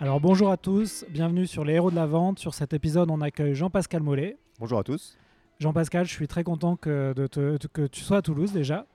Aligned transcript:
Alors 0.00 0.20
bonjour 0.20 0.50
à 0.50 0.56
tous, 0.56 1.04
bienvenue 1.10 1.46
sur 1.46 1.64
les 1.64 1.74
héros 1.74 1.90
de 1.90 1.96
la 1.96 2.06
vente. 2.06 2.38
Sur 2.38 2.54
cet 2.54 2.72
épisode, 2.72 3.10
on 3.10 3.20
accueille 3.20 3.54
Jean-Pascal 3.54 4.02
Mollet. 4.02 4.36
Bonjour 4.60 4.78
à 4.78 4.84
tous. 4.84 5.16
Jean-Pascal, 5.58 6.06
je 6.06 6.12
suis 6.12 6.28
très 6.28 6.44
content 6.44 6.76
que, 6.76 7.12
de 7.14 7.26
te- 7.26 7.56
que 7.66 7.86
tu 7.88 8.02
sois 8.02 8.18
à 8.18 8.22
Toulouse 8.22 8.52
déjà. 8.52 8.86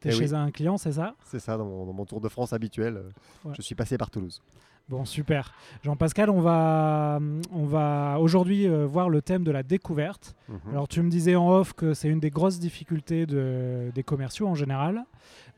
Tu 0.00 0.08
es 0.08 0.10
Eh 0.10 0.14
chez 0.14 0.30
oui. 0.30 0.34
un 0.34 0.50
client, 0.50 0.78
c'est 0.78 0.92
ça? 0.92 1.14
C'est 1.24 1.38
ça, 1.38 1.56
dans 1.56 1.64
mon, 1.64 1.86
dans 1.86 1.92
mon 1.92 2.04
tour 2.06 2.20
de 2.20 2.28
France 2.28 2.52
habituel, 2.52 2.96
euh, 2.96 3.10
Ouais. 3.44 3.52
je 3.56 3.62
suis 3.62 3.76
passé 3.76 3.96
par 3.98 4.10
Toulouse. 4.10 4.42
Bon, 4.88 5.04
super. 5.04 5.52
Jean-Pascal, 5.84 6.28
on 6.30 6.40
va, 6.40 7.20
on 7.52 7.64
va 7.64 8.16
aujourd'hui 8.18 8.66
euh, 8.66 8.86
voir 8.86 9.08
le 9.08 9.22
thème 9.22 9.44
de 9.44 9.52
la 9.52 9.62
découverte. 9.62 10.34
Mhm. 10.48 10.58
Alors 10.70 10.88
tu 10.88 11.00
me 11.02 11.08
disais 11.10 11.36
en 11.36 11.48
off 11.48 11.72
que 11.74 11.94
c'est 11.94 12.08
une 12.08 12.18
des 12.18 12.30
grosses 12.30 12.58
difficultés 12.58 13.26
de- 13.26 13.92
des 13.94 14.02
commerciaux 14.02 14.48
en 14.48 14.56
général. 14.56 15.04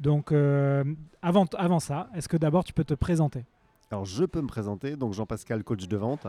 Donc 0.01 0.31
euh, 0.33 0.85
avant, 1.23 1.47
avant 1.57 1.81
ça, 1.81 2.11
est-ce 2.15 2.29
que 2.29 2.37
d'abord 2.37 2.65
tu 2.65 2.75
peux 2.75 2.85
te 2.85 2.93
présenter? 2.93 3.47
Alors, 3.93 4.07
je 4.07 4.25
peux 4.25 4.41
me 4.41 4.47
présenter, 4.47 4.97
donc 4.97 5.13
Jean-Pascal, 5.13 5.63
coach 5.65 5.87
de 5.87 5.97
vente. 5.99 6.27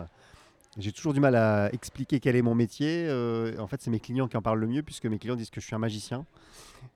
J'ai 0.78 0.92
toujours 0.92 1.14
du 1.14 1.22
mal 1.22 1.34
à 1.38 1.72
expliquer 1.72 2.20
quel 2.20 2.36
est 2.36 2.42
mon 2.42 2.56
métier. 2.56 3.08
euh, 3.08 3.58
en 3.58 3.68
fait, 3.68 3.82
c'est 3.82 3.90
mes 3.90 4.02
clients 4.02 4.28
qui 4.28 4.36
en 4.36 4.42
parlent 4.42 4.60
le 4.60 4.68
mieux, 4.68 4.84
puisque 4.84 5.06
mes 5.06 5.18
clients 5.18 5.38
disent 5.38 5.50
que 5.50 5.62
je 5.62 5.68
suis 5.68 5.74
un 5.74 5.80
magicien. 5.80 6.26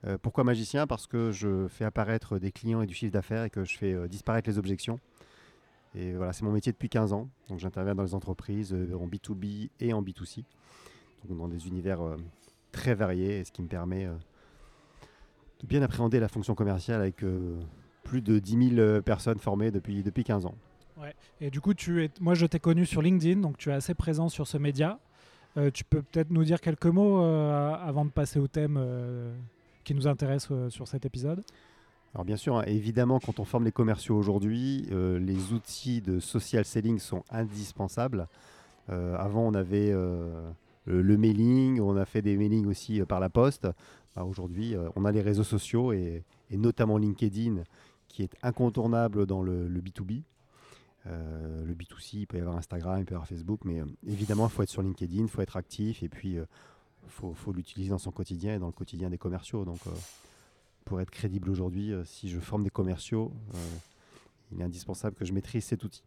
Euh, 0.06 0.17
pourquoi 0.22 0.44
magicien? 0.44 0.86
Parce 0.86 1.08
que 1.08 1.31
je 1.31 1.69
fais 1.69 1.86
apparaître 1.86 2.38
des 2.38 2.52
clients 2.52 2.81
et 2.81 2.86
du 2.86 2.94
chiffre 2.94 3.14
d'affaires 3.14 3.45
et 3.45 3.50
que 3.50 3.64
je 3.64 3.78
fais 3.78 3.94
euh, 3.94 4.09
disparaître 4.09 4.50
les 4.50 4.58
objections. 4.58 5.00
Et 5.95 6.16
voilà, 6.16 6.33
c'est 6.33 6.44
mon 6.44 6.52
métier 6.52 6.73
depuis 6.73 6.89
15 6.89 7.13
ans. 7.13 7.30
Donc, 7.47 7.59
j'interviens 7.59 7.95
dans 7.95 8.03
les 8.03 8.13
entreprises 8.13 8.73
en 8.73 9.08
B2B 9.08 9.69
et 9.80 9.94
en 9.94 10.03
B2C, 10.03 10.44
donc 11.30 11.38
dans 11.38 11.47
des 11.47 11.66
univers 11.69 12.02
très 12.73 12.94
variés, 12.94 13.45
ce 13.45 13.53
qui 13.53 13.61
me 13.61 13.69
permet 13.69 14.06
de 14.06 15.66
bien 15.66 15.81
appréhender 15.81 16.19
la 16.19 16.28
fonction 16.28 16.56
commerciale 16.56 17.00
avec 17.00 17.23
plus 18.08 18.22
de 18.22 18.39
10 18.39 18.69
000 18.69 18.80
euh, 18.80 19.02
personnes 19.02 19.38
formées 19.38 19.69
depuis, 19.69 20.02
depuis 20.02 20.23
15 20.23 20.45
ans. 20.45 20.56
Et 21.42 21.50
du 21.52 21.62
coup, 21.62 21.73
tu 21.73 22.03
es, 22.03 22.09
moi 22.20 22.34
je 22.34 22.45
t'ai 22.45 22.59
connu 22.59 22.86
sur 22.86 23.02
LinkedIn, 23.02 23.42
donc 23.42 23.58
tu 23.58 23.70
es 23.70 23.73
assez 23.73 23.94
présent 23.94 24.30
sur 24.30 24.48
ce 24.48 24.58
média. 24.58 25.00
Euh, 25.58 25.72
tu 25.72 25.84
peux 25.84 26.02
peut-être 26.02 26.30
nous 26.30 26.44
dire 26.44 26.62
quelques 26.62 26.88
mots 26.88 27.22
euh, 27.22 27.73
avant 27.73 28.06
de 28.06 28.12
passer 28.12 28.40
au 28.40 28.48
thème 28.48 28.78
euh, 28.80 29.34
qui 29.84 29.95
nous 29.95 30.08
intéresse 30.08 30.50
sur 30.70 30.88
cet 30.88 31.06
épisode? 31.06 31.44
Alors 32.14 32.25
bien 32.25 32.36
sûr, 32.36 32.58
hein, 32.58 32.64
évidemment, 32.68 33.20
quand 33.20 33.40
on 33.40 33.45
forme 33.45 33.66
les 33.66 33.72
commerciaux 33.72 34.18
aujourd'hui, 34.18 34.88
les 34.92 35.53
outils 35.53 36.02
de 36.02 36.20
social 36.20 36.66
selling 36.66 37.00
sont 37.00 37.23
indispensables. 37.30 38.28
Avant, 38.88 39.42
on 39.42 39.53
avait 39.53 39.92
le, 40.86 41.18
mailing, 41.18 41.80
on 41.80 41.95
a 41.98 42.06
fait 42.06 42.22
des 42.22 42.38
mailings 42.38 42.66
aussi 42.66 43.02
par 43.02 43.20
la 43.20 43.30
poste. 43.30 43.68
Bah, 44.16 44.23
aujourd'hui, 44.23 44.75
on 44.95 45.06
a 45.06 45.12
les 45.12 45.22
réseaux 45.22 45.44
sociaux 45.44 45.92
et, 45.92 46.23
et 46.50 46.58
notamment 46.58 46.98
LinkedIn 46.98 47.64
qui 48.08 48.23
est 48.23 48.36
incontournable 48.42 49.25
dans 49.25 49.44
le, 49.44 49.68
le 49.68 49.81
B2B. 49.81 50.23
Euh, 51.08 51.63
le 51.66 51.73
B2C, 51.73 52.17
il 52.19 52.27
peut 52.27 52.38
y 52.38 52.41
avoir 52.41 52.58
Instagram, 52.58 53.00
il 53.00 53.05
peut 53.05 53.11
y 53.13 53.16
avoir 53.16 53.27
Facebook, 53.27 53.61
mais 53.63 53.80
euh, 53.80 53.86
évidemment, 54.08 54.47
il 54.47 54.52
faut 54.52 54.63
être 54.63 54.69
sur 54.69 54.81
LinkedIn, 54.81 55.23
il 55.23 55.27
faut 55.30 55.41
être 55.41 55.58
actif 55.58 56.03
et 56.03 56.09
puis 56.09 56.33
il 56.33 56.45
faut, 57.08 57.33
faut 57.33 57.53
l'utiliser 57.53 57.89
dans 57.91 57.97
son 57.97 58.12
quotidien 58.12 58.56
et 58.56 58.59
dans 58.59 58.66
le 58.68 58.72
quotidien 58.73 59.09
des 59.09 59.18
commerciaux. 59.18 59.63
Donc, 59.66 59.79
euh, 59.88 59.91
pour 60.85 61.00
être 61.01 61.12
crédible 61.12 61.50
aujourd'hui, 61.50 61.94
euh, 61.94 62.03
si 62.06 62.29
je 62.29 62.40
forme 62.40 62.63
des 62.63 62.69
commerciaux, 62.69 63.31
euh, 63.56 63.57
il 64.51 64.62
est 64.62 64.63
indispensable 64.63 65.16
que 65.16 65.25
je 65.25 65.34
maîtrise 65.34 65.63
cet 65.66 65.84
outil. 65.84 66.03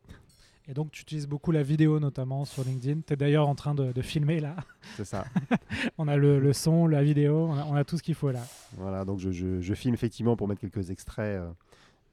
Et 0.68 0.74
donc 0.74 0.92
tu 0.92 1.02
utilises 1.02 1.26
beaucoup 1.26 1.50
la 1.50 1.62
vidéo 1.64 1.98
notamment 1.98 2.44
sur 2.44 2.62
LinkedIn. 2.64 3.00
Tu 3.06 3.12
es 3.14 3.16
d'ailleurs 3.16 3.48
en 3.48 3.54
train 3.56 3.74
de, 3.74 3.90
de 3.92 4.02
filmer 4.02 4.38
là. 4.40 4.56
C'est 4.96 5.04
ça. 5.04 5.24
on 5.98 6.06
a 6.06 6.16
le, 6.16 6.38
le 6.38 6.52
son, 6.52 6.86
la 6.86 7.02
vidéo, 7.02 7.46
on 7.48 7.54
a, 7.54 7.64
on 7.64 7.74
a 7.74 7.82
tout 7.84 7.96
ce 7.98 8.02
qu'il 8.02 8.14
faut 8.14 8.30
là. 8.30 8.42
voilà, 8.76 9.04
donc 9.04 9.18
je, 9.18 9.32
je- 9.32 9.60
je 9.60 9.74
filme 9.74 9.94
effectivement 9.94 10.36
pour 10.36 10.46
mettre 10.46 10.60
quelques 10.60 10.90
extraits 10.90 11.40
euh, 11.40 11.50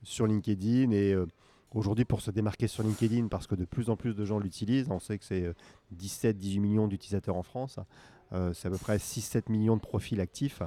sur 0.02 0.26
LinkedIn 0.26 0.92
et 0.92 1.14
euh, 1.14 1.28
aujourd'hui 1.74 2.06
pour 2.06 2.22
se 2.22 2.32
démarquer 2.32 2.68
sur 2.68 2.84
LinkedIn 2.84 3.28
parce 3.28 3.48
que 3.48 3.56
de 3.56 3.66
plus 3.66 3.90
en 3.90 3.96
plus 3.96 4.16
de 4.16 4.26
gens 4.26 4.40
l'utilisent, 4.40 4.90
on 4.90 5.00
sait 5.00 5.18
que 5.18 5.26
c'est 5.26 5.54
17-18 5.96 6.60
millions 6.60 6.88
d'utilisateurs 6.88 7.36
en 7.36 7.44
France, 7.44 7.80
euh, 8.34 8.54
c'est 8.54 8.68
à 8.68 8.72
peu 8.72 8.78
près 8.78 8.98
6-7 8.98 9.52
millions 9.52 9.76
de 9.76 9.82
profils 9.82 10.20
actifs. 10.20 10.62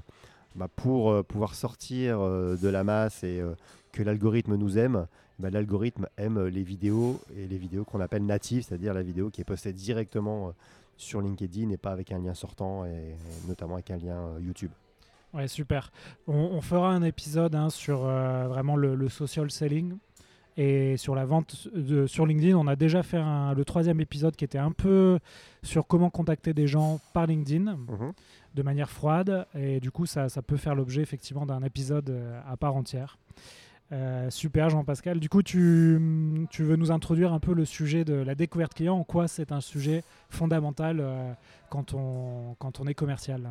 Bah, 0.57 0.67
pour 0.75 1.13
euh, 1.13 1.23
pouvoir 1.23 1.55
sortir 1.55 2.19
euh, 2.21 2.57
de 2.57 2.67
la 2.67 2.83
masse 2.83 3.23
et 3.23 3.39
euh, 3.39 3.55
que 3.93 4.03
l'algorithme 4.03 4.57
nous 4.57 4.79
aime, 4.79 5.07
bah, 5.39 5.49
l'algorithme 5.49 6.07
aime 6.17 6.47
les 6.47 6.63
vidéos 6.63 7.21
et 7.37 7.47
les 7.47 7.57
vidéos 7.57 7.85
qu'on 7.85 8.01
appelle 8.01 8.27
natives, 8.27 8.65
c'est-à-dire 8.65 8.93
la 8.93 9.03
vidéo 9.03 9.31
qui 9.31 9.41
est 9.41 9.45
postée 9.45 9.73
directement 9.73 10.49
euh, 10.49 10.53
sur 10.97 11.21
LinkedIn 11.21 11.71
et 11.71 11.77
pas 11.77 11.93
avec 11.93 12.13
un 12.13 12.19
lien 12.19 12.35
sortant 12.35 12.85
et, 12.85 13.15
notamment 13.49 13.75
avec 13.75 13.91
un 13.91 13.97
lien 13.97 14.19
euh, 14.19 14.41
YouTube. 14.41 14.71
Ouais, 15.33 15.47
super. 15.47 15.93
On, 16.27 16.61
fera 16.61 16.91
un 16.91 17.03
épisode 17.03 17.55
hein, 17.55 17.71
sur 17.71 18.05
euh, 18.05 18.49
vraiment 18.49 18.75
le 18.77 19.09
social 19.09 19.49
selling 19.51 19.97
et 20.63 20.97
sur 20.99 21.15
la 21.15 21.25
vente 21.25 21.69
de- 21.75 22.07
sur 22.07 22.27
LinkedIn. 22.27 22.55
On 22.57 22.67
a 22.67 22.77
déjà 22.77 23.03
fait 23.03 23.17
un- 23.17 23.55
le 23.55 23.65
troisième 23.65 24.01
épisode 24.01 24.37
qui 24.37 24.45
était 24.45 24.59
un 24.59 24.73
peu 24.73 25.19
sur 25.63 25.87
comment 25.87 26.11
contacter 26.11 26.53
des 26.53 26.67
gens 26.67 27.01
par 27.15 27.27
LinkedIn 27.27 27.77
Mhm. 27.89 28.13
de 28.55 28.63
manière 28.63 28.91
froide. 28.91 29.47
Et 29.55 29.81
du 29.81 29.91
coup, 29.91 30.05
ça, 30.07 30.29
ça 30.29 30.43
peut 30.43 30.57
faire 30.59 30.75
l'objet 30.75 31.01
effectivement 31.03 31.47
d'un 31.47 31.63
épisode 31.63 32.11
euh, 32.11 32.41
à 32.47 32.57
part 32.57 32.77
entière. 32.77 33.17
Euh, 33.93 34.31
super 34.31 34.71
Jean-Pascal. 34.71 35.19
Du 35.19 35.29
coup, 35.29 35.43
tu, 35.43 36.47
tu 36.51 36.63
veux 36.63 36.77
nous 36.77 36.93
introduire 36.93 37.33
un 37.33 37.41
peu 37.41 37.55
le 37.55 37.65
sujet 37.65 38.05
de 38.05 38.15
la 38.15 38.35
découverte 38.37 38.75
client, 38.75 38.97
en 38.97 39.03
quoi 39.05 39.27
c'est 39.29 39.51
un 39.53 39.61
sujet 39.61 40.05
fondamental 40.29 40.99
euh, 41.01 41.33
quand, 41.71 41.95
on, 41.95 42.55
quand 42.61 42.79
on 42.81 42.87
est 42.87 42.95
commercial? 42.95 43.51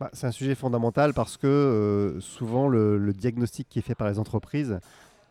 Bah, 0.00 0.08
c'est 0.14 0.26
un 0.26 0.30
sujet 0.32 0.54
fondamental 0.54 1.12
parce 1.12 1.36
que 1.36 1.46
euh, 1.46 2.20
souvent 2.20 2.68
le, 2.68 2.96
le 2.98 3.12
diagnostic 3.12 3.68
qui 3.68 3.80
est 3.80 3.82
fait 3.82 3.94
par 3.94 4.08
les 4.08 4.18
entreprises 4.18 4.78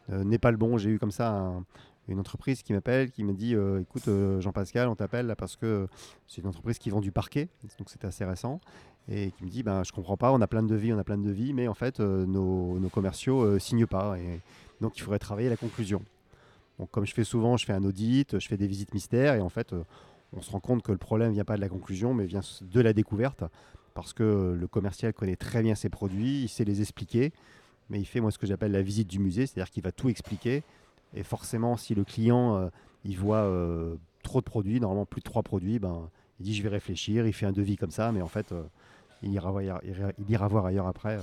n'est 0.09 0.37
pas 0.37 0.51
le 0.51 0.57
bon. 0.57 0.77
J'ai 0.77 0.89
eu 0.91 0.99
comme 0.99 1.11
ça 1.11 1.31
un- 1.31 1.65
une 2.07 2.19
entreprise 2.19 2.61
qui 2.61 2.71
m'appelle, 2.73 3.09
qui 3.09 3.23
me 3.23 3.33
dit 3.33 3.55
euh, 3.55 3.81
écoute 3.81 4.07
euh, 4.07 4.39
Jean-Pascal, 4.39 4.87
on 4.89 4.95
t'appelle 4.95 5.33
parce 5.37 5.55
que 5.55 5.87
c'est 6.27 6.41
une 6.41 6.47
entreprise 6.47 6.77
qui 6.77 6.91
vend 6.91 7.01
du 7.01 7.11
parquet, 7.11 7.49
donc 7.79 7.89
c'est 7.89 8.05
assez 8.05 8.23
récent, 8.23 8.61
et 9.09 9.31
qui 9.31 9.43
me 9.43 9.49
dit 9.49 9.63
ben 9.63 9.83
je 9.83 9.91
comprends 9.91 10.15
pas, 10.15 10.31
on 10.31 10.39
a 10.39 10.45
plein 10.45 10.61
de 10.61 10.67
devis, 10.67 10.93
on 10.93 10.99
a 10.99 11.03
plein 11.03 11.17
de 11.17 11.23
devis, 11.27 11.53
mais 11.53 11.67
en 11.67 11.73
fait 11.73 11.99
euh, 11.99 12.27
nos, 12.27 12.77
nos 12.79 12.89
commerciaux 12.89 13.41
euh, 13.41 13.57
signent 13.57 13.87
pas, 13.87 14.17
donc 14.81 14.95
il 14.97 15.01
faudrait 15.01 15.17
travailler 15.17 15.49
la 15.49 15.57
conclusion. 15.57 16.03
Donc 16.77 16.91
comme 16.91 17.07
je 17.07 17.13
fais 17.15 17.23
souvent, 17.23 17.57
je 17.57 17.65
fais 17.65 17.73
un 17.73 17.83
audit, 17.83 18.37
je 18.37 18.47
fais 18.47 18.57
des 18.57 18.67
visites 18.67 18.93
mystères, 18.93 19.33
et 19.33 19.41
en 19.41 19.49
fait 19.49 19.73
euh, 19.73 19.81
on 20.31 20.41
se 20.43 20.51
rend 20.51 20.59
compte 20.59 20.83
que 20.83 20.91
le 20.91 20.99
problème 20.99 21.31
vient 21.31 21.45
pas 21.45 21.55
de 21.55 21.61
la 21.61 21.69
conclusion, 21.69 22.13
mais 22.13 22.25
vient 22.25 22.41
de 22.61 22.81
la 22.81 22.93
découverte 22.93 23.43
parce 23.95 24.13
que 24.13 24.55
le 24.59 24.67
commercial 24.67 25.11
connaît 25.13 25.37
très 25.37 25.63
bien 25.63 25.73
ses 25.73 25.89
produits, 25.89 26.43
il 26.43 26.49
sait 26.49 26.65
les 26.65 26.81
expliquer, 26.81 27.31
mais 27.89 27.99
il 27.99 28.05
fait 28.05 28.19
moi 28.19 28.31
ce 28.31 28.37
que 28.37 28.47
j'appelle 28.47 28.71
la 28.71 28.81
visite 28.81 29.07
du 29.07 29.19
musée, 29.19 29.45
c'est-à-dire 29.45 29.71
qu'il 29.71 29.83
va 29.83 29.91
tout 29.91 30.09
expliquer. 30.09 30.63
Et 31.13 31.23
forcément, 31.23 31.77
si 31.77 31.95
le 31.95 32.03
client 32.03 32.55
euh, 32.57 32.69
il 33.03 33.17
voit 33.17 33.37
euh, 33.43 33.95
trop 34.23 34.39
de 34.41 34.45
produits, 34.45 34.79
normalement 34.79 35.05
plus 35.05 35.19
de 35.21 35.25
trois 35.25 35.43
produits, 35.43 35.79
ben, 35.79 36.09
il 36.39 36.45
dit 36.45 36.55
je 36.55 36.63
vais 36.63 36.69
réfléchir, 36.69 37.25
il 37.27 37.33
fait 37.33 37.45
un 37.45 37.51
devis 37.51 37.77
comme 37.77 37.91
ça, 37.91 38.11
mais 38.11 38.21
en 38.21 38.27
fait, 38.27 38.51
euh, 38.51 38.63
il, 39.23 39.31
ira 39.31 39.51
voir, 39.51 39.59
ailleurs- 39.61 39.81
il 40.17 40.29
ira- 40.29 40.47
voir 40.47 40.65
ailleurs 40.65 40.87
après 40.87 41.17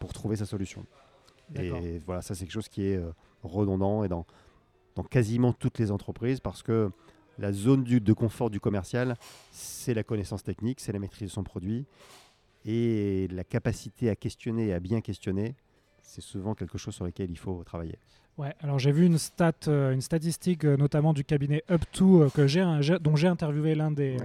pour 0.00 0.12
trouver 0.12 0.36
sa 0.36 0.46
solution. 0.46 0.84
Et 1.54 1.98
voilà, 2.06 2.22
ça 2.22 2.34
c'est 2.34 2.44
quelque 2.44 2.54
chose 2.54 2.68
qui 2.68 2.82
est 2.84 3.00
redondant 3.42 4.02
et 4.04 4.08
dans, 4.08 4.24
dans 4.96 5.02
quasiment 5.04 5.52
toutes 5.52 5.78
les 5.78 5.90
entreprises 5.90 6.40
parce 6.40 6.62
que 6.62 6.90
la 7.38 7.52
zone 7.52 7.84
du- 7.84 8.00
de 8.00 8.12
confort 8.12 8.48
du 8.48 8.60
commercial, 8.60 9.16
c'est 9.52 9.92
la 9.94 10.02
connaissance 10.02 10.42
technique, 10.42 10.80
c'est 10.80 10.92
la 10.92 10.98
maîtrise 10.98 11.28
de 11.28 11.32
son 11.32 11.42
produit 11.44 11.84
et 12.64 13.28
la 13.30 13.44
capacité 13.44 14.08
à 14.08 14.16
questionner 14.16 14.68
et 14.68 14.72
à 14.72 14.80
bien 14.80 15.00
questionner, 15.02 15.54
c'est 16.04 16.20
souvent 16.20 16.54
quelque 16.54 16.78
chose 16.78 16.94
sur 16.94 17.04
lequel 17.04 17.30
il 17.30 17.38
faut 17.38 17.62
travailler. 17.64 17.98
Ouais, 18.36 18.52
alors 18.60 18.78
j'ai 18.80 18.90
vu 18.92 19.06
une 19.06 19.18
stat, 19.18 19.52
euh, 19.68 19.92
une 19.92 20.00
statistique 20.00 20.64
euh, 20.64 20.76
notamment 20.76 21.12
du 21.12 21.24
cabinet 21.24 21.62
Up2 21.70 22.22
euh, 22.22 22.30
que 22.30 22.46
j'ai, 22.48 22.64
dont 23.00 23.14
j'ai 23.16 23.28
interviewé 23.28 23.74
l'un 23.76 23.90
des, 23.92 24.16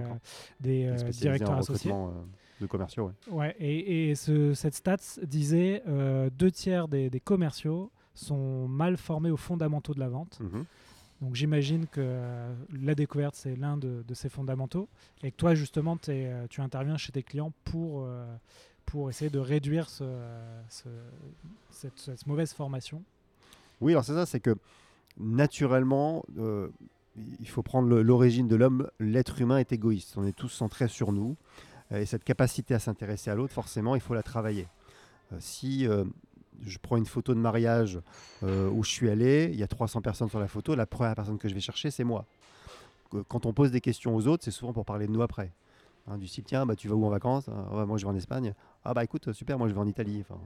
des 0.60 0.86
directeurs 1.12 1.56
associés. 1.58 1.92
de 2.60 2.66
commerciaux. 2.66 3.12
ouais. 3.28 3.32
Ouais, 3.32 3.56
et, 3.60 4.10
et 4.10 4.14
ce- 4.14 4.52
cette 4.54 4.74
stat 4.74 4.96
disait 5.22 5.82
deux 6.36 6.50
tiers 6.50 6.88
des, 6.88 7.08
des 7.08 7.20
commerciaux 7.20 7.90
sont 8.14 8.66
mal 8.68 8.96
formés 8.96 9.30
aux 9.30 9.36
fondamentaux 9.36 9.94
de 9.94 10.00
la 10.00 10.08
vente. 10.08 10.38
Mhm. 10.40 10.64
Donc 11.22 11.34
j'imagine 11.34 11.86
que 11.86 12.00
euh, 12.02 12.54
la 12.82 12.94
découverte 12.94 13.34
c'est 13.34 13.54
l'un 13.54 13.76
de, 13.76 14.02
de 14.08 14.14
ces 14.14 14.28
fondamentaux 14.30 14.88
et 15.22 15.30
que 15.30 15.36
toi 15.36 15.54
justement 15.54 15.96
tu 15.98 16.60
interviens 16.60 16.96
chez 16.96 17.12
tes 17.12 17.22
clients 17.22 17.52
pour, 17.64 18.04
euh, 18.06 18.24
pour 18.90 19.08
essayer 19.08 19.30
de 19.30 19.38
réduire 19.38 19.88
ce, 19.88 20.04
ce- 20.68 20.88
cette, 21.70 22.26
mauvaise 22.26 22.52
formation. 22.52 23.02
Oui, 23.80 23.92
alors 23.92 24.04
c'est 24.04 24.14
ça, 24.14 24.26
c'est 24.26 24.40
que 24.40 24.56
naturellement, 25.18 26.24
euh, 26.38 26.68
il 27.40 27.48
faut 27.48 27.62
prendre 27.62 27.88
l'origine 28.00 28.48
de 28.48 28.56
l'homme. 28.56 28.90
L'être 28.98 29.40
humain 29.40 29.58
est 29.58 29.72
égoïste. 29.72 30.14
On 30.16 30.26
est 30.26 30.36
tous 30.36 30.48
centrés 30.48 30.88
sur 30.88 31.12
nous. 31.12 31.36
Et 31.92 32.06
cette 32.06 32.24
capacité 32.24 32.74
à 32.74 32.78
s'intéresser 32.78 33.30
à 33.30 33.34
l'autre, 33.34 33.52
forcément, 33.52 33.94
il 33.94 34.00
faut 34.00 34.14
la 34.14 34.22
travailler. 34.22 34.68
Euh, 35.32 35.36
si 35.40 35.86
euh, 35.86 36.04
je 36.62 36.78
prends 36.78 36.96
une 36.96 37.06
photo 37.06 37.34
de 37.34 37.40
mariage 37.40 38.00
où 38.42 38.82
je 38.84 38.90
suis 38.90 39.08
allé, 39.08 39.50
il 39.52 39.58
y 39.58 39.62
a 39.62 39.68
300 39.68 40.00
personnes 40.02 40.28
sur 40.28 40.40
la 40.40 40.48
photo, 40.48 40.74
la 40.74 40.86
première 40.86 41.14
personne 41.14 41.38
que 41.38 41.48
je 41.48 41.54
vais 41.54 41.60
chercher, 41.60 41.90
c'est 41.90 42.04
moi. 42.04 42.26
Quand 43.28 43.46
on 43.46 43.52
pose 43.52 43.70
des 43.70 43.80
questions 43.80 44.14
aux 44.14 44.26
autres, 44.28 44.44
c'est 44.44 44.50
souvent 44.50 44.72
pour 44.72 44.84
parler 44.84 45.06
de 45.06 45.12
nous 45.12 45.22
après. 45.22 45.52
Hein, 46.06 46.18
du 46.18 46.28
style, 46.28 46.44
tiens, 46.44 46.64
bah, 46.66 46.76
tu 46.76 46.86
vas 46.88 46.94
où 46.94 47.04
en 47.04 47.08
vacances? 47.10 47.48
Ah, 47.48 47.84
Moi, 47.86 47.98
je 47.98 48.04
vais 48.04 48.10
en 48.10 48.16
Espagne. 48.16 48.54
Ah, 48.84 48.94
bah 48.94 49.04
écoute, 49.04 49.32
super, 49.32 49.58
moi, 49.58 49.68
je 49.68 49.74
vais 49.74 49.80
en 49.80 49.86
Italie. 49.86 50.20
Enfin, 50.20 50.40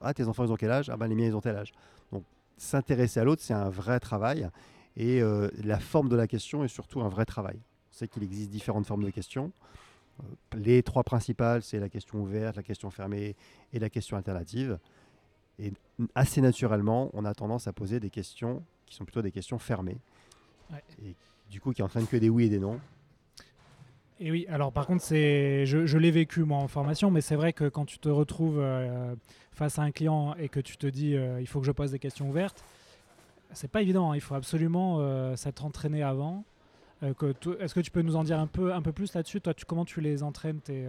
ah, 0.00 0.14
tes 0.14 0.26
enfants, 0.26 0.44
ils 0.44 0.52
ont 0.52 0.56
quel 0.56 0.70
âge? 0.70 0.90
Ah, 0.90 0.96
bah 0.96 1.06
les 1.06 1.14
miens, 1.14 1.26
ils 1.26 1.36
ont 1.36 1.40
tel 1.40 1.56
âge. 1.56 1.72
Donc, 2.12 2.24
s'intéresser 2.56 3.20
à 3.20 3.24
l'autre, 3.24 3.42
c'est 3.42 3.54
un 3.54 3.68
vrai 3.68 4.00
travail. 4.00 4.48
Et 4.96 5.20
euh, 5.20 5.48
la 5.62 5.78
forme 5.78 6.08
de 6.08 6.16
la 6.16 6.26
question 6.26 6.64
est 6.64 6.68
surtout 6.68 7.00
un 7.02 7.08
vrai 7.08 7.24
travail. 7.24 7.56
On 7.56 7.94
sait 7.96 8.08
qu'il 8.08 8.22
existe 8.22 8.50
différentes 8.50 8.86
formes 8.86 9.04
de 9.04 9.10
questions. 9.10 9.52
Euh, 10.20 10.26
les 10.56 10.82
trois 10.82 11.02
principales, 11.02 11.62
c'est 11.62 11.78
la 11.78 11.88
question 11.88 12.20
ouverte, 12.20 12.56
la 12.56 12.62
question 12.62 12.90
fermée 12.90 13.36
et 13.72 13.78
la 13.78 13.90
question 13.90 14.16
alternative. 14.16 14.78
Et 15.58 15.72
assez 16.14 16.40
naturellement, 16.40 17.10
on 17.12 17.24
a 17.24 17.34
tendance 17.34 17.66
à 17.66 17.72
poser 17.72 18.00
des 18.00 18.10
questions 18.10 18.62
qui 18.86 18.94
sont 18.94 19.04
plutôt 19.04 19.22
des 19.22 19.32
questions 19.32 19.58
fermées. 19.58 19.98
Ouais. 20.70 20.82
Et 21.04 21.14
du 21.50 21.60
coup, 21.60 21.72
qui 21.72 21.82
entraînent 21.82 22.06
que 22.06 22.16
des 22.16 22.28
oui 22.28 22.44
et 22.44 22.48
des 22.48 22.58
non. 22.58 22.80
Et 24.18 24.30
oui, 24.30 24.46
alors 24.48 24.72
par 24.72 24.86
contre, 24.86 25.02
c'est, 25.02 25.66
je, 25.66 25.98
l'ai 25.98 26.10
vécu 26.10 26.44
moi 26.44 26.58
en 26.58 26.68
formation, 26.68 27.10
mais 27.10 27.20
c'est 27.20 27.36
vrai 27.36 27.52
que 27.52 27.68
quand 27.68 27.84
tu 27.84 27.98
te 27.98 28.08
retrouves 28.08 28.58
euh, 28.58 29.14
face 29.52 29.78
à 29.78 29.82
un 29.82 29.90
client 29.90 30.34
et 30.38 30.48
que 30.48 30.60
tu 30.60 30.78
te 30.78 30.86
dis 30.86 31.14
euh, 31.14 31.38
il 31.40 31.46
faut 31.46 31.60
que 31.60 31.66
je 31.66 31.72
pose 31.72 31.90
des 31.90 31.98
questions 31.98 32.30
ouvertes, 32.30 32.64
c'est 33.52 33.70
pas 33.70 33.82
évident. 33.82 34.12
hein. 34.12 34.16
Il 34.16 34.22
faut 34.22 34.34
absolument 34.34 34.98
euh, 35.00 35.36
s'être 35.36 35.64
entraîné 35.64 36.02
avant. 36.02 36.44
Est-ce 37.02 37.74
que 37.74 37.80
tu 37.80 37.90
peux 37.90 38.00
nous 38.00 38.16
en 38.16 38.24
dire 38.24 38.38
un 38.40 38.46
peu, 38.46 38.72
un 38.72 38.80
peu 38.80 38.90
plus 38.90 39.12
là-dessus? 39.12 39.42
Toi, 39.42 39.52
tu, 39.52 39.66
comment 39.66 39.84
tu 39.84 40.00
les 40.00 40.22
entraînes 40.22 40.60
tes, 40.60 40.88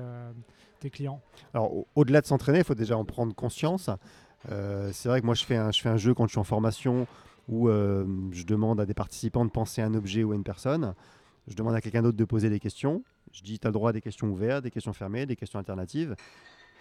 clients? 0.90 1.20
Alors, 1.54 1.74
au- 1.76 1.88
au-delà 1.96 2.22
de 2.22 2.26
s'entraîner, 2.28 2.60
il 2.60 2.64
faut 2.64 2.76
déjà 2.76 2.98
en 2.98 3.04
prendre 3.04 3.36
conscience. 3.36 3.90
C'est 4.48 5.10
vrai 5.10 5.20
que 5.20 5.26
moi, 5.26 5.36
je 5.36 5.44
fais, 5.44 5.58
un, 5.58 5.72
je 5.72 5.82
fais 5.82 5.90
un 5.90 5.98
jeu 5.98 6.14
quand 6.14 6.26
je 6.28 6.32
suis 6.32 6.40
en 6.40 6.46
formation 6.46 7.08
où 7.50 7.68
je 7.68 8.44
demande 8.46 8.80
à 8.80 8.86
des 8.86 8.94
participants 8.94 9.44
de 9.44 9.52
penser 9.52 9.82
à 9.82 9.86
un 9.86 9.96
objet 9.96 10.24
ou 10.24 10.32
à 10.32 10.36
une 10.36 10.46
personne. 10.46 10.94
Je 11.48 11.56
demande 11.56 11.76
à 11.76 11.82
quelqu'un 11.82 12.02
d'autre 12.02 12.18
de 12.18 12.26
poser 12.26 12.50
des 12.50 12.60
questions. 12.60 13.04
Je 13.32 13.42
dis, 13.42 13.58
tu 13.60 13.68
as 13.68 13.70
le 13.70 13.74
droit 13.74 13.92
à 13.92 13.94
des 13.94 14.02
questions 14.02 14.28
ouvertes, 14.28 14.64
des 14.64 14.72
questions 14.72 14.94
fermées, 14.94 15.26
des 15.26 15.36
questions 15.36 15.60
alternatives. 15.60 16.16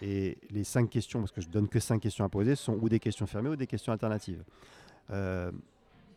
Et 0.03 0.39
les 0.51 0.65
cinq 0.65 0.91
questions, 0.91 1.21
parce 1.21 1.33
que 1.33 1.41
je 1.41 1.49
donne 1.49 1.69
que 1.69 1.81
cinq 1.81 2.01
questions 2.01 2.25
à 2.25 2.29
poser, 2.29 2.55
sont 2.57 2.75
ou 2.81 2.89
des 2.89 2.99
questions 3.01 3.27
fermées 3.27 3.51
ou 3.51 3.57
des 3.57 3.67
questions 3.67 3.93
alternatives. 3.93 4.45
Euh, 5.11 5.51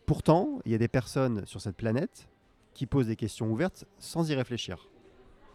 pourtant, 0.05 0.59
il 0.65 0.71
y 0.71 0.75
a 0.75 0.77
des 0.77 0.87
personnes 0.87 1.45
sur 1.45 1.61
cette 1.61 1.75
planète 1.77 2.27
qui 2.73 2.85
posent 2.85 3.07
des 3.07 3.15
questions 3.15 3.49
ouvertes 3.51 3.85
sans 3.99 4.29
y 4.29 4.35
réfléchir. 4.35 4.87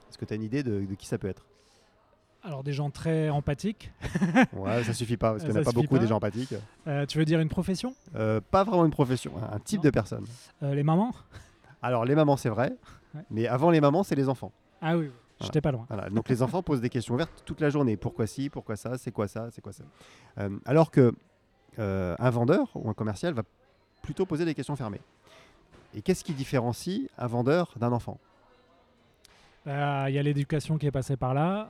Est-ce 0.08 0.19
que 0.19 0.25
tu 0.25 0.32
as 0.32 0.37
une 0.37 0.43
idée 0.43 0.62
de- 0.62 0.85
de 0.85 0.94
qui 0.94 1.06
ça 1.06 1.19
peut 1.19 1.29
être? 1.29 1.46
Alors 2.43 2.62
des 2.62 2.73
gens 2.75 2.91
très 2.91 3.31
empathiques. 3.31 3.91
Ouais, 4.52 4.85
ça 4.85 4.93
suffit 4.93 5.17
pas, 5.17 5.31
parce 5.32 5.43
qu'il 5.44 5.52
n'y 5.52 5.58
en 5.58 5.64
Ça 5.64 5.70
a 5.70 5.73
pas 5.73 5.81
beaucoup 5.81 5.94
pas. 5.94 6.00
des 6.00 6.06
gens 6.06 6.17
empathiques. 6.17 6.55
Euh, 6.87 7.06
tu 7.06 7.19
veux 7.19 7.25
dire 7.25 7.41
une 7.41 7.49
profession? 7.49 7.94
Euh, 8.14 8.41
pas 8.41 8.64
vraiment 8.64 8.85
une 8.85 8.91
profession, 8.91 9.32
un 9.50 9.58
type 9.58 9.79
Non. 9.79 9.85
de 9.85 9.91
personne. 9.91 10.26
Euh, 10.62 10.75
Les 10.75 10.82
mamans? 10.82 11.14
Alors, 11.84 12.04
les 12.04 12.14
mamans, 12.14 12.36
c'est 12.36 12.48
vrai, 12.48 12.75
Ouais. 13.14 13.20
mais 13.31 13.46
avant 13.46 13.70
les 13.70 13.81
mamans, 13.81 14.02
c'est 14.02 14.14
les 14.14 14.28
enfants. 14.28 14.50
Ah 14.81 14.96
oui, 14.96 15.10
j'étais 15.40 15.60
pas 15.60 15.70
loin. 15.72 15.84
Voilà. 15.88 16.08
Donc, 16.10 16.28
les 16.28 16.42
enfants 16.42 16.62
posent 16.62 16.81
des 16.81 16.88
questions 16.90 17.14
ouvertes 17.14 17.42
toute 17.44 17.60
la 17.60 17.70
journée. 17.70 17.96
Pourquoi 17.96 18.26
ci, 18.26 18.48
pourquoi 18.50 18.76
ça, 18.76 18.98
c'est 18.98 19.10
quoi 19.12 19.28
ça, 19.28 19.48
c'est 19.50 19.60
quoi 19.60 19.72
ça? 19.72 19.84
Euh, 20.38 20.50
alors 20.64 20.90
que 20.90 21.12
euh, 21.78 22.16
un 22.19 22.31
vendeur 22.31 22.70
ou 22.75 22.88
un 22.88 22.94
commercial 22.94 23.34
va 23.34 23.42
plutôt 24.02 24.26
poser 24.26 24.44
des 24.44 24.54
questions 24.54 24.76
fermées. 24.76 25.00
Et 25.94 26.02
qu'est-ce 26.02 26.25
qui 26.25 26.32
différencie 26.32 27.08
un 27.19 27.26
vendeur 27.26 27.72
d'un 27.76 27.92
enfant? 27.92 28.19
Euh, 29.66 30.06
Il 30.08 30.14
y 30.14 30.19
a 30.19 30.22
l'éducation 30.22 30.78
qui 30.78 30.86
est 30.86 30.90
passée 30.90 31.16
par 31.16 31.34
là. 31.34 31.69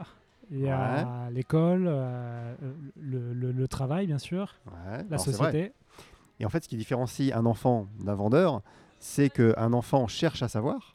Il 0.51 0.61
y 0.61 0.69
a 0.69 1.29
l'école, 1.31 1.85
euh, 1.89 2.55
le, 3.01 3.33
le- 3.33 3.53
le 3.53 3.69
travail, 3.69 4.07
bien 4.07 4.19
sûr, 4.19 4.55
Ouais, 4.67 4.99
la 4.99 4.99
alors, 4.99 5.21
société. 5.21 5.73
Et 6.39 6.45
en 6.45 6.49
fait, 6.51 6.63
ce 6.65 6.69
qui 6.69 6.77
différencie 6.77 7.33
un 7.35 7.47
enfant 7.47 7.87
d'un 8.01 8.15
vendeur, 8.15 8.61
c'est 8.99 9.31
qu'un 9.31 9.73
enfant 9.73 10.07
cherche 10.09 10.43
à 10.43 10.49
savoir, 10.49 10.93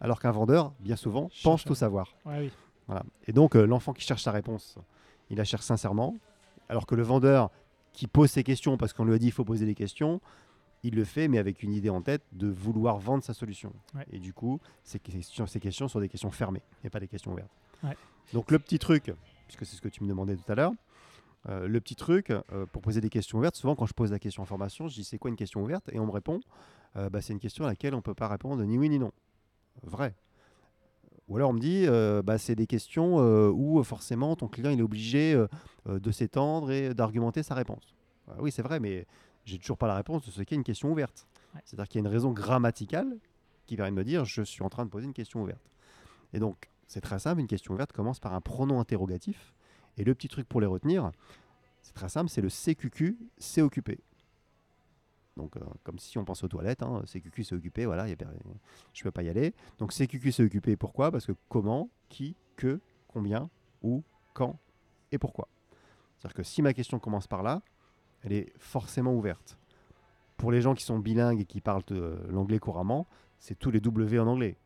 alors 0.00 0.20
qu'un 0.20 0.30
vendeur, 0.30 0.72
bien 0.80 0.96
souvent, 0.96 1.28
Cherche 1.30 1.42
pense 1.42 1.62
à- 1.62 1.64
tout 1.68 1.74
savoir. 1.74 2.14
Ouais, 2.24 2.38
oui. 2.40 2.52
Voilà. 2.86 3.02
Et 3.26 3.32
donc, 3.32 3.56
euh, 3.56 3.66
l'enfant 3.66 3.92
qui 3.92 4.02
cherche 4.04 4.22
sa 4.22 4.32
réponse, 4.32 4.76
il 5.30 5.36
la 5.36 5.44
cherche 5.44 5.64
sincèrement, 5.64 6.16
alors 6.68 6.86
que 6.86 6.94
le 6.94 7.02
vendeur 7.02 7.50
qui 7.92 8.06
pose 8.06 8.30
ses 8.30 8.44
questions 8.44 8.76
parce 8.76 8.92
qu'on 8.92 9.04
lui 9.04 9.14
a 9.14 9.18
dit 9.18 9.26
il 9.26 9.32
faut 9.32 9.44
poser 9.44 9.66
des 9.66 9.74
questions, 9.74 10.20
il 10.84 10.94
le 10.94 11.04
fait, 11.04 11.26
mais 11.26 11.38
avec 11.38 11.62
une 11.64 11.72
idée 11.72 11.90
en 11.90 12.00
tête 12.00 12.22
de 12.32 12.46
vouloir 12.48 12.98
vendre 12.98 13.24
sa 13.24 13.34
solution. 13.34 13.72
Ouais. 13.94 14.06
Et 14.12 14.20
du 14.20 14.32
coup, 14.32 14.60
ces 14.84 15.00
questions, 15.00 15.46
ces 15.46 15.58
questions 15.58 15.88
sont 15.88 15.98
des 16.00 16.08
questions 16.08 16.30
fermées 16.30 16.62
et 16.84 16.90
pas 16.90 17.00
des 17.00 17.08
questions 17.08 17.32
ouvertes. 17.32 17.50
Ouais. 17.82 17.96
Donc, 18.32 18.50
le 18.52 18.58
petit 18.60 18.78
truc, 18.78 19.12
puisque 19.48 19.66
c'est 19.66 19.74
ce 19.76 19.80
que 19.82 19.88
tu 19.88 20.04
me 20.04 20.08
demandais 20.08 20.36
tout 20.36 20.50
à 20.50 20.54
l'heure, 20.54 20.72
euh, 21.48 21.68
le 21.68 21.80
petit 21.80 21.94
truc 21.94 22.30
euh, 22.30 22.66
pour 22.72 22.82
poser 22.82 23.00
des 23.00 23.10
questions 23.10 23.38
ouvertes, 23.38 23.56
souvent 23.56 23.76
quand 23.76 23.86
je 23.86 23.94
pose 23.94 24.10
la 24.10 24.18
question 24.18 24.42
en 24.42 24.46
formation, 24.46 24.88
je 24.88 24.94
dis 24.94 25.04
c'est 25.04 25.18
quoi 25.18 25.30
une 25.30 25.36
question 25.36 25.62
ouverte? 25.62 25.88
Et 25.92 26.00
on 26.00 26.06
me 26.06 26.10
répond 26.10 26.40
euh, 26.96 27.08
bah, 27.10 27.20
c'est 27.20 27.32
une 27.32 27.38
question 27.38 27.64
à 27.64 27.68
laquelle 27.68 27.94
on 27.94 27.98
ne 27.98 28.02
peut 28.02 28.14
pas 28.14 28.28
répondre 28.28 28.62
ni 28.64 28.78
oui 28.78 28.88
ni 28.88 28.98
non. 28.98 29.12
Vrai. 29.82 30.14
Ou 31.28 31.36
alors 31.36 31.50
on 31.50 31.52
me 31.52 31.60
dit, 31.60 31.86
bah, 32.24 32.38
c'est 32.38 32.54
des 32.54 32.66
questions 32.66 33.18
où 33.50 33.82
forcément 33.84 34.34
ton 34.34 34.48
client 34.48 34.70
il 34.70 34.78
est 34.78 34.82
obligé 34.82 35.38
de 35.86 36.10
s'étendre 36.10 36.70
et 36.70 36.94
d'argumenter 36.94 37.42
sa 37.42 37.54
réponse. 37.54 37.94
Ah 38.28 38.36
oui, 38.38 38.50
c'est 38.50 38.62
vrai, 38.62 38.80
mais 38.80 39.06
j'ai 39.44 39.58
toujours 39.58 39.76
pas 39.76 39.86
la 39.86 39.94
réponse 39.94 40.24
de 40.24 40.30
ce 40.30 40.42
qu'est 40.42 40.56
une 40.56 40.64
question 40.64 40.90
ouverte. 40.90 41.28
Ouais. 41.54 41.60
C'est-à-dire 41.66 41.86
qu'il 41.88 42.00
y 42.00 42.04
a 42.04 42.06
une 42.08 42.12
raison 42.12 42.32
grammaticale 42.32 43.18
qui 43.66 43.76
permet 43.76 43.90
de 43.90 43.96
me 43.96 44.04
dire, 44.04 44.24
je 44.24 44.40
suis 44.40 44.62
en 44.62 44.70
train 44.70 44.86
de 44.86 44.90
poser 44.90 45.04
une 45.04 45.12
question 45.12 45.42
ouverte. 45.42 45.70
Et 46.32 46.38
donc, 46.38 46.70
c'est 46.86 47.02
très 47.02 47.18
simple, 47.18 47.40
une 47.40 47.46
question 47.46 47.74
ouverte 47.74 47.92
commence 47.92 48.20
par 48.20 48.32
un 48.32 48.40
pronom 48.40 48.80
interrogatif. 48.80 49.52
Et 49.98 50.04
le 50.04 50.14
petit 50.14 50.28
truc 50.28 50.48
pour 50.48 50.60
les 50.60 50.66
retenir, 50.66 51.10
c'est 51.82 51.92
très 51.92 52.08
simple, 52.08 52.30
c'est 52.30 52.40
le 52.40 52.48
CQQ, 52.48 53.18
c'est 53.36 53.62
occupé. 53.62 53.98
Donc, 55.36 55.56
euh, 55.56 55.60
comme 55.84 55.98
si 55.98 56.18
on 56.18 56.24
pense 56.24 56.42
aux 56.42 56.48
toilettes, 56.48 56.82
hein, 56.82 57.02
CQQ, 57.04 57.44
c'est 57.44 57.54
occupé, 57.54 57.84
voilà, 57.84 58.06
je 58.06 58.12
ne 58.12 59.02
peux 59.02 59.10
pas 59.10 59.22
y 59.22 59.28
aller. 59.28 59.54
Donc, 59.78 59.92
CQQ, 59.92 60.32
c'est 60.32 60.42
occupé, 60.42 60.76
pourquoi? 60.76 61.10
Parce 61.10 61.26
que 61.26 61.32
comment, 61.48 61.90
qui, 62.08 62.36
que, 62.56 62.80
combien, 63.08 63.50
où, 63.82 64.02
quand 64.34 64.58
et 65.12 65.18
pourquoi. 65.18 65.48
C'est-à-dire 66.16 66.34
que 66.34 66.42
si 66.42 66.62
ma 66.62 66.72
question 66.72 66.98
commence 66.98 67.26
par 67.26 67.42
là, 67.42 67.62
elle 68.22 68.32
est 68.32 68.52
forcément 68.58 69.14
ouverte. 69.14 69.58
Pour 70.36 70.52
les 70.52 70.60
gens 70.60 70.74
qui 70.74 70.84
sont 70.84 70.98
bilingues 70.98 71.40
et 71.40 71.44
qui 71.44 71.60
parlent 71.60 71.82
euh, 71.92 72.18
l'anglais 72.30 72.58
couramment, 72.58 73.06
c'est 73.38 73.56
tous 73.58 73.70
les 73.70 73.80
W 73.80 74.18
en 74.18 74.26
anglais. 74.26 74.56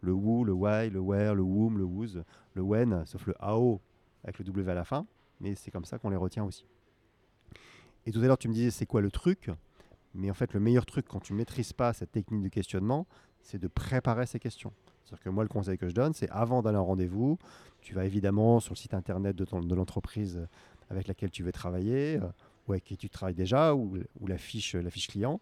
Le 0.00 0.12
who, 0.12 0.44
le 0.44 0.52
why, 0.52 0.90
le 0.90 1.00
where, 1.00 1.34
le 1.34 1.42
whom, 1.42 1.78
le 1.78 1.84
whose, 1.84 2.24
le 2.54 2.62
when, 2.62 3.04
sauf 3.06 3.26
le 3.26 3.34
how 3.42 3.80
avec 4.24 4.38
le 4.38 4.44
W 4.44 4.70
à 4.70 4.74
la 4.74 4.84
fin, 4.84 5.06
mais 5.40 5.54
c'est 5.54 5.70
comme 5.70 5.84
ça 5.84 5.98
qu'on 5.98 6.10
les 6.10 6.16
retient 6.16 6.44
aussi. 6.44 6.64
Et 8.06 8.12
tout 8.12 8.20
à 8.20 8.26
l'heure, 8.26 8.38
tu 8.38 8.48
me 8.48 8.54
disais, 8.54 8.70
c'est 8.70 8.86
quoi 8.86 9.00
le 9.00 9.10
truc? 9.10 9.50
Mais 10.14 10.30
en 10.30 10.34
fait, 10.34 10.52
le 10.52 10.60
meilleur 10.60 10.86
truc 10.86 11.06
quand 11.08 11.20
tu 11.20 11.32
ne 11.32 11.38
maîtrises 11.38 11.72
pas 11.72 11.92
cette 11.92 12.12
technique 12.12 12.42
de 12.42 12.48
questionnement, 12.48 13.06
c'est 13.42 13.58
de 13.58 13.68
préparer 13.68 14.26
ces 14.26 14.38
questions. 14.38 14.72
C'est-à-dire 15.04 15.24
que 15.24 15.28
moi, 15.30 15.42
le 15.44 15.48
conseil 15.48 15.76
que 15.76 15.88
je 15.88 15.94
donne, 15.94 16.14
c'est 16.14 16.30
avant 16.30 16.62
d'aller 16.62 16.78
en 16.78 16.84
rendez-vous, 16.84 17.38
tu 17.80 17.94
vas 17.94 18.04
évidemment 18.04 18.60
sur 18.60 18.72
le 18.74 18.78
site 18.78 18.94
internet 18.94 19.36
de, 19.36 19.44
ton- 19.44 19.60
de 19.60 19.74
l'entreprise 19.74 20.46
avec 20.88 21.08
laquelle 21.08 21.30
tu 21.30 21.42
veux 21.42 21.52
travailler, 21.52 22.16
euh, 22.16 22.26
ou 22.68 22.72
avec 22.72 22.84
qui 22.84 22.96
tu 22.96 23.10
travailles 23.10 23.34
déjà, 23.34 23.74
ou, 23.74 23.98
ou 24.20 24.26
la, 24.26 24.38
fiche, 24.38 24.74
la 24.74 24.90
fiche 24.90 25.08
client, 25.08 25.40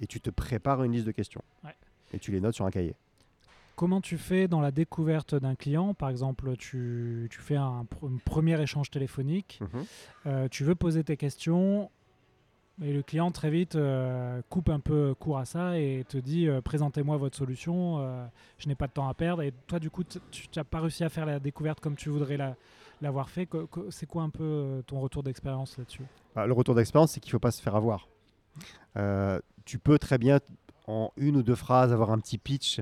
et 0.00 0.06
tu 0.06 0.20
te 0.20 0.30
prépares 0.30 0.82
une 0.82 0.92
liste 0.92 1.06
de 1.06 1.12
questions. 1.12 1.42
Ouais. 1.62 1.74
Et 2.12 2.18
tu 2.18 2.32
les 2.32 2.40
notes 2.40 2.54
sur 2.54 2.64
un 2.64 2.70
cahier. 2.70 2.96
Comment 3.76 4.00
tu 4.00 4.18
fais 4.18 4.46
dans 4.46 4.60
la 4.60 4.70
découverte 4.70 5.34
d'un 5.34 5.54
client? 5.56 5.94
Par 5.94 6.08
exemple, 6.08 6.56
tu, 6.56 7.26
tu 7.30 7.40
fais 7.40 7.56
un, 7.56 7.82
pr- 7.84 8.06
un 8.14 8.18
premier 8.24 8.60
échange 8.62 8.90
téléphonique, 8.90 9.60
Mhm. 9.62 9.84
euh, 10.26 10.48
tu 10.48 10.62
veux 10.64 10.74
poser 10.76 11.02
tes 11.02 11.16
questions, 11.16 11.90
et 12.82 12.92
le 12.92 13.02
client 13.02 13.30
très 13.32 13.50
vite 13.50 13.74
euh, 13.76 14.42
coupe 14.48 14.68
un 14.68 14.80
peu 14.80 15.14
court 15.18 15.38
à 15.38 15.44
ça 15.44 15.78
et 15.78 16.04
te 16.08 16.16
dit 16.18 16.48
euh, 16.48 16.60
présentez-moi 16.60 17.16
votre 17.16 17.36
solution, 17.36 17.98
euh, 18.00 18.24
je 18.58 18.68
n'ai 18.68 18.74
pas 18.76 18.86
de 18.86 18.92
temps 18.92 19.08
à 19.08 19.14
perdre. 19.14 19.42
Et 19.42 19.52
toi, 19.66 19.78
du 19.80 19.90
coup, 19.90 20.02
tu 20.04 20.48
n'as 20.56 20.64
pas 20.64 20.80
réussi 20.80 21.02
à 21.04 21.08
faire 21.08 21.26
la 21.26 21.40
découverte 21.40 21.80
comme 21.80 21.96
tu 21.96 22.08
voudrais 22.10 22.36
la- 22.36 22.54
l'avoir 23.02 23.28
fait. 23.28 23.48
C'est 23.90 24.06
quoi 24.06 24.22
un 24.22 24.30
peu 24.30 24.82
ton 24.86 25.00
retour 25.00 25.22
d'expérience 25.24 25.76
là-dessus? 25.78 26.02
Bah, 26.36 26.46
le 26.46 26.52
retour 26.52 26.74
d'expérience, 26.76 27.12
c'est 27.12 27.20
qu'il 27.20 27.30
ne 27.30 27.32
faut 27.32 27.38
pas 27.40 27.50
se 27.50 27.60
faire 27.62 27.74
avoir. 27.74 28.06
Tu 29.64 29.78
peux 29.78 29.98
très 29.98 30.18
bien, 30.18 30.38
en 30.86 31.10
une 31.16 31.36
ou 31.36 31.42
deux 31.42 31.54
phrases, 31.54 31.92
avoir 31.92 32.10
un 32.10 32.18
petit 32.18 32.38
pitch 32.38 32.80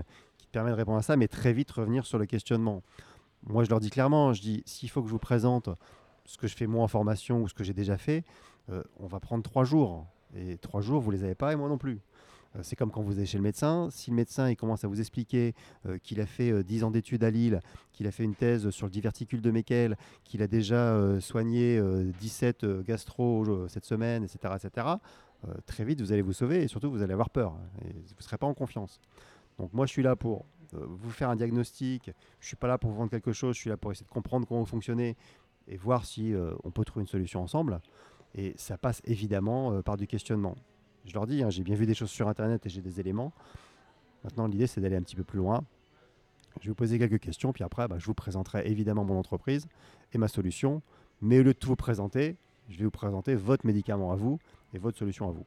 permet 0.53 0.71
de 0.71 0.77
répondre 0.77 0.99
à 0.99 1.03
ça, 1.03 1.17
mais 1.17 1.29
très 1.29 1.53
vite 1.53 1.71
revenir 1.71 2.07
sur 2.07 2.19
le 2.19 2.27
questionnement. 2.27 2.83
Moi, 3.45 3.65
je 3.65 3.71
leur 3.71 3.81
dis 3.81 3.91
clairement, 3.91 4.33
je 4.33 4.41
dis, 4.41 4.63
s'il 4.67 4.89
faut 4.89 5.03
que 5.03 5.09
je 5.09 5.13
vous 5.13 5.19
présente 5.19 5.69
ce 6.25 6.37
que 6.39 6.47
je 6.47 6.55
fais 6.55 6.67
moi 6.67 6.85
en 6.85 6.89
formation 6.89 7.43
ou 7.43 7.49
ce 7.49 7.55
que 7.55 7.65
j'ai 7.65 7.75
déjà 7.75 7.99
fait, 7.99 8.25
euh, 8.71 8.83
on 9.01 9.07
va 9.07 9.19
prendre 9.19 9.43
trois 9.43 9.65
jours. 9.65 10.07
Et 10.37 10.57
trois 10.59 10.81
jours, 10.81 11.01
vous 11.01 11.11
les 11.11 11.25
avez 11.25 11.35
pas 11.35 11.53
et 11.53 11.57
moi 11.57 11.69
non 11.69 11.79
plus. 11.79 12.01
Euh, 12.57 12.61
C'est 12.63 12.77
comme 12.77 12.91
quand 12.91 13.03
vous 13.03 13.19
allez 13.19 13.27
chez 13.27 13.39
le 13.39 13.43
médecin. 13.43 13.89
Si 13.91 14.11
le 14.11 14.17
médecin 14.17 14.51
il 14.51 14.57
commence 14.57 14.85
à 14.85 14.89
vous 14.89 15.01
expliquer 15.01 15.55
euh, 15.87 15.99
qu'il 15.99 16.21
a 16.21 16.27
fait 16.27 16.51
euh, 16.51 16.63
10 16.63 16.85
ans 16.85 16.91
d'études 16.91 17.25
à 17.25 17.31
Lille, 17.31 17.61
qu'il 17.93 18.07
a 18.07 18.11
fait 18.11 18.25
une 18.25 18.35
thèse 18.35 18.71
sur 18.71 18.87
le 18.87 18.93
diverticule 18.93 19.41
de 19.41 19.51
Meckel, 19.51 19.97
qu'il 20.25 20.43
a 20.43 20.47
déjà 20.47 21.21
soigné 21.21 21.79
euh, 21.79 22.11
17 22.21 22.65
euh, 22.65 22.83
gastro 22.83 23.69
cette 23.69 23.85
semaine, 23.85 24.25
etc., 24.25 24.55
etc., 24.57 24.87
très 25.67 25.85
vite 25.85 26.01
vous 26.01 26.13
allez 26.13 26.23
vous 26.23 26.33
sauver 26.33 26.63
et 26.63 26.69
surtout 26.69 26.89
vous 26.89 27.03
allez 27.03 27.13
avoir 27.13 27.29
peur 27.29 27.57
vous 27.83 27.89
ne 27.89 28.23
serez 28.23 28.39
pas 28.39 28.47
en 28.47 28.55
confiance. 28.55 29.01
Donc 29.59 29.73
moi, 29.73 29.87
je 29.87 29.93
suis 29.93 30.03
là 30.03 30.17
pour 30.17 30.45
euh, 30.75 30.87
vous 30.89 31.11
faire 31.11 31.31
un 31.31 31.37
diagnostic. 31.37 32.11
Je 32.41 32.47
suis 32.47 32.57
pas 32.57 32.69
là 32.69 32.79
pour 32.79 32.91
vous 32.91 32.97
vendre 32.97 33.11
quelque 33.11 33.33
chose. 33.33 33.57
Je 33.57 33.61
suis 33.61 33.71
là 33.71 33.77
pour 33.77 33.93
essayer 33.93 34.07
de 34.07 34.11
comprendre 34.11 34.47
comment 34.47 34.61
vous 34.61 34.67
fonctionnez 34.67 35.17
et 35.69 35.77
voir 35.77 36.05
si 36.05 36.35
euh, 36.35 36.55
on 36.65 36.71
peut 36.71 36.85
trouver 36.85 37.03
une 37.03 37.09
solution 37.09 37.43
ensemble. 37.43 37.81
Et 38.35 38.55
ça 38.57 38.79
passe 38.79 39.01
évidemment 39.05 39.73
euh, 39.73 39.83
par 39.83 39.97
du 39.97 40.07
questionnement. 40.07 40.57
Je 41.05 41.15
leur 41.15 41.27
dis, 41.27 41.43
hein, 41.43 41.51
j'ai 41.51 41.63
bien 41.63 41.75
vu 41.75 41.87
des 41.87 41.95
choses 41.95 42.11
sur 42.11 42.29
Internet 42.29 42.65
et 42.67 42.69
j'ai 42.69 42.81
des 42.81 43.01
éléments. 43.01 43.33
Maintenant, 44.25 44.47
l'idée, 44.47 44.67
c'est 44.67 44.81
d'aller 44.81 44.97
un 44.97 45.03
petit 45.03 45.17
peu 45.17 45.25
plus 45.25 45.39
loin. 45.39 45.65
Je 46.61 46.67
vais 46.67 46.71
vous 46.71 46.75
poser 46.75 46.99
quelques 46.99 47.19
questions, 47.19 47.53
puis 47.53 47.65
après, 47.65 47.89
bah, 47.89 47.97
je 47.99 48.05
vous 48.07 48.15
présenterai 48.15 48.67
évidemment 48.67 49.05
mon 49.05 49.19
entreprise 49.19 49.67
et 50.13 50.19
ma 50.19 50.29
solution. 50.29 50.83
Mais 51.21 51.41
au 51.41 51.43
lieu 51.43 51.55
de 51.55 51.59
tout 51.59 51.69
vous 51.69 51.77
présenter, 51.77 52.37
je 52.69 52.79
vais 52.79 52.85
vous 52.85 52.91
présenter 52.91 53.35
votre 53.35 53.67
médicament 53.67 54.13
à 54.13 54.17
vous 54.17 54.39
et 54.75 54.79
votre 54.79 54.99
solution 54.99 55.29
à 55.29 55.33
vous. 55.33 55.45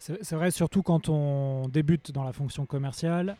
C'est 0.00 0.32
vrai, 0.32 0.50
surtout 0.50 0.82
quand 0.82 1.08
on 1.10 1.68
débute 1.68 2.10
dans 2.10 2.24
la 2.24 2.32
fonction 2.32 2.64
commerciale, 2.64 3.36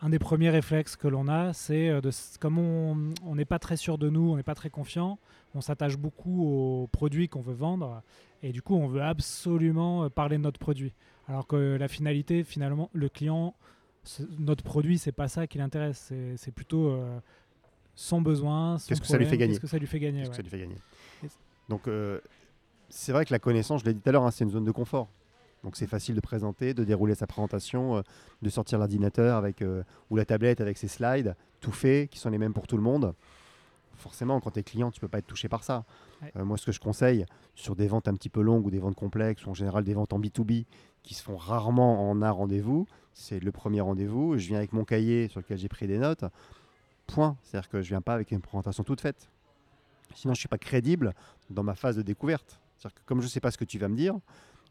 un 0.00 0.10
des 0.10 0.18
premiers 0.18 0.50
réflexes 0.50 0.96
que 0.96 1.08
l'on 1.08 1.28
a, 1.28 1.52
c'est 1.52 1.88
euh, 1.88 2.00
de, 2.00 2.10
comme 2.40 2.58
on 2.58 3.34
n'est 3.34 3.44
pas 3.44 3.58
très 3.58 3.76
sûr 3.76 3.96
de 3.96 4.10
nous, 4.10 4.32
on 4.32 4.36
n'est 4.36 4.42
pas 4.42 4.56
très 4.56 4.70
confiant, 4.70 5.18
on 5.54 5.60
s'attache 5.60 5.96
beaucoup 5.96 6.46
aux 6.46 6.86
produits 6.88 7.28
qu'on 7.28 7.40
veut 7.40 7.54
vendre 7.54 8.02
et 8.42 8.52
du 8.52 8.60
coup 8.60 8.74
on 8.74 8.88
veut 8.88 9.02
absolument 9.02 10.04
euh, 10.04 10.08
parler 10.10 10.36
de 10.36 10.42
notre 10.42 10.58
produit. 10.58 10.92
Alors 11.28 11.46
que 11.46 11.76
la 11.76 11.88
finalité, 11.88 12.44
finalement, 12.44 12.90
le 12.92 13.08
client, 13.08 13.54
notre 14.38 14.62
produit, 14.62 14.98
c'est 14.98 15.12
pas 15.12 15.28
ça 15.28 15.46
qui 15.46 15.58
l'intéresse, 15.58 16.12
c'est 16.36 16.52
plutôt 16.52 16.90
euh, 16.90 17.18
son 17.94 18.20
besoin, 18.20 18.78
son 18.78 18.88
Qu'est-ce 18.88 19.00
que 19.00 19.06
ça 19.06 19.18
lui 19.18 19.24
fait 19.24 19.30
problème, 19.30 19.40
gagner 19.40 19.52
Qu'est-ce 19.54 19.60
que 19.60 19.66
ça 19.66 19.78
lui 19.78 19.86
fait 19.86 19.98
gagner 19.98 20.28
ouais. 20.28 20.42
lui 20.42 20.48
fait 20.48 20.68
Donc, 21.68 21.88
euh, 21.88 22.20
c'est 22.88 23.12
vrai 23.12 23.24
que 23.24 23.32
la 23.32 23.38
connaissance, 23.38 23.80
je 23.80 23.86
l'ai 23.86 23.94
dit 23.94 24.00
tout 24.00 24.08
à 24.08 24.12
l'heure, 24.12 24.24
hein, 24.24 24.30
c'est 24.30 24.44
une 24.44 24.50
zone 24.50 24.64
de 24.64 24.70
confort. 24.70 25.08
Donc, 25.66 25.74
c'est 25.74 25.88
facile 25.88 26.14
de 26.14 26.20
présenter, 26.20 26.74
de 26.74 26.84
dérouler 26.84 27.16
sa 27.16 27.26
présentation, 27.26 27.96
euh, 27.96 28.02
de 28.40 28.48
sortir 28.48 28.78
l'ordinateur 28.78 29.36
avec 29.36 29.62
euh, 29.62 29.82
ou 30.10 30.16
la 30.16 30.24
tablette 30.24 30.60
avec 30.60 30.78
ses 30.78 30.86
slides, 30.86 31.34
tout 31.58 31.72
fait, 31.72 32.06
qui 32.08 32.20
sont 32.20 32.30
les 32.30 32.38
mêmes 32.38 32.54
pour 32.54 32.68
tout 32.68 32.76
le 32.76 32.84
monde. 32.84 33.14
Forcément, 33.96 34.38
quand 34.38 34.52
tu 34.52 34.60
es 34.60 34.62
client, 34.62 34.92
tu 34.92 35.00
peux 35.00 35.08
pas 35.08 35.18
être 35.18 35.26
touché 35.26 35.48
par 35.48 35.64
ça. 35.64 35.84
Ouais. 36.22 36.30
Euh, 36.36 36.44
moi, 36.44 36.56
ce 36.56 36.66
que 36.66 36.70
je 36.70 36.78
conseille 36.78 37.26
sur 37.56 37.74
des 37.74 37.88
ventes 37.88 38.06
un 38.06 38.14
petit 38.14 38.28
peu 38.28 38.42
longues 38.42 38.64
ou 38.64 38.70
des 38.70 38.78
ventes 38.78 38.94
complexes, 38.94 39.44
ou 39.44 39.50
en 39.50 39.54
général 39.54 39.82
des 39.82 39.94
ventes 39.94 40.12
en 40.12 40.20
B2B, 40.20 40.66
qui 41.02 41.14
se 41.14 41.22
font 41.24 41.36
rarement 41.36 42.08
en 42.08 42.22
un 42.22 42.30
rendez-vous, 42.30 42.86
c'est 43.12 43.40
le 43.40 43.50
premier 43.50 43.80
rendez-vous. 43.80 44.38
Je 44.38 44.46
viens 44.46 44.58
avec 44.58 44.72
mon 44.72 44.84
cahier 44.84 45.26
sur 45.26 45.40
lequel 45.40 45.58
j'ai 45.58 45.68
pris 45.68 45.88
des 45.88 45.98
notes. 45.98 46.26
Point. 47.08 47.36
C'est-à-dire 47.42 47.68
que 47.68 47.82
je 47.82 47.88
viens 47.88 48.02
pas 48.02 48.14
avec 48.14 48.30
une 48.30 48.40
présentation 48.40 48.84
toute 48.84 49.00
faite. 49.00 49.28
Sinon, 50.14 50.32
je 50.32 50.38
suis 50.38 50.48
pas 50.48 50.58
crédible 50.58 51.12
dans 51.50 51.64
ma 51.64 51.74
phase 51.74 51.96
de 51.96 52.02
découverte. 52.02 52.60
C'est-à-dire 52.78 52.94
que 52.94 53.00
comme 53.04 53.18
je 53.18 53.26
ne 53.26 53.30
sais 53.30 53.40
pas 53.40 53.50
ce 53.50 53.58
que 53.58 53.64
tu 53.64 53.80
vas 53.80 53.88
me 53.88 53.96
dire, 53.96 54.14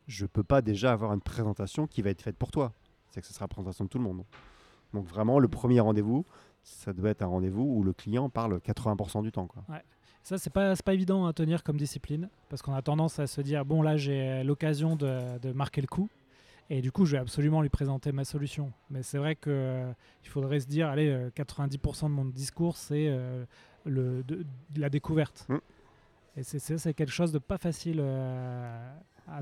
je 0.08 0.26
peux 0.26 0.44
pas 0.44 0.62
déjà 0.62 0.92
avoir 0.92 1.14
une 1.14 1.22
présentation 1.22 1.88
qui 1.88 2.02
va 2.02 2.10
être 2.10 2.22
faite 2.22 2.38
pour 2.38 2.52
toi. 2.52 2.74
C'est 3.10 3.22
que 3.22 3.28
ce 3.28 3.34
sera 3.34 3.44
la 3.44 3.50
présentation 3.50 3.86
de 3.86 3.90
tout 3.90 3.98
le 3.98 4.04
monde. 4.04 4.24
Donc 4.94 5.06
vraiment, 5.06 5.40
le 5.40 5.48
premier 5.48 5.80
rendez-vous, 5.80 6.26
ça 6.64 6.94
doit 6.94 7.10
être 7.10 7.22
un 7.22 7.28
rendez-vous 7.28 7.64
où 7.64 7.84
le 7.84 7.94
client 7.94 8.30
parle 8.30 8.58
80% 8.58 9.24
du 9.24 9.32
temps. 9.32 9.48
Quoi. 9.48 9.64
Ça, 10.24 10.38
c'est 10.38 10.50
pas, 10.50 10.76
pas 10.76 10.94
évident 10.94 11.26
à 11.28 11.34
tenir 11.34 11.64
comme 11.64 11.78
discipline 11.78 12.30
parce 12.50 12.62
qu'on 12.62 12.74
a 12.74 12.82
tendance 12.82 13.20
à 13.20 13.28
se 13.28 13.42
dire 13.42 13.66
bon, 13.66 13.82
là, 13.82 13.98
j'ai 13.98 14.44
l'occasion 14.44 14.96
de, 14.96 15.38
de 15.40 15.52
marquer 15.52 15.82
le 15.82 15.88
coup 15.88 16.10
et 16.70 16.82
du 16.82 16.92
coup, 16.92 17.06
je 17.06 17.14
vais 17.14 17.18
absolument 17.20 17.62
lui 17.62 17.70
présenter 17.70 18.12
ma 18.12 18.26
solution. 18.26 18.74
Mais 18.90 19.04
c'est 19.04 19.18
vrai 19.18 19.36
qu'il 19.36 19.96
faudrait 20.24 20.60
se 20.60 20.68
dire 20.68 20.88
allez, 20.90 21.10
euh, 21.10 21.30
90% 21.36 22.06
de 22.06 22.08
mon 22.10 22.26
discours, 22.26 22.76
c'est 22.76 23.08
euh, 23.08 23.46
le, 23.86 24.24
de, 24.24 24.46
de 24.72 24.82
la 24.82 24.90
découverte. 24.90 25.46
Mm. 25.48 25.58
Et 26.38 26.44
c'est, 26.44 26.94
quelque 26.94 27.12
chose 27.12 27.32
de 27.32 27.40
pas 27.40 27.58
facile 27.58 28.00
euh, 28.02 28.98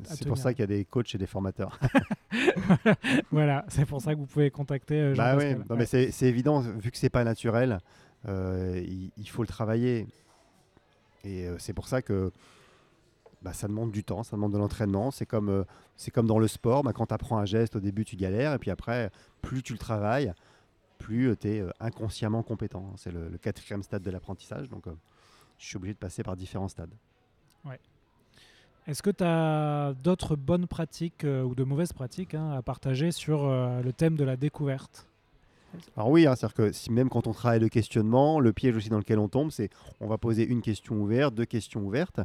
C'est 0.06 0.28
pour 0.28 0.38
ça 0.38 0.54
qu'il 0.54 0.62
y 0.62 0.63
a 0.63 0.68
des 0.68 0.86
coachs 0.86 1.13
et 1.13 1.18
des 1.18 1.25
formateurs. 1.28 1.80
voilà, 3.32 3.66
c'est 3.68 3.86
pour 3.86 4.02
ça 4.02 4.13
que 4.13 4.20
vous 4.20 4.25
pouvez 4.25 4.50
contacter 4.52 5.00
euh, 5.00 5.16
Bah 5.16 5.36
oui, 5.38 5.56
non, 5.56 5.63
Ouais. 5.75 5.78
mais 5.78 5.86
c'est 5.86 6.25
évident, 6.28 6.60
vu 6.62 6.92
que 6.92 6.98
c'est 6.98 7.10
pas 7.10 7.24
naturel, 7.24 7.80
euh, 8.28 8.82
il, 8.86 9.12
il 9.18 9.30
faut 9.30 9.42
le 9.44 9.48
travailler. 9.48 10.08
Et 11.24 11.48
euh, 11.48 11.58
c'est 11.60 11.74
pour 11.74 11.88
ça 11.88 12.02
que 12.02 12.32
bah, 13.42 13.54
ça 13.54 13.68
demande 13.68 13.92
du 13.92 14.04
temps, 14.04 14.24
ça 14.24 14.36
demande 14.36 14.54
de 14.54 14.58
l'entraînement. 14.58 15.12
C'est 15.12 15.25
comme, 15.25 15.50
euh, 15.50 15.63
c'est 15.98 16.12
comme 16.12 16.28
dans 16.28 16.40
le 16.40 16.48
sport, 16.48 16.84
bah, 16.84 16.94
quand 16.94 17.08
tu 17.08 17.13
apprends 17.13 17.38
un 17.38 17.46
geste, 17.46 17.75
au 17.75 17.80
début 17.80 18.06
tu 18.06 18.16
galères, 18.16 18.54
et 18.54 18.60
puis 18.60 18.72
après, 18.72 19.12
plus 19.42 19.63
tu 19.63 19.74
le 19.74 19.80
travailles, 19.80 20.34
plus 20.98 21.36
tu 21.38 21.48
es 21.50 21.63
inconsciemment 21.80 22.44
compétent. 22.44 22.94
C'est 22.98 23.12
le, 23.12 23.28
le 23.30 23.38
quatrième 23.38 23.84
stade 23.84 24.02
de 24.04 24.12
l'apprentissage, 24.12 24.70
donc 24.70 24.86
je 25.58 25.66
suis 25.66 25.75
obligé 25.78 25.94
de 25.94 26.00
passer 26.00 26.24
par 26.24 26.36
différents 26.38 26.70
stades. 26.70 26.94
Est-ce 28.86 29.02
que 29.02 29.10
tu 29.10 29.24
as 29.24 29.94
d'autres 30.04 30.36
bonnes 30.36 30.68
pratiques 30.68 31.24
euh, 31.24 31.44
ou 31.44 31.56
de 31.56 31.63
mauvaises 31.63 31.94
pratiques 31.94 32.34
hein, 32.34 32.52
à 32.52 32.62
partager 32.62 33.12
sur 33.12 33.46
euh, 33.46 33.82
le 33.82 33.94
thème 33.94 34.16
de 34.18 34.25
la 34.25 34.36
découverte? 34.36 35.08
Alors 35.96 36.10
oui, 36.10 36.28
hein, 36.28 36.36
c'est-à-dire 36.36 36.54
que 36.54 36.92
même 36.92 37.10
quand 37.10 37.25
on 37.25 37.32
travaille 37.32 37.62
le 37.62 37.70
questionnement, 37.70 38.42
le 38.42 38.52
piège 38.52 38.75
aussi 38.75 38.90
dans 38.90 38.98
lequel 38.98 39.20
on 39.20 39.30
tombe, 39.30 39.52
c'est 39.52 39.70
on 40.02 40.08
va 40.08 40.18
poser 40.18 40.46
une 40.46 40.62
question 40.62 40.96
ouverte, 40.96 41.34
deux 41.34 41.46
questions 41.46 41.82
ouvertes, 41.82 42.20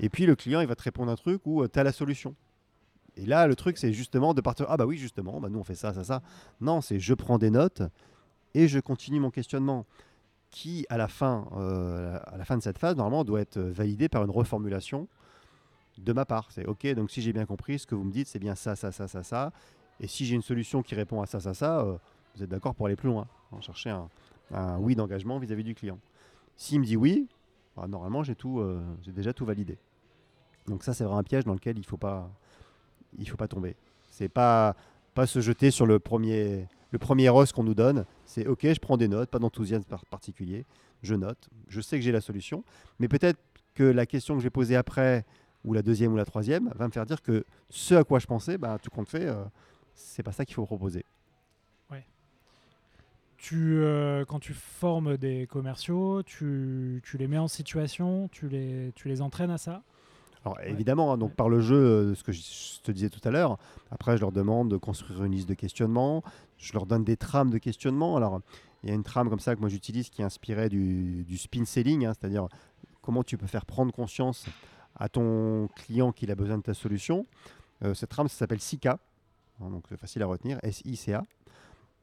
et 0.00 0.08
puis 0.08 0.26
le 0.26 0.34
client 0.34 0.60
il 0.60 0.66
va 0.66 0.74
te 0.74 0.82
répondre 0.82 1.12
un 1.12 1.16
truc 1.16 1.42
où 1.44 1.66
tu 1.68 1.78
as 1.78 1.84
la 1.84 1.92
solution. 1.92 2.34
Et 3.16 3.26
là, 3.26 3.46
le 3.46 3.54
truc, 3.54 3.76
c'est 3.76 3.92
justement 3.92 4.34
de 4.34 4.40
partir. 4.40 4.66
Ah 4.68 4.76
bah 4.76 4.86
oui, 4.86 4.96
justement, 4.96 5.40
bah 5.40 5.48
nous 5.50 5.58
on 5.58 5.64
fait 5.64 5.74
ça, 5.74 5.92
ça, 5.92 6.02
ça. 6.02 6.22
Non, 6.60 6.80
c'est 6.80 6.98
je 6.98 7.14
prends 7.14 7.38
des 7.38 7.50
notes 7.50 7.82
et 8.54 8.66
je 8.66 8.80
continue 8.80 9.20
mon 9.20 9.30
questionnement, 9.30 9.86
qui 10.50 10.86
à 10.88 10.96
la 10.96 11.06
fin, 11.06 11.46
euh, 11.56 12.18
à 12.26 12.38
la 12.38 12.44
fin 12.44 12.56
de 12.56 12.62
cette 12.62 12.78
phase, 12.78 12.96
normalement, 12.96 13.22
doit 13.22 13.40
être 13.40 13.60
validé 13.60 14.08
par 14.08 14.24
une 14.24 14.30
reformulation 14.30 15.06
de 16.04 16.12
ma 16.12 16.24
part. 16.24 16.50
C'est 16.50 16.66
ok, 16.66 16.86
donc 16.94 17.10
si 17.10 17.22
j'ai 17.22 17.32
bien 17.32 17.46
compris, 17.46 17.78
ce 17.78 17.86
que 17.86 17.94
vous 17.94 18.04
me 18.04 18.12
dites, 18.12 18.28
c'est 18.28 18.38
bien 18.38 18.54
ça, 18.54 18.76
ça, 18.76 18.92
ça, 18.92 19.08
ça, 19.08 19.22
ça. 19.22 19.52
Et 20.00 20.06
si 20.06 20.24
j'ai 20.24 20.34
une 20.34 20.42
solution 20.42 20.82
qui 20.82 20.94
répond 20.94 21.20
à 21.22 21.26
ça, 21.26 21.40
ça, 21.40 21.54
ça, 21.54 21.80
euh, 21.80 21.96
vous 22.34 22.42
êtes 22.42 22.48
d'accord 22.50 22.74
pour 22.74 22.86
aller 22.86 22.96
plus 22.96 23.08
loin, 23.08 23.26
en 23.52 23.60
chercher 23.60 23.90
un, 23.90 24.08
oui 24.78 24.94
d'engagement 24.94 25.38
vis-à-vis 25.38 25.64
du 25.64 25.74
client. 25.74 25.98
S'il 26.56 26.80
me 26.80 26.84
dit 26.84 26.96
oui, 26.96 27.28
bah, 27.76 27.86
normalement 27.86 28.22
euh, 28.22 28.80
j'ai 29.02 29.12
déjà 29.12 29.32
tout 29.32 29.44
validé. 29.44 29.78
Donc 30.66 30.82
ça 30.82 30.94
c'est 30.94 31.04
vraiment 31.04 31.20
un 31.20 31.24
piège 31.24 31.44
dans 31.44 31.54
lequel 31.54 31.78
il 31.78 31.84
faut 31.84 31.96
pas, 31.96 32.30
faut 33.26 33.36
pas 33.36 33.48
tomber. 33.48 33.76
C'est 34.10 34.28
pas 34.28 34.74
pas 35.14 35.26
se 35.26 35.40
jeter 35.40 35.70
sur 35.70 35.86
le 35.86 35.98
premier 35.98 36.66
le 36.92 36.98
premier 36.98 37.28
os 37.30 37.52
qu'on 37.52 37.62
nous 37.62 37.74
donne. 37.74 38.04
C'est 38.24 38.46
ok, 38.46 38.72
je 38.72 38.80
prends 38.80 38.96
des 38.96 39.08
notes, 39.08 39.30
pas 39.30 39.38
d'enthousiasme 39.38 39.84
par- 39.84 40.04
particulier, 40.06 40.64
je 41.02 41.14
note, 41.14 41.48
je 41.68 41.80
sais 41.80 41.96
que 41.98 42.04
j'ai 42.04 42.12
la 42.12 42.20
solution, 42.20 42.64
mais 42.98 43.08
peut-être 43.08 43.38
que 43.74 43.84
la 43.84 44.06
question 44.06 44.34
que 44.34 44.40
je 44.40 44.44
vais 44.44 44.50
poser 44.50 44.76
après 44.76 45.24
ou 45.64 45.72
la 45.72 45.82
deuxième 45.82 46.12
ou 46.12 46.16
la 46.16 46.24
troisième 46.24 46.70
va 46.74 46.86
me 46.86 46.92
faire 46.92 47.06
dire 47.06 47.22
que 47.22 47.44
ce 47.68 47.94
à 47.94 48.04
quoi 48.04 48.18
je 48.18 48.26
pensais, 48.26 48.58
bah, 48.58 48.78
tout 48.82 48.90
compte 48.90 49.08
fait, 49.08 49.26
euh, 49.26 49.44
c'est 49.94 50.22
pas 50.22 50.32
ça 50.32 50.44
qu'il 50.44 50.54
faut 50.54 50.66
proposer. 50.66 51.04
tu, 53.36 53.78
euh, 53.78 54.24
Quand 54.26 54.38
tu 54.38 54.52
formes 54.52 55.16
des 55.16 55.46
commerciaux, 55.46 56.22
tu, 56.22 57.00
tu 57.04 57.16
les 57.16 57.26
mets 57.26 57.38
en 57.38 57.48
situation, 57.48 58.28
tu 58.28 58.48
les, 58.48 58.92
tu 58.94 59.08
les 59.08 59.22
entraînes 59.22 59.50
à 59.50 59.58
ça? 59.58 59.82
Alors 60.44 60.58
évidemment, 60.62 61.12
hein, 61.12 61.18
donc 61.18 61.34
par 61.34 61.48
le 61.50 61.60
jeu, 61.60 61.76
euh, 61.76 62.14
ce 62.14 62.24
que 62.24 62.32
je 62.32 62.40
je 62.40 62.82
te 62.82 62.92
disais 62.92 63.10
tout 63.10 63.20
à 63.24 63.30
l'heure, 63.30 63.58
après 63.90 64.16
je 64.16 64.22
leur 64.22 64.32
demande 64.32 64.70
de 64.70 64.78
construire 64.78 65.22
une 65.24 65.32
liste 65.32 65.48
de 65.48 65.54
questionnements, 65.54 66.22
je 66.56 66.72
leur 66.72 66.86
donne 66.86 67.04
des 67.04 67.18
trames 67.18 67.50
de 67.50 67.58
questionnement. 67.58 68.16
Alors 68.16 68.40
il 68.82 68.88
y 68.88 68.92
a 68.92 68.94
une 68.94 69.02
trame 69.02 69.28
comme 69.28 69.40
ça 69.40 69.54
que 69.54 69.60
moi 69.60 69.68
j'utilise 69.68 70.08
qui 70.08 70.22
est 70.22 70.24
inspirée 70.24 70.70
du, 70.70 71.24
du 71.24 71.36
spin 71.36 71.66
selling, 71.66 72.06
hein, 72.06 72.14
c'est-à-dire 72.18 72.48
comment 73.02 73.22
tu 73.22 73.36
peux 73.36 73.46
faire 73.46 73.66
prendre 73.66 73.92
conscience 73.92 74.46
à 75.00 75.08
ton 75.08 75.68
client 75.74 76.12
qu'il 76.12 76.30
a 76.30 76.34
besoin 76.36 76.58
de 76.58 76.62
ta 76.62 76.74
solution. 76.74 77.26
Euh, 77.82 77.94
cette 77.94 78.10
trame, 78.10 78.28
ça 78.28 78.36
s'appelle 78.36 78.60
SICA, 78.60 78.98
hein, 79.60 79.70
donc 79.70 79.92
facile 79.96 80.22
à 80.22 80.26
retenir, 80.26 80.58
S-I-C-A. 80.62 81.24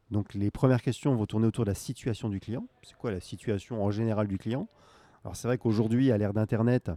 Donc 0.09 0.33
les 0.33 0.51
premières 0.51 0.81
questions 0.81 1.15
vont 1.15 1.25
tourner 1.25 1.47
autour 1.47 1.63
de 1.63 1.69
la 1.69 1.75
situation 1.75 2.27
du 2.27 2.39
client. 2.39 2.65
C'est 2.81 2.95
quoi 2.95 3.11
la 3.11 3.19
situation 3.19 3.83
en 3.83 3.91
général 3.91 4.27
du 4.27 4.37
client? 4.37 4.67
Alors 5.23 5.35
c'est 5.35 5.47
vrai 5.47 5.57
qu'aujourd'hui, 5.57 6.11
à 6.11 6.17
l'ère 6.17 6.33
d'Internet, 6.33 6.91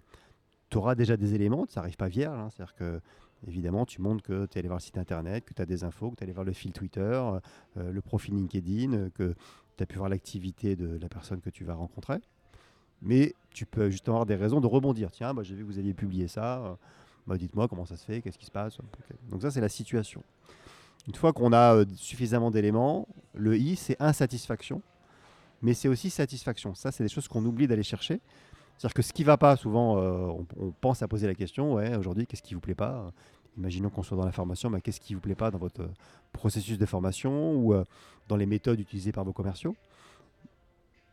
tu 0.71 0.79
auras 0.79 0.95
déjà 0.95 1.17
des 1.17 1.35
éléments, 1.35 1.67
ça 1.69 1.81
n'arrive 1.81 1.97
pas 1.97 2.09
vierge. 2.09 2.39
hein, 2.39 2.49
C'est-à-dire 2.49 2.75
que, 2.75 3.01
évidemment, 3.47 3.85
tu 3.85 4.01
montres 4.01 4.23
que 4.23 4.47
tu 4.47 4.57
es 4.57 4.59
allé 4.61 4.69
voir 4.69 4.79
le 4.79 4.83
site 4.83 4.99
internet, 4.99 5.45
que 5.45 5.53
tu 5.53 5.61
as 5.61 5.67
des 5.67 5.85
infos, 5.85 6.11
que 6.11 6.17
tu 6.17 6.23
es 6.23 6.25
allé 6.25 6.33
voir 6.33 6.45
le 6.45 6.53
fil 6.53 6.73
Twitter, 6.73 7.01
euh, 7.01 7.93
le 7.93 8.01
profil 8.01 8.35
LinkedIn, 8.37 9.11
que 9.11 9.35
tu 9.77 9.83
as 9.83 9.87
pu 9.87 9.99
voir 9.99 10.09
l'activité 10.09 10.77
de 10.77 10.97
la 10.99 11.09
personne 11.09 11.41
que 11.41 11.51
tu 11.51 11.65
vas 11.65 11.75
rencontrer. 11.75 12.21
Mais 13.03 13.35
tu 13.51 13.67
peux 13.67 13.91
justement 13.91 14.17
avoir 14.17 14.27
des 14.27 14.37
raisons 14.37 14.61
de 14.61 14.67
rebondir. 14.67 15.11
Tiens, 15.11 15.35
bah, 15.35 15.43
j'ai 15.43 15.55
vu 15.55 15.63
que 15.63 15.67
vous 15.67 15.79
aviez 15.79 15.95
publié 15.95 16.29
ça. 16.29 16.77
bah, 17.27 17.37
Dites-moi 17.37 17.69
comment 17.69 17.87
ça 17.87 17.97
se 17.97 18.05
fait, 18.05 18.21
qu'est-ce 18.21 18.39
qui 18.39 18.47
se 18.47 18.51
passe. 18.51 18.79
Donc, 19.31 19.43
ça, 19.43 19.51
c'est 19.51 19.61
la 19.61 19.69
situation. 19.69 20.23
Une 21.07 21.15
fois 21.15 21.33
qu'on 21.33 21.53
a 21.53 21.75
euh, 21.75 21.85
suffisamment 21.97 22.51
d'éléments, 22.51 23.09
le 23.35 23.57
I, 23.57 23.77
c'est 23.77 23.97
insatisfaction. 24.01 24.83
Mais 25.63 25.75
c'est 25.75 25.89
aussi 25.89 26.11
satisfaction. 26.11 26.75
Ça, 26.75 26.93
c'est 26.93 27.03
des 27.03 27.09
choses 27.09 27.29
qu'on 27.29 27.45
oublie 27.45 27.67
d'aller 27.67 27.83
chercher. 27.83 28.21
C'est-à-dire 28.77 28.95
que 28.95 29.03
ce 29.03 29.13
qui 29.13 29.23
ne 29.23 29.27
va 29.27 29.37
pas, 29.37 29.57
souvent, 29.57 29.99
euh, 29.99 30.45
on, 30.57 30.71
pense 30.81 31.03
à 31.03 31.09
poser 31.09 31.27
la 31.27 31.35
question, 31.35 31.75
ouais, 31.75 31.95
aujourd'hui, 31.97 32.27
qu'est-ce 32.27 32.43
qui 32.43 32.55
ne 32.55 32.57
vous 32.57 32.63
plaît 32.63 32.75
pas? 32.75 33.13
Imaginons 33.59 33.91
qu'on 33.91 34.03
soit 34.03 34.17
dans 34.17 34.25
la 34.25 34.33
formation, 34.33 34.71
mais 34.71 34.81
qu'est-ce 34.81 35.01
qui 35.01 35.13
ne 35.13 35.17
vous 35.19 35.21
plaît 35.21 35.35
pas 35.35 35.51
dans 35.51 35.59
votre 35.59 35.83
euh, 35.83 35.89
processus 36.33 36.79
de 36.79 36.87
formation 36.87 37.55
ou 37.57 37.75
dans 38.29 38.37
les 38.37 38.47
méthodes 38.47 38.79
utilisées 38.79 39.13
par 39.13 39.25
vos 39.25 39.33
commerciaux 39.33 39.75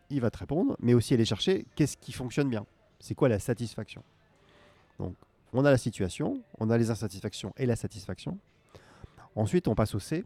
Il 0.10 0.22
va 0.22 0.32
te 0.32 0.38
répondre, 0.38 0.76
mais 0.80 0.94
aussi 0.94 1.14
aller 1.14 1.26
chercher 1.26 1.66
qu'est-ce 1.76 1.98
qui 1.98 2.12
fonctionne 2.12 2.50
bien. 2.50 2.66
C'est 3.00 3.16
quoi 3.16 3.30
la 3.30 3.40
satisfaction? 3.40 4.04
Donc, 5.00 5.16
on 5.54 5.66
a 5.66 5.72
la 5.72 5.78
situation, 5.78 6.42
on 6.60 6.70
a 6.70 6.78
les 6.78 6.90
insatisfactions 6.90 7.54
et 7.58 7.66
la 7.66 7.76
satisfaction. 7.76 8.38
Ensuite, 9.36 9.68
on 9.68 9.76
passe 9.76 9.96
au 9.96 10.00
C, 10.00 10.26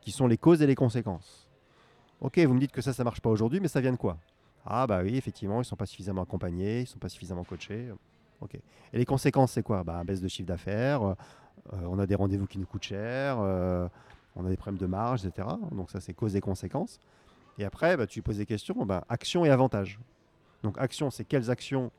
qui 0.00 0.10
sont 0.10 0.26
les 0.26 0.36
causes 0.36 0.62
et 0.62 0.66
les 0.66 0.74
conséquences. 0.74 1.48
Ok, 2.20 2.38
vous 2.38 2.54
me 2.54 2.60
dites 2.60 2.72
que 2.72 2.82
ça, 2.82 2.92
ça 2.92 3.04
marche 3.04 3.20
pas 3.20 3.30
aujourd'hui, 3.30 3.60
mais 3.60 3.68
ça 3.68 3.80
vient 3.80 3.92
de 3.92 3.96
quoi? 3.96 4.18
Ah 4.64 4.86
bah 4.86 5.00
oui, 5.02 5.16
effectivement, 5.16 5.60
ils 5.60 5.64
sont 5.64 5.76
pas 5.76 5.86
suffisamment 5.86 6.22
accompagnés, 6.22 6.82
ils 6.82 6.86
sont 6.86 6.98
pas 6.98 7.08
suffisamment 7.08 7.44
coachés. 7.44 7.88
Ok. 8.40 8.54
Et 8.92 8.98
les 8.98 9.04
conséquences, 9.04 9.52
c'est 9.52 9.62
quoi? 9.62 9.82
Bah, 9.82 10.02
Baisse 10.04 10.20
de 10.20 10.28
chiffre 10.28 10.46
d'affaires, 10.46 11.02
euh, 11.02 11.14
on 11.72 11.98
a 11.98 12.06
des 12.06 12.14
rendez-vous 12.14 12.46
qui 12.46 12.58
nous 12.58 12.66
coûtent 12.66 12.82
cher, 12.82 13.38
euh, 13.40 13.88
on 14.36 14.44
a 14.44 14.48
des 14.48 14.56
problèmes 14.56 14.80
de 14.80 14.86
marge, 14.86 15.24
etc. 15.24 15.48
Donc 15.72 15.90
ça, 15.90 16.00
c'est 16.00 16.14
cause 16.14 16.36
et 16.36 16.40
conséquences. 16.40 17.00
Et 17.58 17.64
après, 17.64 17.96
bah, 17.96 18.06
tu 18.06 18.22
poses 18.22 18.38
des 18.38 18.46
questions, 18.46 18.86
bah, 18.86 19.04
action 19.08 19.44
et 19.44 19.50
avantage. 19.50 19.98
Donc 20.62 20.78
action, 20.78 21.10
c'est 21.10 21.24
quelles 21.24 21.50
actions 21.50 21.90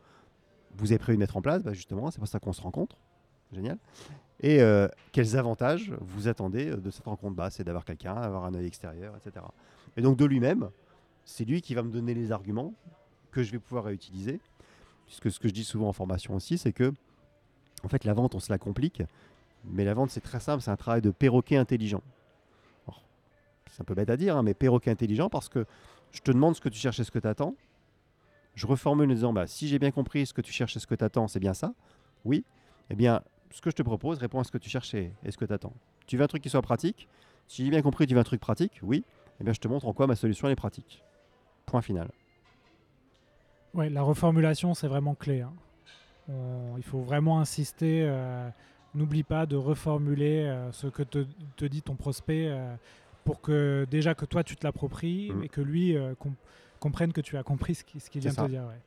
vous 0.75 0.91
avez 0.91 0.99
prévu 0.99 1.17
de 1.17 1.19
mettre 1.19 1.37
en 1.37 1.41
place 1.41 1.63
bah, 1.63 1.73
Justement, 1.73 2.11
c'est 2.11 2.19
pour 2.19 2.27
ça 2.27 2.39
qu'on 2.39 2.53
se 2.53 2.61
rencontre. 2.61 2.97
Génial. 3.51 3.77
Et 4.39 4.61
euh, 4.61 4.87
quels 5.11 5.37
avantages 5.37 5.93
vous 6.01 6.27
attendez 6.27 6.65
de 6.65 6.89
cette 6.89 7.05
rencontre? 7.05 7.35
Bah, 7.35 7.49
C'est 7.49 7.63
d'avoir 7.63 7.85
quelqu'un, 7.85 8.15
d'avoir 8.15 8.45
un 8.45 8.53
œil 8.55 8.65
extérieur, 8.65 9.15
etc. 9.15 9.45
Et 9.95 10.01
donc 10.01 10.17
de 10.17 10.25
lui-même, 10.25 10.69
c'est 11.23 11.45
lui 11.45 11.61
qui 11.61 11.75
va 11.75 11.83
me 11.83 11.91
donner 11.91 12.13
les 12.13 12.31
arguments 12.31 12.73
que 13.31 13.43
je 13.43 13.51
vais 13.51 13.59
pouvoir 13.59 13.85
réutiliser. 13.85 14.39
Puisque 15.05 15.31
ce 15.31 15.39
que 15.39 15.47
je 15.47 15.53
dis 15.53 15.63
souvent 15.63 15.89
en 15.89 15.93
formation 15.93 16.35
aussi, 16.35 16.57
c'est 16.57 16.73
que 16.73 16.93
en 17.83 17.89
fait 17.89 18.05
la 18.05 18.13
vente, 18.13 18.35
on 18.35 18.39
se 18.39 18.51
la 18.51 18.57
complique. 18.57 19.03
Mais 19.65 19.85
la 19.85 19.93
vente, 19.93 20.09
c'est 20.09 20.21
très 20.21 20.39
simple, 20.39 20.61
c'est 20.61 20.71
un 20.71 20.75
travail 20.75 21.01
de 21.01 21.11
perroquet 21.11 21.57
intelligent. 21.57 22.01
C'est 23.73 23.81
un 23.81 23.85
peu 23.85 23.95
bête 23.95 24.11
à 24.11 24.17
dire, 24.17 24.37
hein, 24.37 24.43
mais 24.43 24.53
perroquet 24.53 24.91
intelligent 24.91 25.29
parce 25.29 25.49
que 25.49 25.65
je 26.11 26.21
te 26.21 26.31
demande 26.31 26.55
ce 26.55 26.61
que 26.61 26.69
tu 26.69 26.77
cherches 26.77 26.99
et 26.99 27.03
ce 27.03 27.09
que 27.09 27.17
tu 27.17 27.27
attends. 27.27 27.55
Je 28.53 28.67
reformule 28.67 29.09
en 29.09 29.13
disant 29.15 29.33
bah, 29.33 29.47
si 29.47 29.67
j'ai 29.67 29.79
bien 29.79 29.89
compris 29.89 30.27
ce 30.27 30.33
que 30.33 30.41
tu 30.41 30.53
cherches 30.53 30.77
et 30.77 30.79
ce 30.79 30.85
que 30.85 30.93
tu 30.93 31.03
attends, 31.03 31.27
c'est 31.27 31.39
bien 31.39 31.55
ça. 31.55 31.73
Oui. 32.23 32.45
Eh 32.91 32.95
bien, 32.95 33.23
ce 33.49 33.61
que 33.61 33.71
je 33.71 33.75
te 33.75 33.81
propose 33.81 34.19
répond 34.19 34.39
à 34.39 34.43
ce 34.43 34.51
que 34.51 34.59
tu 34.59 34.69
cherchais 34.69 35.11
et 35.25 35.31
ce 35.31 35.37
que 35.37 35.45
tu 35.45 35.53
attends. 35.53 35.73
Tu 36.05 36.17
veux 36.17 36.23
un 36.23 36.27
truc 36.27 36.43
qui 36.43 36.51
soit 36.51 36.61
pratique? 36.61 37.07
Si 37.47 37.65
j'ai 37.65 37.71
bien 37.71 37.81
compris, 37.81 38.05
tu 38.05 38.13
veux 38.13 38.19
un 38.19 38.23
truc 38.23 38.39
pratique? 38.41 38.79
Oui. 38.83 39.03
Eh 39.39 39.43
bien, 39.43 39.53
je 39.53 39.59
te 39.59 39.67
montre 39.67 39.87
en 39.87 39.93
quoi 39.93 40.05
ma 40.05 40.15
solution 40.15 40.47
est 40.49 40.55
pratique. 40.55 41.03
Point 41.65 41.81
final. 41.81 42.11
Ouais, 43.73 43.89
la 43.89 44.03
reformulation, 44.03 44.75
c'est 44.75 44.87
vraiment 44.87 45.15
clé. 45.15 45.41
hein. 45.41 45.53
On- 46.29 46.77
il 46.77 46.83
faut 46.83 47.01
vraiment 47.01 47.39
insister. 47.39 48.03
euh, 48.03 48.49
N'oublie 48.95 49.23
pas 49.23 49.47
de 49.47 49.55
reformuler 49.55 50.43
euh, 50.45 50.71
ce 50.71 50.85
que 50.85 51.01
te, 51.01 51.65
dit 51.65 51.81
ton 51.81 51.95
prospect 51.95 52.45
euh, 52.47 52.75
pour 53.25 53.41
que 53.41 53.85
déjà 53.89 54.15
que 54.15 54.25
toi 54.25 54.43
tu 54.43 54.55
te 54.55 54.65
l'appropries 54.65 55.31
et 55.43 55.49
que 55.49 55.61
lui 55.61 55.95
euh, 55.97 56.13
com- 56.19 56.35
comprenne 56.79 57.13
que 57.13 57.21
tu 57.21 57.37
as 57.37 57.43
compris 57.43 57.75
ce 57.75 57.83
qui- 57.83 57.99
ce 57.99 58.09
qu'il 58.09 58.21
vient 58.21 58.31
de 58.31 58.35
te 58.35 58.41
dire. 58.47 58.63
ouais. 58.63 58.79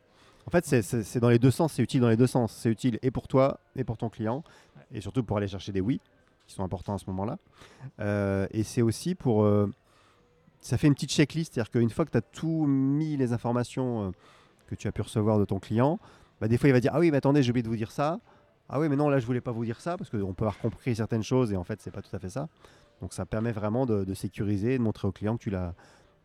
En 0.47 0.51
fait, 0.51 0.65
c'est- 0.65 1.19
dans 1.19 1.29
les 1.29 1.39
deux 1.41 1.51
sens, 1.51 1.73
c'est 1.73 1.83
utile 1.83 2.01
dans 2.01 2.09
les 2.09 2.17
deux 2.17 2.27
sens. 2.29 2.53
C'est 2.55 2.71
utile 2.71 2.99
et 3.03 3.11
pour 3.11 3.27
toi 3.27 3.59
et 3.75 3.83
pour 3.83 3.97
ton 3.97 4.09
client, 4.09 4.45
et 4.93 5.01
surtout 5.01 5.25
pour 5.25 5.39
aller 5.39 5.49
chercher 5.49 5.73
des 5.73 5.81
oui, 5.81 6.01
qui 6.47 6.55
sont 6.55 6.63
importants 6.63 6.95
à 6.95 6.99
ce 6.99 7.07
moment-là. 7.09 7.39
Euh, 8.01 8.47
et 8.53 8.63
c'est 8.63 8.83
aussi 8.83 9.15
pour... 9.17 9.43
euh, 9.43 9.69
ça 10.61 10.79
fait 10.79 10.87
une 10.87 10.95
petite 10.95 11.11
checklist, 11.11 11.55
c'est-à-dire 11.55 11.71
qu'une 11.73 11.91
fois 11.91 12.05
que 12.05 12.11
tu 12.13 12.19
as 12.19 12.23
tout 12.23 12.65
mis 12.67 13.17
les 13.17 13.33
informations 13.33 14.13
que 14.69 14.75
tu 14.77 14.87
as 14.89 14.93
pu 14.93 15.03
recevoir 15.03 15.39
de 15.39 15.45
ton 15.45 15.59
client, 15.59 15.99
bah, 16.41 16.47
des 16.49 16.59
fois 16.59 16.69
il 16.69 16.73
va 16.73 16.81
dire, 16.81 16.91
ah 16.95 17.01
oui, 17.01 17.11
mais 17.11 17.17
attendez, 17.19 17.43
j'ai 17.43 17.51
oublié 17.51 17.63
de 17.63 17.69
vous 17.69 17.77
dire 17.77 17.91
ça. 17.91 18.21
Ah 18.69 18.81
oui, 18.81 18.89
mais 18.89 18.97
non, 18.97 19.09
là, 19.09 19.19
je 19.21 19.27
voulais 19.27 19.41
pas 19.41 19.53
vous 19.53 19.65
dire 19.65 19.81
ça, 19.81 19.97
parce 19.97 20.11
qu'on 20.11 20.35
peut 20.35 20.45
avoir 20.45 20.59
compris 20.59 20.95
certaines 20.97 21.23
choses, 21.23 21.53
et 21.53 21.57
en 21.57 21.63
fait, 21.65 21.81
c'est 21.81 21.93
pas 21.93 22.03
tout 22.03 22.15
à 22.15 22.19
fait 22.19 22.31
ça. 22.31 22.49
Donc 23.01 23.13
ça 23.13 23.27
permet 23.27 23.53
vraiment 23.53 23.85
de, 23.87 24.05
de 24.05 24.15
sécuriser, 24.15 24.75
et 24.75 24.79
de 24.79 24.83
montrer 24.83 25.07
au 25.09 25.13
client 25.13 25.37
que 25.37 25.43
tu 25.43 25.51
l'as 25.51 25.75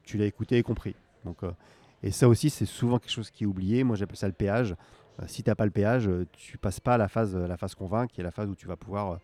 tu 0.04 0.18
l'as 0.18 0.26
écouté 0.26 0.58
et 0.58 0.64
compris. 0.64 0.96
Donc, 1.26 1.44
euh, 1.44 1.52
et 2.02 2.10
ça 2.12 2.28
aussi, 2.28 2.50
c'est 2.50 2.66
souvent 2.66 2.98
quelque 2.98 3.12
chose 3.12 3.30
qui 3.30 3.44
est 3.44 3.48
oublié. 3.48 3.84
Moi, 3.84 3.96
j'appelle 3.96 4.18
ça 4.18 4.26
le 4.28 4.34
péage. 4.34 4.76
Euh, 5.20 5.26
si 5.28 5.44
tu 5.44 5.50
n'as 5.50 5.56
pas 5.56 5.66
le 5.66 5.72
péage, 5.72 6.08
euh, 6.08 6.26
tu 6.32 6.58
passes 6.58 6.80
pas 6.80 6.96
à 6.96 6.98
la 6.98 7.08
phase, 7.08 7.36
la 7.36 7.58
phase 7.58 7.76
convaincre, 7.76 8.12
qui 8.14 8.22
est 8.22 8.24
la 8.24 8.32
phase 8.32 8.50
où 8.50 8.56
tu 8.56 8.66
vas 8.66 8.76
pouvoir 8.78 9.20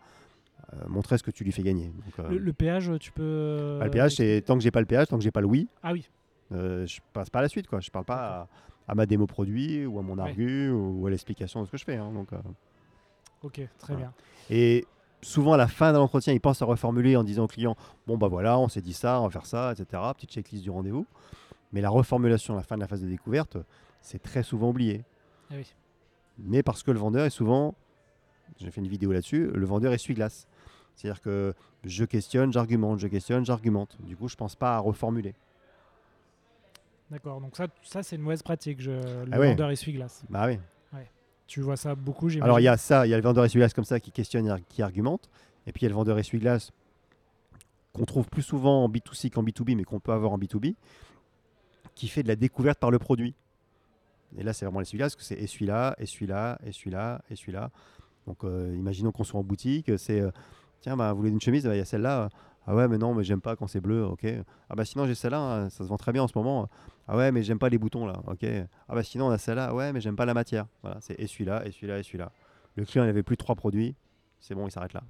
euh, 0.74 0.76
montrer 0.86 1.18
ce 1.18 1.24
que 1.24 1.32
tu 1.32 1.42
lui 1.42 1.50
fais 1.50 1.62
gagner. 1.64 1.86
Donc, 1.88 2.28
Le, 2.30 2.38
le 2.38 2.52
péage, 2.52 2.92
tu 3.00 3.10
peux. 3.10 3.76
bah, 3.80 3.86
le 3.86 3.90
péage, 3.90 4.14
c'est 4.14 4.42
tant 4.46 4.54
que 4.56 4.62
j'ai 4.62 4.70
pas 4.70 4.78
le 4.80 4.86
péage, 4.86 5.08
tant 5.08 5.16
que 5.16 5.24
j'ai 5.24 5.32
pas 5.32 5.40
le 5.40 5.48
oui, 5.48 5.66
Ah 5.82 5.92
oui. 5.92 6.08
je 6.52 7.00
passe 7.12 7.30
pas 7.30 7.40
à 7.40 7.42
la 7.42 7.48
suite. 7.48 7.66
Quoi. 7.66 7.80
Je 7.80 7.90
parle 7.90 8.04
pas 8.04 8.48
à, 8.86 8.92
à 8.92 8.94
ma 8.94 9.04
démo 9.06 9.26
produit 9.26 9.84
ou 9.86 9.98
à 9.98 10.02
mon 10.02 10.16
Ouais. 10.22 10.68
ou 10.70 11.04
à 11.06 11.10
l'explication 11.10 11.60
de 11.62 11.66
ce 11.66 11.72
que 11.72 11.76
je 11.78 11.84
fais. 11.84 11.96
hein. 11.96 12.12
donc, 12.12 12.28
Ok, 13.42 13.54
très 13.78 13.94
Voilà. 13.94 13.98
bien. 13.98 14.12
Et 14.50 14.86
souvent, 15.22 15.52
à 15.52 15.56
la 15.56 15.68
fin 15.68 15.92
de 15.92 15.98
l'entretien, 15.98 16.32
ils 16.32 16.40
pensent 16.40 16.62
à 16.62 16.64
reformuler 16.64 17.16
en 17.16 17.24
disant 17.24 17.44
au 17.44 17.48
client 17.48 17.76
Bon, 18.06 18.16
bah 18.16 18.28
voilà, 18.28 18.58
on 18.58 18.68
s'est 18.68 18.80
dit 18.80 18.92
ça, 18.92 19.20
on 19.20 19.24
va 19.24 19.30
faire 19.30 19.46
ça, 19.46 19.72
etc. 19.72 20.02
Petite 20.14 20.30
checklist 20.30 20.62
du 20.62 20.70
rendez-vous. 20.70 21.06
Mais 21.72 21.80
la 21.80 21.90
reformulation 21.90 22.54
à 22.54 22.56
la 22.58 22.62
fin 22.62 22.76
de 22.76 22.80
la 22.80 22.88
phase 22.88 23.02
de 23.02 23.08
découverte, 23.08 23.58
c'est 24.00 24.22
très 24.22 24.42
souvent 24.42 24.70
oublié. 24.70 25.04
Ah 25.50 25.54
oui. 25.56 25.66
Mais 26.38 26.62
parce 26.62 26.82
que 26.82 26.90
le 26.90 26.98
vendeur 26.98 27.26
est 27.26 27.30
souvent, 27.30 27.74
j'ai 28.58 28.70
fait 28.70 28.80
une 28.80 28.88
vidéo 28.88 29.12
là-dessus, 29.12 29.48
le 29.52 29.66
vendeur 29.66 29.92
essuie-glace. 29.92 30.46
C'est-à-dire 30.94 31.20
que 31.20 31.52
je 31.84 32.04
questionne, 32.04 32.52
j'argumente, 32.52 32.98
je 32.98 33.06
questionne, 33.08 33.44
j'argumente. 33.44 33.96
Du 34.00 34.16
coup, 34.16 34.28
je 34.28 34.36
pense 34.36 34.56
pas 34.56 34.76
à 34.76 34.78
reformuler. 34.78 35.34
D'accord. 37.10 37.40
Donc 37.40 37.56
ça, 37.56 37.66
ça 37.82 38.02
c'est 38.02 38.16
une 38.16 38.22
mauvaise 38.22 38.42
pratique. 38.42 38.80
Je, 38.80 38.90
le 38.90 39.26
Ah 39.32 39.38
ouais. 39.38 39.50
vendeur 39.50 39.70
essuie-glace. 39.70 40.24
Bah 40.28 40.46
oui. 40.46 40.58
Tu 41.48 41.62
vois 41.62 41.76
ça 41.76 41.94
beaucoup, 41.94 42.28
j'imagine. 42.28 42.44
Alors 42.44 42.60
il 42.60 42.64
y 42.64 42.68
a 42.68 42.76
ça, 42.76 43.06
il 43.06 43.10
y 43.10 43.14
a 43.14 43.16
le 43.16 43.22
vendeur 43.22 43.44
essuie-glace 43.44 43.72
comme 43.72 43.84
ça 43.84 43.98
qui 43.98 44.12
questionne 44.12 44.60
qui 44.68 44.82
argumente. 44.82 45.28
Et 45.66 45.72
puis 45.72 45.80
il 45.80 45.84
y 45.84 45.86
a 45.86 45.88
le 45.88 45.94
vendeur 45.94 46.18
essuie-glace 46.18 46.72
qu'on 47.92 48.04
trouve 48.04 48.28
plus 48.28 48.42
souvent 48.42 48.84
en 48.84 48.88
B2C 48.88 49.30
qu'en 49.30 49.42
B2B, 49.42 49.74
mais 49.74 49.84
qu'on 49.84 49.98
peut 49.98 50.12
avoir 50.12 50.32
en 50.32 50.38
B2B, 50.38 50.74
qui 51.94 52.06
fait 52.08 52.22
de 52.22 52.28
la 52.28 52.36
découverte 52.36 52.78
par 52.78 52.90
le 52.90 52.98
produit. 52.98 53.34
Et 54.36 54.42
là, 54.42 54.52
c'est 54.52 54.66
vraiment 54.66 54.80
l'essuie-glace, 54.80 55.16
parce 55.16 55.26
que 55.26 55.34
c'est 55.34 55.42
essuie-là, 55.42 55.96
essuie-là, 55.98 56.58
essuie-là, 56.66 57.22
essuie-là. 57.30 57.70
Donc 58.26 58.44
euh, 58.44 58.74
imaginons 58.76 59.10
qu'on 59.10 59.24
soit 59.24 59.40
en 59.40 59.42
boutique, 59.42 59.90
c'est 59.96 60.20
euh, 60.20 60.30
tiens, 60.82 60.96
bah, 60.98 61.12
vous 61.12 61.18
voulez 61.20 61.30
une 61.30 61.40
chemise, 61.40 61.64
Bah, 61.64 61.74
il 61.74 61.78
y 61.78 61.80
a 61.80 61.86
celle-là. 61.86 62.28
Ah 62.70 62.74
ouais, 62.74 62.86
mais 62.86 62.98
non, 62.98 63.14
mais 63.14 63.24
j'aime 63.24 63.40
pas 63.40 63.56
quand 63.56 63.66
c'est 63.66 63.80
bleu, 63.80 64.04
ok. 64.04 64.26
Ah 64.68 64.74
bah 64.74 64.84
sinon 64.84 65.06
j'ai 65.06 65.14
celle-là, 65.14 65.40
hein, 65.40 65.70
ça 65.70 65.84
se 65.84 65.88
vend 65.88 65.96
très 65.96 66.12
bien 66.12 66.22
en 66.22 66.28
ce 66.28 66.36
moment. 66.36 66.68
Ah 67.06 67.16
ouais, 67.16 67.32
mais 67.32 67.42
j'aime 67.42 67.58
pas 67.58 67.70
les 67.70 67.78
boutons 67.78 68.04
là, 68.06 68.20
ok. 68.26 68.44
Ah 68.88 68.94
bah 68.94 69.02
sinon 69.02 69.28
on 69.28 69.30
a 69.30 69.38
celle-là, 69.38 69.72
ouais, 69.74 69.90
mais 69.94 70.02
j'aime 70.02 70.16
pas 70.16 70.26
la 70.26 70.34
matière. 70.34 70.66
Voilà, 70.82 70.98
c'est 71.00 71.18
essuie-là, 71.18 71.64
essuie-là, 71.64 71.98
essuie-là. 71.98 72.30
Le 72.76 72.84
client 72.84 73.04
il 73.04 73.08
avait 73.08 73.22
plus 73.22 73.36
de 73.36 73.42
trois 73.42 73.54
produits, 73.54 73.96
c'est 74.38 74.54
bon, 74.54 74.66
il 74.66 74.70
s'arrête 74.70 74.92
là. 74.92 75.02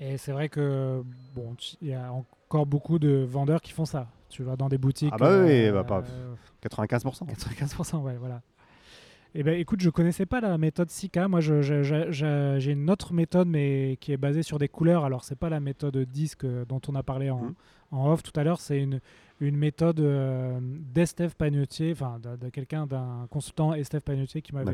Et 0.00 0.16
c'est 0.16 0.32
vrai 0.32 0.48
que 0.48 1.02
bon, 1.34 1.56
il 1.80 1.88
y 1.88 1.94
a 1.94 2.12
encore 2.12 2.66
beaucoup 2.66 2.98
de 2.98 3.24
vendeurs 3.28 3.60
qui 3.60 3.72
font 3.72 3.84
ça. 3.84 4.08
Tu 4.28 4.42
vas 4.42 4.56
dans 4.56 4.68
des 4.68 4.78
boutiques. 4.78 5.12
Ah 5.12 5.18
bah 5.18 5.30
oui, 5.30 5.66
euh, 5.66 5.72
bah 5.72 5.84
pas- 5.84 6.02
euh, 6.08 6.34
95%. 6.60 7.26
95%, 7.26 8.02
ouais, 8.02 8.16
voilà. 8.16 8.42
Eh 9.34 9.42
ben, 9.42 9.58
écoute, 9.60 9.80
je 9.80 9.90
connaissais 9.90 10.26
pas 10.26 10.40
la 10.40 10.56
méthode 10.58 10.90
Sika. 10.90 11.28
Moi, 11.28 11.40
j'ai 11.40 12.72
une 12.72 12.90
autre 12.90 13.12
méthode, 13.12 13.46
mais 13.46 13.96
qui 14.00 14.12
est 14.12 14.16
basée 14.16 14.42
sur 14.42 14.58
des 14.58 14.68
couleurs. 14.68 15.04
Alors, 15.04 15.22
c'est 15.24 15.38
pas 15.38 15.48
la 15.50 15.60
méthode 15.60 15.96
disque 15.98 16.44
euh, 16.44 16.64
dont 16.64 16.80
on 16.88 16.94
a 16.94 17.02
parlé 17.02 17.30
en, 17.30 17.42
Mhm. 17.42 17.54
en 17.92 18.10
off 18.12 18.22
tout 18.22 18.38
à 18.40 18.42
l'heure. 18.42 18.60
C'est 18.60 18.80
une, 18.80 19.00
une 19.40 19.56
méthode 19.56 20.00
euh, 20.00 20.58
d'Estève 20.62 21.36
Pagnotier, 21.36 21.92
enfin, 21.92 22.18
de, 22.22 22.36
de 22.36 22.48
quelqu'un, 22.48 22.86
d'un 22.86 23.26
consultant 23.30 23.74
Estève 23.74 24.00
Pagnotier 24.02 24.40
qui 24.42 24.54
m'avait 24.54 24.72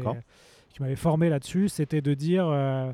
qui 0.71 0.83
m'avait 0.83 0.97
formé 0.97 1.29
là-dessus. 1.29 1.69
C'était 1.69 2.01
de 2.01 2.14
dire 2.14 2.47
euh, 2.49 2.93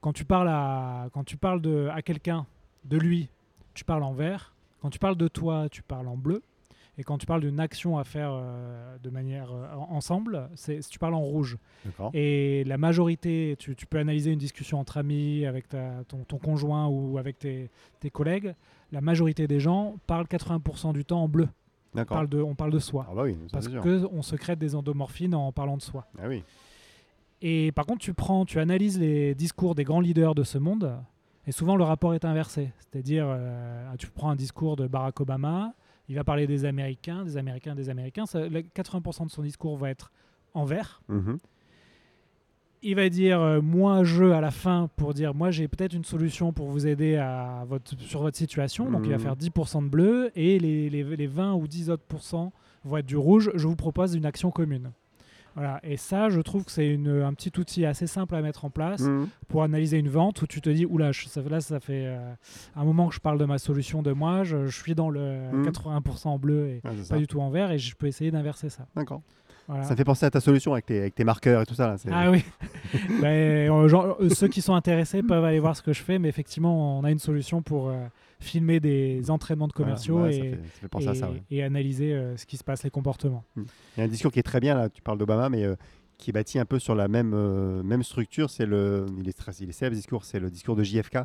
quand 0.00 0.12
tu 0.12 0.24
parles 0.24 0.48
à 0.48 1.08
quand 1.12 1.24
tu 1.24 1.36
parles 1.36 1.60
de 1.62 1.88
à 1.92 2.02
quelqu'un 2.02 2.46
de 2.84 2.98
lui, 2.98 3.28
tu 3.74 3.84
parles 3.84 4.02
en 4.02 4.12
vert. 4.12 4.54
Quand 4.82 4.90
tu 4.90 4.98
parles 4.98 5.16
de 5.16 5.28
toi, 5.28 5.68
tu 5.70 5.82
parles 5.82 6.08
en 6.08 6.16
bleu. 6.16 6.42
Et 7.00 7.02
quand 7.02 7.16
tu 7.16 7.24
parles 7.24 7.40
d'une 7.40 7.60
action 7.60 7.96
à 7.96 8.04
faire 8.04 8.30
euh, 8.34 8.98
de 9.02 9.08
manière 9.08 9.50
euh, 9.52 9.64
en- 9.74 9.94
ensemble, 9.96 10.50
c'est 10.54 10.80
tu 10.86 10.98
parles 10.98 11.14
en 11.14 11.22
rouge. 11.22 11.56
Et 12.12 12.62
la 12.64 12.76
majorité, 12.76 13.56
tu, 13.58 13.74
tu 13.74 13.86
peux 13.86 13.96
analyser 13.96 14.32
une 14.32 14.38
discussion 14.38 14.78
entre 14.78 14.98
amis, 14.98 15.46
avec 15.46 15.66
ta- 15.70 16.04
ton, 16.08 16.18
ton 16.24 16.36
conjoint 16.36 16.88
ou 16.88 17.16
avec 17.16 17.38
tes, 17.38 17.70
tes 18.00 18.10
collègues. 18.10 18.54
La 18.92 19.00
majorité 19.00 19.46
des 19.46 19.60
gens 19.60 19.96
parlent 20.06 20.26
80% 20.26 20.92
du 20.92 21.06
temps 21.06 21.22
en 21.22 21.28
bleu. 21.28 21.48
On 21.94 21.96
parle 22.16 22.28
de, 22.28 22.42
on 22.42 22.54
parle 22.54 22.70
de 22.72 22.78
soi. 22.78 23.06
Ah 23.10 23.14
bah 23.14 23.22
oui, 23.24 23.36
parce 23.50 23.66
qu'on 24.10 24.20
secrète 24.22 24.58
des 24.58 24.74
endomorphines 24.74 25.34
en 25.34 25.52
parlant 25.52 25.78
de 25.78 25.82
soi. 25.82 26.06
Ah 26.20 26.28
oui. 26.28 26.44
Et 27.40 27.72
par 27.72 27.86
contre, 27.86 28.00
tu 28.00 28.12
prends, 28.12 28.44
tu 28.44 28.58
analyses 28.60 29.00
les 29.00 29.34
discours 29.34 29.74
des 29.74 29.84
grands 29.84 30.00
leaders 30.00 30.34
de 30.34 30.42
ce 30.42 30.58
monde, 30.58 30.94
et 31.46 31.52
souvent 31.52 31.76
le 31.76 31.84
rapport 31.84 32.14
est 32.14 32.26
inversé. 32.26 32.70
C'est-à-dire, 32.80 33.24
euh, 33.26 33.90
tu 33.98 34.08
prends 34.08 34.28
un 34.30 34.36
discours 34.36 34.76
de 34.76 34.86
Barack 34.86 35.18
Obama, 35.20 35.72
il 36.10 36.16
va 36.16 36.24
parler 36.24 36.46
des 36.46 36.64
Américains, 36.66 37.24
des 37.24 37.36
Américains, 37.38 37.74
des 37.74 37.88
Américains. 37.88 38.26
Ça, 38.26 38.46
le- 38.48 38.60
80% 38.62 39.24
de 39.26 39.30
son 39.30 39.42
discours 39.42 39.76
va 39.78 39.88
être 39.90 40.10
en 40.54 40.64
vert. 40.64 41.00
Mhm. 41.08 41.38
Il 42.82 42.96
va 42.96 43.08
dire 43.10 43.40
euh, 43.40 43.60
moi 43.60 44.04
je 44.04 44.24
à 44.24 44.40
la 44.40 44.50
fin 44.50 44.88
pour 44.96 45.12
dire 45.12 45.34
moi 45.34 45.50
j'ai 45.50 45.68
peut-être 45.68 45.92
une 45.92 46.04
solution 46.04 46.52
pour 46.52 46.68
vous 46.68 46.86
aider 46.86 47.16
à 47.16 47.64
votre, 47.68 47.96
sur 48.00 48.22
votre 48.22 48.36
situation. 48.38 48.90
Donc 48.90 49.02
il 49.04 49.10
va 49.10 49.16
Mhm. 49.18 49.22
faire 49.22 49.36
10% 49.36 49.82
de 49.84 49.88
bleu 49.88 50.30
et 50.34 50.58
les, 50.58 50.88
les, 50.90 51.04
les 51.04 51.26
20 51.26 51.54
ou 51.54 51.68
10 51.68 51.90
autres 51.90 52.02
pourcents 52.08 52.52
vont 52.84 52.96
être 52.96 53.06
du 53.06 53.16
rouge. 53.18 53.50
Je 53.54 53.68
vous 53.68 53.76
propose 53.76 54.14
une 54.14 54.24
action 54.26 54.50
commune. 54.50 54.90
Voilà. 55.56 55.80
Et 55.82 55.96
ça, 55.96 56.28
je 56.30 56.40
trouve 56.40 56.64
que 56.64 56.70
c'est 56.70 56.94
un 56.94 57.34
petit 57.34 57.52
outil 57.58 57.84
assez 57.84 58.06
simple 58.06 58.34
à 58.34 58.40
mettre 58.42 58.64
en 58.64 58.70
place 58.70 59.00
Mhm. 59.02 59.28
pour 59.48 59.62
analyser 59.62 59.98
une 59.98 60.08
vente 60.08 60.40
où 60.42 60.46
tu 60.46 60.60
te 60.60 60.70
dis 60.70 60.86
oula, 60.86 61.12
je- 61.12 61.26
ça, 61.26 61.40
là 61.42 61.60
ça 61.60 61.80
fait 61.80 62.04
euh, 62.06 62.32
un 62.76 62.84
moment 62.84 63.08
que 63.08 63.14
je 63.14 63.20
parle 63.20 63.38
de 63.38 63.44
ma 63.44 63.58
solution 63.58 64.02
de 64.02 64.12
moi, 64.12 64.44
je, 64.44 64.66
je 64.66 64.76
suis 64.80 64.94
dans 64.94 65.10
le 65.10 65.50
Mhm. 65.52 65.64
80% 65.64 66.30
en 66.30 66.38
bleu 66.38 66.68
et 66.68 66.80
Ah, 66.84 66.90
pas 66.90 67.02
ça. 67.04 67.16
du 67.18 67.26
tout 67.26 67.40
en 67.40 67.50
vert 67.50 67.70
et 67.72 67.78
je 67.78 67.94
peux 67.96 68.06
essayer 68.06 68.30
d'inverser 68.30 68.68
ça. 68.68 68.86
D'accord. 68.94 69.22
Voilà. 69.68 69.84
Ça 69.84 69.94
fait 69.94 70.04
penser 70.04 70.26
à 70.26 70.30
ta 70.30 70.40
solution 70.40 70.72
avec 70.72 70.86
tes, 70.86 70.98
avec 70.98 71.14
tes 71.14 71.22
marqueurs 71.24 71.62
et 71.62 71.66
tout 71.66 71.74
ça. 71.74 71.88
Là. 71.88 71.96
Ah 72.12 72.30
oui. 72.30 72.44
Ben, 73.20 73.70
euh, 73.70 73.88
genre, 73.88 74.16
euh, 74.20 74.28
ceux 74.30 74.48
qui 74.48 74.62
sont 74.62 74.74
intéressés 74.74 75.22
peuvent 75.22 75.44
aller 75.44 75.60
voir 75.60 75.76
ce 75.76 75.82
que 75.82 75.92
je 75.92 76.02
fais, 76.02 76.18
mais 76.18 76.28
effectivement, 76.28 76.98
on 76.98 77.04
a 77.04 77.10
une 77.10 77.18
solution 77.20 77.62
pour 77.62 77.88
euh, 77.88 77.94
filmer 78.40 78.80
des 78.80 79.30
entraînements 79.30 79.68
de 79.68 79.72
Voilà, 79.76 79.92
commerciaux 79.92 80.22
ça, 80.24 80.30
et, 80.30 80.40
fait, 80.50 80.56
ça 80.56 80.80
fait 80.80 80.88
penser 80.88 81.08
à 81.08 81.14
ça. 81.14 81.28
et- 81.28 81.32
ouais. 81.32 81.42
et 81.50 81.62
analyser 81.62 82.14
euh, 82.14 82.36
ce 82.36 82.46
qui 82.46 82.56
se 82.56 82.64
passe, 82.64 82.82
les 82.82 82.90
comportements. 82.90 83.44
Il 83.56 83.64
y 83.98 84.00
a 84.00 84.04
un 84.04 84.08
discours 84.08 84.32
qui 84.32 84.38
est 84.38 84.42
très 84.44 84.60
bien, 84.60 84.74
là, 84.74 84.88
tu 84.88 85.02
parles 85.02 85.18
d'Obama, 85.18 85.48
mais 85.48 85.64
euh, 85.64 85.76
qui 86.18 86.30
est 86.30 86.32
bâti 86.32 86.58
un 86.58 86.64
peu 86.64 86.78
sur 86.78 86.94
la 86.94 87.08
même, 87.08 87.32
euh, 87.34 87.82
même 87.82 88.02
structure. 88.02 88.50
C'est 88.50 88.66
le, 88.66 89.06
il, 89.18 89.28
est 89.28 89.32
très, 89.32 89.52
il 89.60 89.68
est 89.68 89.72
célèbre, 89.72 89.94
ce 89.94 90.00
discours, 90.00 90.24
c'est 90.24 90.40
le 90.40 90.50
discours 90.50 90.76
de 90.76 90.82
JFK 90.82 91.12
quand, 91.14 91.24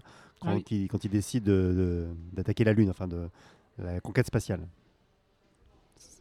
Ah 0.49 0.55
oui. 0.55 0.63
il, 0.71 0.87
quand 0.87 1.03
il 1.03 1.09
décide 1.09 1.43
de- 1.43 1.51
de- 1.51 2.07
d'attaquer 2.33 2.63
la 2.63 2.73
Lune, 2.73 2.89
enfin 2.89 3.07
de, 3.07 3.27
la 3.77 3.99
conquête 3.99 4.27
spatiale. 4.27 4.61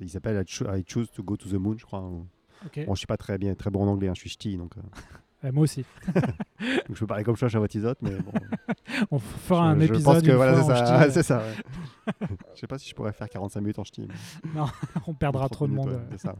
Il 0.00 0.10
s'appelle 0.10 0.42
I, 0.42 0.44
Cho- 0.46 0.66
I 0.74 0.84
choose 0.86 1.10
to 1.12 1.22
go 1.22 1.36
to 1.36 1.48
the 1.48 1.54
moon, 1.54 1.76
je 1.78 1.84
crois. 1.84 2.00
ou- 2.02 2.26
Ok. 2.66 2.84
Bon, 2.86 2.94
je 2.94 2.98
suis 2.98 3.06
pas 3.06 3.16
très 3.16 3.36
bien, 3.38 3.54
très 3.54 3.70
bon 3.70 3.82
en 3.82 3.88
anglais, 3.88 4.08
hein, 4.08 4.14
je 4.14 4.20
suis 4.20 4.30
ch'ti, 4.30 4.56
donc, 4.56 4.74
euh, 5.44 5.48
Euh, 5.48 5.52
moi 5.52 5.62
aussi. 5.64 5.84
donc 6.14 6.24
je 6.94 6.98
peux 7.00 7.06
parler 7.06 7.24
comme 7.24 7.36
ça, 7.36 7.48
Chavatizote, 7.48 7.98
mais 8.02 8.10
bon. 8.16 8.32
On 9.10 9.18
fera 9.18 9.68
un 9.70 9.74
je, 9.80 9.80
je 9.86 9.92
épisode. 9.92 10.04
pense 10.14 10.22
que 10.22 10.32
voilà, 10.32 10.56
c'est 10.62 10.62
ça. 10.72 11.02
euh, 11.02 11.10
c'est 11.10 11.22
ça 11.22 11.38
ouais. 11.38 12.26
je 12.54 12.60
sais 12.60 12.66
pas 12.66 12.78
si 12.78 12.88
je 12.88 12.94
pourrais 12.94 13.12
faire 13.12 13.28
45 13.28 13.60
minutes 13.60 13.78
en 13.78 13.84
ch'ti. 13.84 14.08
mais 14.54 14.60
on 15.06 15.14
perdra 15.14 15.48
30 15.48 15.52
trop 15.52 15.66
de 15.66 15.72
minutes, 15.72 15.86
monde. 15.86 15.94
ouais, 15.96 16.06
c'est 16.12 16.20
ça. 16.20 16.34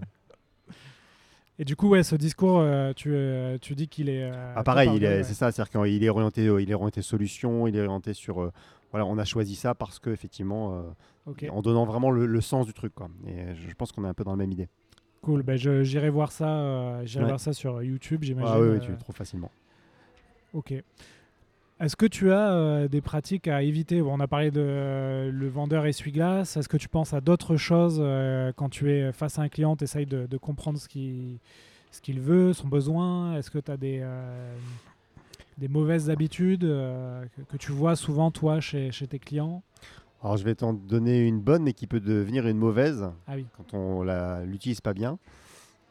Et 1.58 1.64
du 1.64 1.76
coup, 1.76 1.88
ouais, 1.88 2.02
ce 2.02 2.16
discours, 2.16 2.58
euh, 2.58 2.92
tu, 2.96 3.10
euh, 3.14 3.58
tu 3.60 3.76
dis 3.76 3.86
qu'il 3.86 4.08
est. 4.08 4.24
euh, 4.24 4.52
Ah, 4.56 4.64
pareil, 4.64 4.88
ouais. 4.90 5.22
c'est 5.22 5.34
ça, 5.34 5.52
c'est-à-dire 5.52 5.70
qu'il 5.82 6.02
est 6.02 6.08
orienté, 6.08 6.46
euh, 6.48 6.60
il 6.60 6.68
est 6.70 6.74
orienté 6.74 7.00
solution, 7.00 7.68
il 7.68 7.76
est 7.76 7.80
orienté 7.80 8.12
sur, 8.12 8.42
euh, 8.42 8.50
voilà, 8.90 9.06
on 9.06 9.18
a 9.18 9.24
choisi 9.24 9.54
ça 9.54 9.72
parce 9.72 10.00
que 10.00 10.10
effectivement, 10.10 10.82
euh, 11.28 11.48
en 11.50 11.62
donnant 11.62 11.84
vraiment 11.86 12.10
le, 12.10 12.26
le 12.26 12.40
sens 12.40 12.66
du 12.66 12.72
truc, 12.72 12.92
quoi. 12.94 13.08
Et 13.28 13.54
je, 13.54 13.68
je 13.68 13.74
pense 13.76 13.92
qu'on 13.92 14.04
est 14.04 14.08
un 14.08 14.14
peu 14.14 14.24
dans 14.24 14.32
la 14.32 14.36
même 14.36 14.50
idée. 14.50 14.68
Cool. 15.24 15.44
Je- 15.56 15.82
j'irai 15.82 16.10
voir 16.10 16.30
ça. 16.32 16.48
euh, 16.48 17.02
j'irai 17.04 17.24
Ouais. 17.24 17.30
voir 17.30 17.40
ça 17.40 17.52
sur 17.52 17.82
YouTube, 17.82 18.22
j'imagine. 18.22 18.50
Ah 18.54 18.60
oui, 18.60 18.68
oui, 18.68 18.76
euh, 18.76 18.80
tu 18.80 18.90
le 18.90 18.96
trouves 18.98 19.14
facilement. 19.16 19.50
Ok. 20.52 20.72
Est-ce 21.80 21.96
que 21.96 22.06
tu 22.06 22.30
as 22.32 22.52
euh, 22.52 22.88
des 22.88 23.00
pratiques 23.00 23.48
à 23.48 23.62
éviter? 23.62 24.00
Bon, 24.00 24.14
On 24.14 24.20
a 24.20 24.28
parlé 24.28 24.50
de 24.52 24.60
euh, 24.60 25.30
le 25.32 25.48
vendeur 25.48 25.84
essuie-glace. 25.86 26.56
Est-ce 26.56 26.68
que 26.68 26.76
tu 26.76 26.88
penses 26.88 27.12
à 27.12 27.20
d'autres 27.20 27.56
choses 27.56 27.98
quand 28.56 28.68
tu 28.68 28.92
es 28.92 29.12
face 29.12 29.38
à 29.38 29.42
un 29.42 29.48
client, 29.48 29.74
tu 29.76 29.84
essayes 29.84 30.06
de, 30.06 30.26
de 30.26 30.36
comprendre 30.36 30.78
ce 30.78 30.88
qu'il 30.88 31.38
ce 31.90 32.00
qu'il 32.00 32.20
veut, 32.20 32.52
son 32.52 32.68
besoin? 32.68 33.36
Est-ce 33.36 33.50
que 33.50 33.58
tu 33.58 33.70
as 33.70 33.76
des, 33.76 34.04
des 35.58 35.68
mauvaises 35.68 36.10
habitudes 36.10 36.62
que, 36.62 37.42
que 37.48 37.56
tu 37.56 37.72
vois 37.72 37.96
souvent, 37.96 38.30
toi, 38.30 38.60
chez, 38.60 38.90
chez 38.92 39.06
tes 39.06 39.18
clients? 39.18 39.62
Alors, 40.24 40.38
je 40.38 40.44
vais 40.44 40.54
t'en 40.54 40.72
donner 40.72 41.20
une 41.20 41.38
bonne, 41.40 41.62
mais 41.64 41.74
qui 41.74 41.86
peut 41.86 42.00
devenir 42.00 42.46
une 42.46 42.56
mauvaise 42.56 43.10
Ah 43.26 43.34
oui, 43.34 43.46
quand 43.58 43.74
on 43.74 44.02
la- 44.02 44.42
l'utilise 44.46 44.80
pas 44.80 44.94
bien. 44.94 45.18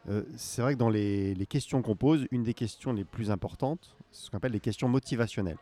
Euh, 0.08 0.24
c'est 0.36 0.60
vrai 0.60 0.74
que 0.74 0.78
dans 0.80 0.88
les, 0.88 1.34
les 1.34 1.46
questions 1.46 1.82
qu'on 1.82 1.94
pose, 1.94 2.26
une 2.32 2.42
des 2.42 2.52
questions 2.52 2.92
les 2.92 3.04
plus 3.04 3.30
importantes, 3.30 3.94
c'est 4.10 4.26
ce 4.26 4.30
qu'on 4.32 4.38
appelle 4.38 4.50
les 4.50 4.58
questions 4.60 4.88
motivationnelles. 4.88 5.56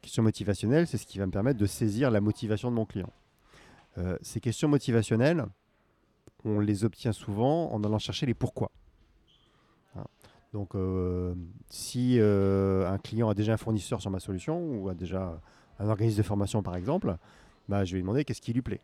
Questions 0.00 0.22
motivationnelles, 0.22 0.86
c'est 0.86 0.96
ce 0.96 1.06
qui 1.06 1.18
va 1.18 1.26
me 1.26 1.30
permettre 1.30 1.58
de 1.60 1.66
saisir 1.66 2.10
la 2.10 2.22
motivation 2.22 2.70
de 2.70 2.76
mon 2.76 2.86
client. 2.86 3.12
Euh, 3.98 4.16
ces 4.22 4.40
questions 4.40 4.66
motivationnelles, 4.68 5.44
on 6.46 6.58
les 6.58 6.84
obtient 6.84 7.12
souvent 7.12 7.70
en 7.70 7.84
allant 7.84 7.98
chercher 7.98 8.24
les 8.24 8.32
pourquoi. 8.32 8.70
Hein. 9.94 10.04
Donc, 10.54 10.74
euh, 10.74 11.34
si 11.68 12.16
euh, 12.18 12.90
un 12.90 12.96
client 12.96 13.28
a 13.28 13.34
déjà 13.34 13.52
un 13.52 13.56
fournisseur 13.58 14.00
sur 14.00 14.10
ma 14.10 14.20
solution 14.20 14.58
ou 14.58 14.88
a 14.88 14.94
déjà 14.94 15.38
un 15.78 15.88
organisme 15.90 16.16
de 16.16 16.22
formation, 16.22 16.62
par 16.62 16.76
exemple, 16.76 17.18
bah, 17.70 17.84
je 17.84 17.92
vais 17.92 17.96
lui 17.98 18.02
demander 18.02 18.24
qu'est-ce 18.24 18.40
qui 18.42 18.52
lui 18.52 18.62
plaît. 18.62 18.80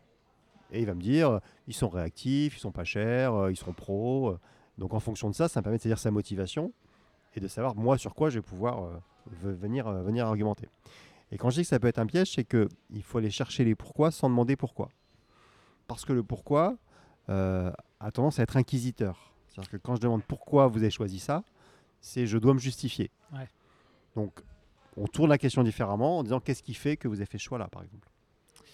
Et 0.71 0.79
il 0.81 0.85
va 0.85 0.95
me 0.95 1.01
dire, 1.01 1.39
ils 1.67 1.73
sont 1.73 1.89
réactifs, 1.89 2.57
ils 2.57 2.59
sont 2.59 2.71
pas 2.71 2.83
chers, 2.83 3.33
euh, 3.33 3.51
ils 3.51 3.55
sont 3.57 3.73
pros. 3.73 4.29
euh. 4.31 4.39
Donc 4.77 4.93
en 4.93 4.99
fonction 4.99 5.29
de 5.29 5.35
ça, 5.35 5.47
ça 5.47 5.59
me 5.59 5.63
permet 5.63 5.77
de 5.77 5.81
saisir 5.83 5.99
sa 5.99 6.11
motivation 6.11 6.73
et 7.35 7.39
de 7.39 7.47
savoir 7.47 7.75
moi 7.75 7.97
sur 7.97 8.13
quoi 8.15 8.29
je 8.29 8.39
vais 8.39 8.41
pouvoir 8.41 8.83
euh, 8.83 8.97
ve- 9.43 9.53
venir, 9.55 9.87
euh, 9.87 10.01
venir 10.03 10.25
argumenter. 10.27 10.67
Et 11.31 11.37
quand 11.37 11.49
je 11.49 11.57
dis 11.57 11.61
que 11.63 11.67
ça 11.67 11.79
peut 11.79 11.87
être 11.87 11.99
un 11.99 12.05
piège, 12.05 12.31
c'est 12.33 12.43
que 12.43 12.67
il 12.89 13.03
faut 13.03 13.17
aller 13.17 13.29
chercher 13.31 13.63
les 13.65 13.75
pourquoi 13.75 14.11
sans 14.11 14.29
demander 14.29 14.55
pourquoi. 14.55 14.89
Parce 15.87 16.03
que 16.05 16.13
le 16.13 16.23
pourquoi 16.23 16.77
euh, 17.29 17.71
a 17.99 18.11
tendance 18.11 18.39
à 18.39 18.43
être 18.43 18.57
inquisiteur. 18.57 19.33
C'est-à-dire 19.47 19.71
que 19.71 19.77
quand 19.77 19.95
je 19.95 20.01
demande 20.01 20.23
pourquoi 20.23 20.67
vous 20.67 20.77
avez 20.79 20.91
choisi 20.91 21.19
ça, 21.19 21.43
c'est 22.01 22.25
je 22.27 22.37
dois 22.37 22.53
me 22.53 22.59
justifier. 22.59 23.09
Ouais. 23.33 23.47
Donc 24.15 24.41
on 24.97 25.07
tourne 25.07 25.29
la 25.29 25.37
question 25.37 25.63
différemment 25.63 26.19
en 26.19 26.23
disant 26.23 26.39
qu'est-ce 26.39 26.63
qui 26.63 26.73
fait 26.73 26.97
que 26.97 27.07
vous 27.07 27.15
avez 27.15 27.25
fait 27.25 27.37
ce 27.37 27.43
choix-là, 27.43 27.67
par 27.69 27.83
exemple. 27.83 28.07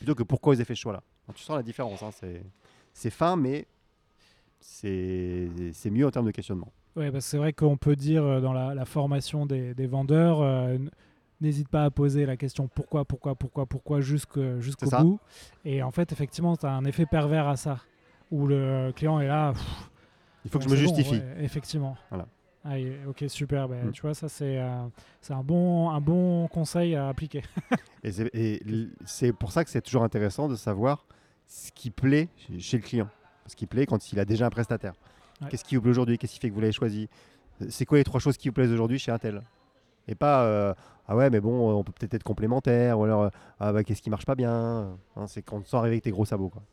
Plutôt 0.03 0.15
que 0.15 0.23
pourquoi 0.23 0.53
vous 0.53 0.59
avez 0.59 0.65
fait 0.65 0.75
ce 0.75 0.81
choix-là. 0.81 1.01
Tu 1.33 1.43
sens 1.43 1.55
la 1.55 1.63
différence. 1.63 2.03
hein, 2.03 2.09
c'est- 2.93 3.09
fin, 3.09 3.37
mais 3.37 3.65
c'est 4.59 5.89
mieux 5.89 6.05
en 6.05 6.11
termes 6.11 6.25
de 6.25 6.31
questionnement. 6.31 6.71
Ouais, 6.97 7.09
parce 7.09 7.23
que 7.25 7.31
c'est 7.31 7.37
vrai 7.37 7.53
qu'on 7.53 7.77
peut 7.77 7.95
dire 7.95 8.23
euh, 8.23 8.41
dans 8.41 8.51
la, 8.53 8.75
la 8.75 8.83
formation 8.85 9.45
des, 9.45 9.73
des 9.73 9.87
vendeurs, 9.87 10.41
euh, 10.41 10.77
n'hésite 11.41 11.69
pas 11.69 11.85
à 11.85 11.89
poser 11.89 12.25
la 12.25 12.35
question 12.37 12.67
pourquoi, 12.67 13.05
pourquoi, 13.05 13.33
pourquoi, 13.35 13.65
pourquoi 13.65 14.01
jusqu'au 14.01 14.59
ça. 14.85 15.01
bout. 15.01 15.19
Et 15.65 15.81
en 15.81 15.91
fait, 15.91 16.11
effectivement, 16.11 16.55
tu 16.57 16.65
as 16.65 16.71
un 16.71 16.83
effet 16.85 17.05
pervers 17.05 17.47
à 17.47 17.55
ça, 17.55 17.79
où 18.29 18.45
le 18.45 18.91
client 18.95 19.19
est 19.21 19.27
là. 19.27 19.53
pff, 19.53 19.89
Il 20.45 20.51
faut 20.51 20.59
que 20.59 20.65
je 20.65 20.69
me 20.69 20.75
bon, 20.75 20.79
justifie. 20.81 21.15
ouais, 21.15 21.35
effectivement. 21.39 21.95
Voilà. 22.09 22.27
Ah, 22.65 22.75
ok, 23.07 23.25
super. 23.27 23.67
Mm. 23.67 23.91
Tu 23.91 24.01
vois, 24.01 24.13
ça, 24.13 24.29
c'est 24.29 24.57
euh, 24.59 24.85
un, 25.29 25.43
bon, 25.43 25.89
un 25.89 25.99
bon 25.99 26.47
conseil 26.47 26.95
à 26.95 27.09
appliquer. 27.09 27.41
Et 28.03 28.11
c'est- 29.05 29.33
pour 29.33 29.51
ça 29.51 29.63
que 29.63 29.69
c'est 29.69 29.81
toujours 29.81 30.03
intéressant 30.03 30.47
de 30.47 30.55
savoir 30.55 31.05
ce 31.47 31.71
qui 31.71 31.89
plaît 31.89 32.29
chez- 32.37 32.59
chez 32.59 32.77
le 32.77 32.83
client. 32.83 33.09
Ce 33.47 33.55
qui 33.55 33.65
plaît 33.67 33.85
quand 33.85 34.11
il 34.13 34.19
a 34.19 34.25
déjà 34.25 34.45
un 34.45 34.49
prestataire. 34.49 34.93
Ouais. 35.41 35.49
Qu'est-ce 35.49 35.65
qui 35.65 35.75
vous 35.75 35.81
plaît 35.81 35.91
aujourd'hui? 35.91 36.17
Qu'est-ce 36.17 36.33
qui 36.35 36.39
fait 36.39 36.49
que 36.49 36.53
vous 36.53 36.61
l'avez 36.61 36.71
choisi? 36.71 37.09
C'est 37.69 37.85
quoi 37.85 37.97
les 37.97 38.03
trois 38.05 38.19
choses 38.21 38.37
qui 38.37 38.47
vous 38.47 38.53
plaisent 38.53 38.71
aujourd'hui 38.71 38.97
chez 38.99 39.11
un 39.11 39.19
tel 39.19 39.41
Et 40.07 40.15
pas 40.15 40.43
euh, 40.45 40.73
ah 41.07 41.15
ouais 41.15 41.29
mais 41.29 41.39
bon 41.41 41.71
on 41.77 41.83
peut 41.83 41.91
peut-être 41.91 42.13
être 42.15 42.23
complémentaire 42.23 42.97
ou 42.99 43.03
alors 43.03 43.23
euh, 43.23 43.29
ah 43.59 43.71
bah 43.73 43.83
qu'est-ce 43.83 44.01
qui 44.01 44.09
marche 44.09 44.25
pas 44.25 44.35
bien? 44.35 44.97
Hein, 45.15 45.27
C'est 45.27 45.41
quand 45.41 45.65
sans 45.67 45.79
arriver 45.79 45.95
avec 45.95 46.03
tes 46.03 46.11
gros 46.11 46.25
sabots 46.25 46.49
quoi. 46.49 46.63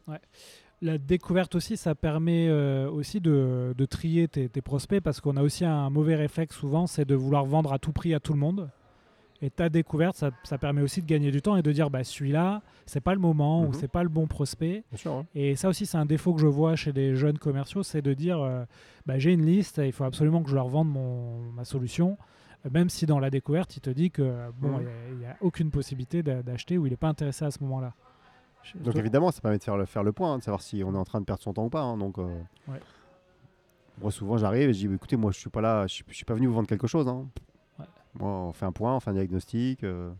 La 0.82 0.96
découverte 0.96 1.54
aussi, 1.54 1.76
ça 1.76 1.94
permet 1.94 2.46
euh, 2.48 2.90
aussi 2.90 3.20
de, 3.20 3.74
de 3.76 3.84
trier 3.84 4.28
tes, 4.28 4.48
tes 4.48 4.62
prospects 4.62 5.02
parce 5.02 5.20
qu'on 5.20 5.36
a 5.36 5.42
aussi 5.42 5.64
un 5.66 5.90
mauvais 5.90 6.14
réflexe 6.16 6.56
souvent, 6.56 6.86
c'est 6.86 7.04
de 7.04 7.14
vouloir 7.14 7.44
vendre 7.44 7.72
à 7.74 7.78
tout 7.78 7.92
prix 7.92 8.14
à 8.14 8.20
tout 8.20 8.32
le 8.32 8.38
monde. 8.38 8.70
Et 9.42 9.50
ta 9.50 9.68
découverte, 9.70 10.16
ça, 10.16 10.30
ça 10.44 10.58
permet 10.58 10.80
aussi 10.82 11.00
de 11.02 11.06
gagner 11.06 11.30
du 11.30 11.40
temps 11.42 11.56
et 11.56 11.62
de 11.62 11.72
dire 11.72 11.90
bah, 11.90 12.04
celui-là, 12.04 12.62
c'est 12.86 13.00
pas 13.00 13.14
le 13.14 13.20
moment 13.20 13.62
ou 13.62 13.68
Mhm. 13.68 13.72
c'est 13.74 13.88
pas 13.88 14.02
le 14.02 14.08
bon 14.08 14.26
prospect. 14.26 14.84
Sûr. 14.94 15.12
hein. 15.12 15.26
Et 15.34 15.54
ça 15.56 15.68
aussi, 15.68 15.84
c'est 15.86 15.96
un 15.98 16.04
défaut 16.06 16.32
que 16.34 16.40
je 16.40 16.46
vois 16.46 16.76
chez 16.76 16.92
des 16.92 17.14
jeunes 17.14 17.38
commerciaux, 17.38 17.82
c'est 17.82 18.02
de 18.02 18.12
dire 18.14 18.40
euh, 18.40 18.64
bah, 19.06 19.18
j'ai 19.18 19.32
une 19.32 19.44
liste, 19.44 19.80
il 19.84 19.92
faut 19.92 20.04
absolument 20.04 20.42
que 20.42 20.48
je 20.50 20.54
leur 20.54 20.68
vende 20.68 20.88
mon, 20.88 21.40
ma 21.52 21.64
solution. 21.64 22.16
Même 22.70 22.90
si 22.90 23.06
dans 23.06 23.18
la 23.18 23.30
découverte, 23.30 23.74
il 23.76 23.80
te 23.80 23.88
dit 23.90 24.10
que 24.10 24.22
bon, 24.58 24.78
Mhm. 24.78 24.86
il 25.12 25.16
n'y 25.18 25.24
a, 25.26 25.36
aucune 25.42 25.70
possibilité 25.70 26.22
d'a- 26.22 26.42
d'acheter 26.42 26.76
ou 26.78 26.86
il 26.86 26.90
n'est 26.90 26.96
pas 26.96 27.08
intéressé 27.08 27.44
à 27.46 27.50
ce 27.50 27.62
moment-là. 27.62 27.94
Je- 28.62 28.78
Donc 28.78 28.94
évidemment, 28.96 29.30
ça 29.30 29.40
permet 29.40 29.58
de 29.58 29.62
faire 29.62 29.76
le, 29.76 29.84
faire 29.86 30.02
le 30.02 30.12
point, 30.12 30.34
hein, 30.34 30.38
de 30.38 30.42
savoir 30.42 30.62
si 30.62 30.82
on 30.84 30.94
est 30.94 30.98
en 30.98 31.04
train 31.04 31.20
de 31.20 31.24
perdre 31.24 31.42
son 31.42 31.52
temps 31.52 31.64
ou 31.64 31.70
pas. 31.70 31.82
hein. 31.82 31.96
donc, 31.96 32.18
euh, 32.18 32.40
Ouais. 32.68 32.80
Moi, 34.00 34.10
souvent, 34.10 34.38
j'arrive 34.38 34.70
et 34.70 34.72
je 34.72 34.86
dis 34.86 34.94
écoutez, 34.94 35.16
moi, 35.16 35.30
je 35.30 35.38
suis 35.38 35.50
pas 35.50 35.60
là, 35.60 35.86
je 35.86 35.92
suis, 35.94 36.04
je 36.08 36.14
suis 36.14 36.24
pas 36.24 36.34
venu 36.34 36.46
vous 36.46 36.54
vendre 36.54 36.68
quelque 36.68 36.86
chose. 36.86 37.06
hein. 37.08 37.26
Ouais. 37.78 37.84
Moi, 38.14 38.30
on 38.30 38.52
fait 38.52 38.64
un 38.66 38.72
point, 38.72 38.96
on 38.96 39.00
fait 39.00 39.10
un 39.10 39.14
diagnostic. 39.14 39.84
euh, 39.84 40.10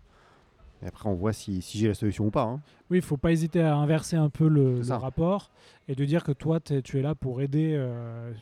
et 0.83 0.87
après, 0.87 1.09
on 1.09 1.15
voit 1.15 1.33
si, 1.33 1.61
si 1.63 1.79
j'ai 1.79 1.89
la 1.89 1.95
solution 1.95 2.27
ou 2.27 2.31
pas. 2.31 2.43
hein. 2.45 2.61
Oui, 2.91 2.99
il 2.99 3.03
faut 3.03 3.17
pas 3.19 3.33
hésiter 3.33 3.61
à 3.63 3.77
inverser 3.77 4.17
un 4.17 4.29
peu 4.31 4.49
le, 4.49 4.81
rapport 4.97 5.51
et 5.89 5.95
de 5.95 6.05
dire 6.05 6.25
que 6.25 6.33
toi, 6.33 6.59
tu 6.61 6.99
es 6.99 7.03
là 7.03 7.15
pour 7.15 7.41
aider 7.43 7.75
euh, 7.75 8.33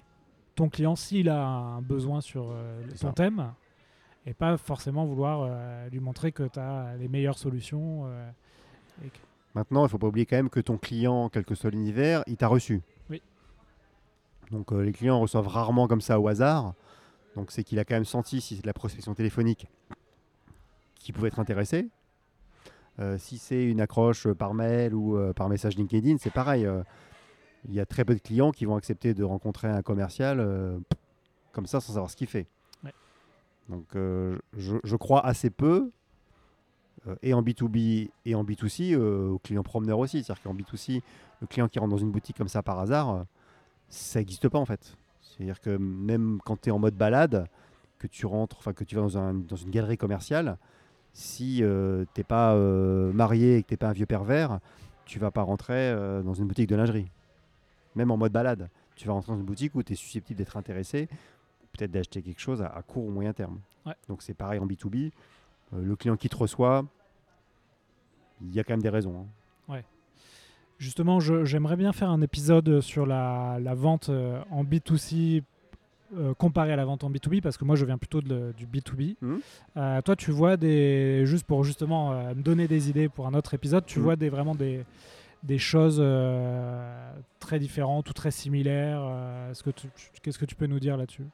ton 0.55 0.69
client 0.69 0.95
s'il 0.97 1.29
a 1.29 1.45
un 1.47 1.83
besoin 1.83 2.21
sur 2.21 2.51
euh, 2.51 2.81
ça. 2.95 3.13
thème 3.13 3.53
et 4.27 4.35
pas 4.35 4.57
forcément 4.57 5.05
vouloir 5.05 5.43
euh, 5.43 5.89
lui 5.91 6.01
montrer 6.01 6.33
que 6.33 6.43
tu 6.45 6.59
as 6.59 6.95
les 6.99 7.09
meilleures 7.09 7.39
solutions. 7.39 8.07
et 9.05 9.09
que- 9.11 9.19
Maintenant, 9.55 9.87
il 9.87 9.89
faut 9.89 9.99
pas 9.99 10.07
oublier 10.07 10.27
quand 10.27 10.37
même 10.37 10.51
que 10.51 10.61
ton 10.61 10.79
client, 10.79 11.29
quel 11.29 11.45
que 11.45 11.55
soit 11.55 11.71
l'univers, 11.71 12.23
il 12.27 12.37
t'a 12.37 12.49
reçu. 12.49 12.83
Oui. 13.11 13.23
Donc 14.51 14.73
euh, 14.73 14.81
les 14.81 14.93
clients 14.93 15.21
reçoivent 15.21 15.49
rarement 15.49 15.89
comme 15.89 16.01
ça 16.01 16.21
au 16.21 16.29
hasard. 16.29 16.75
Donc 17.37 17.51
c'est 17.51 17.65
qu'il 17.65 17.79
a 17.79 17.85
quand 17.85 17.95
même 17.95 18.05
senti 18.05 18.41
si 18.41 18.57
c'est 18.57 18.63
de 18.63 18.67
la 18.67 18.73
prospection 18.73 19.15
téléphonique 19.15 19.69
qui 20.99 21.13
pouvait 21.13 21.29
être 21.29 21.39
intéressé. 21.39 21.89
Euh, 23.01 23.17
si 23.17 23.39
c'est 23.39 23.65
une 23.65 23.81
accroche 23.81 24.27
euh, 24.27 24.35
par 24.35 24.55
mail 24.55 24.93
ou 24.95 25.17
euh, 25.17 25.33
par 25.33 25.49
message 25.49 25.77
LinkedIn, 25.77 26.17
c'est 26.19 26.33
pareil. 26.33 26.69
Il 27.69 27.75
y 27.75 27.81
a 27.81 27.87
très 27.87 28.05
peu 28.05 28.15
de 28.15 28.21
clients 28.21 28.51
qui 28.51 28.65
vont 28.65 28.77
accepter 28.77 29.15
de 29.15 29.25
rencontrer 29.25 29.69
un 29.69 29.83
commercial 29.83 30.81
comme 31.53 31.67
ça 31.67 31.81
sans 31.81 31.93
savoir 31.93 32.11
ce 32.11 32.17
qu'il 32.17 32.29
fait. 32.29 32.47
Ouais. 32.85 32.93
Donc 33.69 33.87
je, 33.95 34.77
je 34.83 34.97
crois 34.97 35.25
assez 35.27 35.51
peu, 35.51 35.91
et 37.23 37.35
en 37.35 37.43
B2B 37.43 38.11
et 38.27 38.35
en 38.35 38.45
B2C, 38.45 38.95
euh, 38.95 39.31
aux 39.31 39.39
clients 39.39 39.63
promeneurs 39.63 39.99
aussi. 39.99 40.23
C'est-à-dire 40.23 40.43
qu'en 40.43 40.55
B2C, 40.55 41.01
le 41.41 41.47
client 41.47 41.69
qui 41.69 41.79
rentre 41.79 41.91
dans 41.91 41.97
une 41.99 42.11
boutique 42.11 42.37
comme 42.37 42.49
ça 42.49 42.63
par 42.63 42.79
hasard, 42.79 43.11
euh, 43.15 43.23
ça 43.89 44.19
n'existe 44.21 44.49
pas 44.49 44.59
en 44.59 44.67
fait. 44.67 44.97
C'est-à-dire 45.21 45.61
que 45.61 45.71
même 45.77 46.39
quand 46.45 46.61
tu 46.61 46.69
es 46.69 46.73
en 46.73 46.79
mode 46.79 46.95
balade, 46.95 47.47
que 47.99 48.07
tu 48.07 48.27
rentres, 48.27 48.57
enfin 48.59 48.73
que 48.73 48.85
tu 48.85 48.95
vas 48.97 49.03
dans, 49.03 49.19
un- 49.19 49.35
dans 49.35 49.57
une 49.57 49.71
galerie 49.71 49.97
commerciale, 49.99 50.57
si 51.13 51.63
euh, 51.63 52.05
t'es 52.15 52.25
pas 52.25 52.55
euh, 52.55 53.13
marié 53.13 53.57
et 53.57 53.63
que 53.63 53.69
t'es 53.69 53.77
pas 53.77 53.89
un 53.89 53.93
vieux 53.93 54.07
pervers, 54.07 54.61
tu 55.05 55.19
vas 55.19 55.31
pas 55.31 55.43
rentrer 55.43 55.75
euh, 55.91 56.23
dans 56.23 56.35
une 56.35 56.47
boutique 56.47 56.69
de 56.69 56.77
lingerie. 56.77 57.11
Même 57.97 58.11
en 58.11 58.17
mode 58.17 58.33
balade. 58.33 58.69
tu 58.95 59.07
vas 59.09 59.15
rentrer 59.15 59.33
dans 59.33 59.39
une 59.39 59.45
boutique 59.47 59.75
où 59.75 59.83
tu 59.83 59.95
es 59.95 59.97
susceptible 59.97 60.39
d'être 60.39 60.57
intéressé, 60.57 61.09
peut-être 61.73 61.91
d'acheter 61.91 62.23
quelque 62.23 62.41
chose 62.41 62.63
à, 62.63 62.67
à 62.69 62.83
court 62.83 63.05
ou 63.07 63.11
moyen 63.11 63.33
terme. 63.33 63.59
Ouais. 63.87 63.95
Donc 64.09 64.23
c'est 64.23 64.35
pareil 64.35 64.61
en 64.61 64.67
B2B. 64.67 65.11
Euh, 65.75 65.83
le 65.83 65.97
client 65.97 66.17
qui 66.17 66.29
te 66.29 66.37
reçoit, 66.37 66.85
il 68.43 68.55
y 68.55 68.61
a 68.61 68.65
quand 68.65 68.73
même 68.73 68.83
des 68.83 68.89
raisons. 68.89 69.21
hein. 69.21 69.27
Justement, 70.81 71.19
je- 71.19 71.45
j'aimerais 71.45 71.75
bien 71.75 71.93
faire 71.93 72.09
un 72.09 72.21
épisode 72.23 72.81
sur 72.81 73.05
la, 73.05 73.59
la 73.61 73.75
vente 73.75 74.11
euh, 74.11 74.41
en 74.53 74.63
B2C 74.63 75.43
euh, 76.17 76.35
comparé 76.35 76.73
à 76.73 76.77
la 76.77 76.85
vente 76.85 77.03
en 77.03 77.11
B2B 77.11 77.41
parce 77.43 77.57
que 77.59 77.65
moi 77.65 77.75
je 77.75 77.85
viens 77.85 77.99
plutôt 77.99 78.21
de 78.23 78.55
du 78.57 78.65
B2B. 78.65 79.17
Mhm. 79.21 79.41
Euh, 79.77 80.01
toi, 80.03 80.15
tu 80.15 80.31
vois 80.31 80.57
des. 80.57 81.27
Juste 81.27 81.47
pour 81.49 81.65
justement 81.65 82.13
euh, 82.13 82.33
me 82.33 82.43
donner 82.43 82.69
des 82.69 82.89
idées 82.91 83.09
pour 83.09 83.27
un 83.27 83.35
autre 83.35 83.55
épisode, 83.55 83.87
tu 83.87 83.99
Mhm. 83.99 84.05
vois 84.05 84.15
des, 84.15 84.29
vraiment 84.29 84.55
des, 84.55 84.85
des 85.43 85.59
choses 85.59 86.01
très 87.41 87.59
différentes 87.59 88.09
ou 88.09 88.13
très 88.13 88.31
similaires. 88.31 89.03
est-ce 89.51 89.65
que 89.65 89.71
Qu'est-ce 90.23 90.39
que 90.39 90.45
tu 90.47 90.55
peux 90.55 90.67
nous 90.67 90.79
dire 90.81 90.97
là-dessus? 90.97 91.27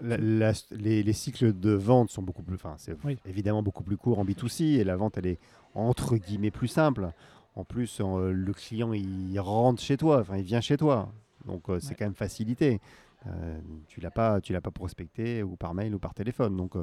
La- 0.00 0.16
la- 0.16 0.52
les, 0.70 1.02
les 1.02 1.12
cycles 1.12 1.52
de 1.58 1.70
vente 1.72 2.10
sont 2.10 2.22
beaucoup 2.22 2.42
plus, 2.42 2.54
enfin, 2.54 2.74
c'est 2.78 2.96
Oui. 3.04 3.18
évidemment 3.26 3.62
beaucoup 3.62 3.82
plus 3.82 3.96
courts 3.96 4.18
en 4.18 4.24
B2C 4.24 4.78
et 4.78 4.84
la 4.84 4.96
vente, 4.96 5.18
elle 5.18 5.26
est 5.26 5.38
entre 5.74 6.16
guillemets 6.16 6.50
plus 6.50 6.68
simple. 6.68 7.10
En 7.56 7.64
plus, 7.64 8.00
euh, 8.00 8.32
le 8.32 8.52
client, 8.52 8.92
il 8.92 9.38
rentre 9.38 9.80
chez 9.82 9.96
toi, 9.96 10.20
enfin, 10.20 10.36
il 10.38 10.44
vient 10.44 10.60
chez 10.60 10.76
toi. 10.76 11.12
Donc, 11.44 11.68
euh, 11.68 11.78
c'est 11.80 11.90
Ouais. 11.90 11.96
quand 11.98 12.04
même 12.06 12.14
facilité. 12.14 12.80
Euh, 13.26 13.58
tu 13.86 14.00
l'as 14.00 14.10
pas, 14.10 14.40
tu 14.40 14.52
l'as 14.52 14.60
pas 14.60 14.70
prospecté 14.70 15.42
ou 15.42 15.56
par 15.56 15.72
mail 15.74 15.94
ou 15.94 15.98
par 15.98 16.14
téléphone. 16.14 16.56
Donc, 16.56 16.74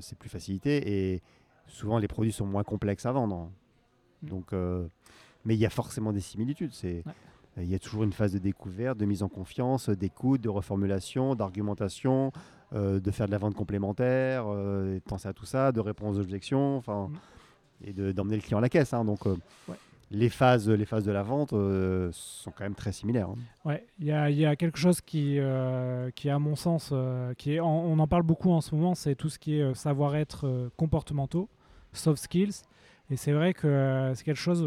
c'est 0.00 0.16
plus 0.18 0.30
facilité 0.30 1.12
et 1.14 1.22
souvent 1.66 1.98
les 1.98 2.08
produits 2.08 2.32
sont 2.32 2.46
moins 2.46 2.64
complexes 2.64 3.04
à 3.06 3.12
vendre. 3.12 3.50
Mm. 4.22 4.28
Donc, 4.28 4.52
mais 5.44 5.54
il 5.54 5.58
y 5.58 5.66
a 5.66 5.70
forcément 5.70 6.12
des 6.12 6.20
similitudes. 6.20 6.72
C'est 6.72 7.02
Ouais. 7.06 7.12
Il 7.56 7.70
y 7.70 7.74
a 7.74 7.78
toujours 7.78 8.02
une 8.04 8.12
phase 8.12 8.32
de 8.32 8.38
découverte, 8.38 8.98
de 8.98 9.04
mise 9.04 9.22
en 9.22 9.28
confiance, 9.28 9.88
d'écoute, 9.88 10.40
de 10.40 10.48
reformulation, 10.48 11.34
d'argumentation, 11.34 12.32
euh, 12.72 12.98
de 13.00 13.10
faire 13.10 13.26
de 13.26 13.30
la 13.32 13.38
vente 13.38 13.54
complémentaire, 13.54 14.44
euh, 14.48 14.94
de 14.94 14.98
penser 15.00 15.28
à 15.28 15.32
tout 15.32 15.46
ça, 15.46 15.70
de 15.70 15.80
répondre 15.80 16.16
aux 16.16 16.20
objections, 16.20 16.76
enfin, 16.76 17.08
Mm. 17.08 17.86
et 17.86 17.92
de- 17.92 18.12
d'emmener 18.12 18.36
le 18.36 18.42
client 18.42 18.58
à 18.58 18.60
la 18.60 18.68
caisse. 18.68 18.92
hein. 18.92 19.04
donc, 19.04 19.26
euh, 19.26 19.36
Ouais. 19.68 19.76
les, 20.10 20.28
phases, 20.28 20.68
les 20.68 20.84
phases 20.84 21.04
de 21.04 21.12
la 21.12 21.22
vente 21.22 21.50
sont 21.50 22.50
quand 22.50 22.64
même 22.64 22.74
très 22.74 22.92
similaires. 22.92 23.28
hein. 23.30 23.36
Ouais, 23.64 23.86
il 24.00 24.06
y 24.06 24.12
a, 24.12 24.30
il 24.30 24.36
y 24.38 24.46
a 24.46 24.56
quelque 24.56 24.78
chose 24.78 25.00
qui, 25.00 25.38
qui 26.16 26.30
à 26.30 26.38
mon 26.38 26.56
sens, 26.56 26.92
qui 27.38 27.54
est, 27.54 27.60
en- 27.60 27.68
on 27.84 27.98
en 28.00 28.06
parle 28.08 28.22
beaucoup 28.24 28.50
en 28.50 28.60
ce 28.60 28.74
moment, 28.74 28.94
c'est 28.96 29.14
tout 29.14 29.28
ce 29.28 29.38
qui 29.38 29.58
est 29.60 29.74
savoir-être 29.74 30.70
comportementaux, 30.76 31.48
soft 31.92 32.20
skills. 32.22 32.62
Et 33.10 33.16
c'est 33.16 33.32
vrai 33.32 33.54
que 33.54 34.12
c'est 34.14 34.24
quelque 34.24 34.36
chose, 34.40 34.66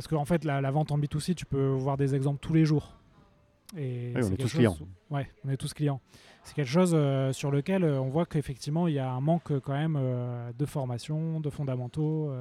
parce 0.00 0.08
qu'en 0.08 0.24
fait, 0.24 0.44
la, 0.46 0.62
la 0.62 0.70
vente 0.70 0.92
en 0.92 0.98
B2C, 0.98 1.34
tu 1.34 1.44
peux 1.44 1.66
voir 1.66 1.98
des 1.98 2.14
exemples 2.14 2.38
tous 2.40 2.54
les 2.54 2.64
jours. 2.64 2.96
Et 3.76 4.14
Oui, 4.16 4.22
on 4.24 4.32
est 4.32 4.36
tous 4.36 4.42
chose- 4.48 4.52
clients. 4.52 4.76
Ouais, 5.10 5.28
on 5.44 5.50
est 5.50 5.58
tous 5.58 5.74
clients. 5.74 6.00
C'est 6.42 6.54
quelque 6.54 6.70
chose 6.70 6.92
euh, 6.94 7.34
sur 7.34 7.50
lequel 7.50 7.84
euh, 7.84 8.00
on 8.00 8.08
voit 8.08 8.24
qu'effectivement, 8.24 8.88
il 8.88 8.94
y 8.94 8.98
a 8.98 9.10
un 9.12 9.20
manque 9.20 9.50
euh, 9.50 9.60
quand 9.60 9.74
même 9.74 9.98
euh, 10.00 10.52
de 10.58 10.64
formation, 10.64 11.38
de 11.40 11.50
fondamentaux. 11.50 12.32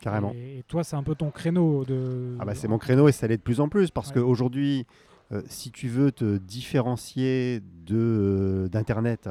Carrément. 0.00 0.30
Et, 0.32 0.58
et 0.58 0.62
toi, 0.62 0.84
c'est 0.84 0.94
un 0.94 1.02
peu 1.02 1.16
ton 1.16 1.32
créneau 1.32 1.84
de. 1.84 2.36
Ah 2.38 2.44
bah, 2.44 2.54
c'est 2.54 2.68
mon 2.68 2.78
créneau 2.78 3.08
et 3.08 3.12
ça 3.12 3.26
l'est 3.26 3.36
de 3.36 3.42
plus 3.42 3.58
en 3.60 3.68
plus 3.68 3.90
parce 3.90 4.10
Ouais. 4.10 4.14
qu'aujourd'hui, 4.14 4.86
euh, 5.32 5.42
si 5.48 5.72
tu 5.72 5.88
veux 5.88 6.12
te 6.12 6.36
différencier 6.36 7.60
de, 7.84 7.96
euh, 7.96 8.68
d'Internet, 8.68 9.28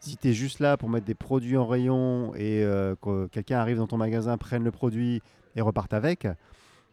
si 0.00 0.16
tu 0.16 0.30
es 0.30 0.32
juste 0.32 0.58
là 0.58 0.76
pour 0.76 0.88
mettre 0.90 1.06
des 1.06 1.14
produits 1.14 1.56
en 1.56 1.64
rayon 1.68 2.34
et 2.34 2.64
euh, 2.64 2.96
que 3.00 3.28
quelqu'un 3.28 3.58
arrive 3.60 3.76
dans 3.76 3.86
ton 3.86 3.98
magasin, 3.98 4.36
prenne 4.36 4.64
le 4.64 4.72
produit 4.72 5.22
et 5.54 5.60
reparte 5.60 5.94
avec, 5.94 6.26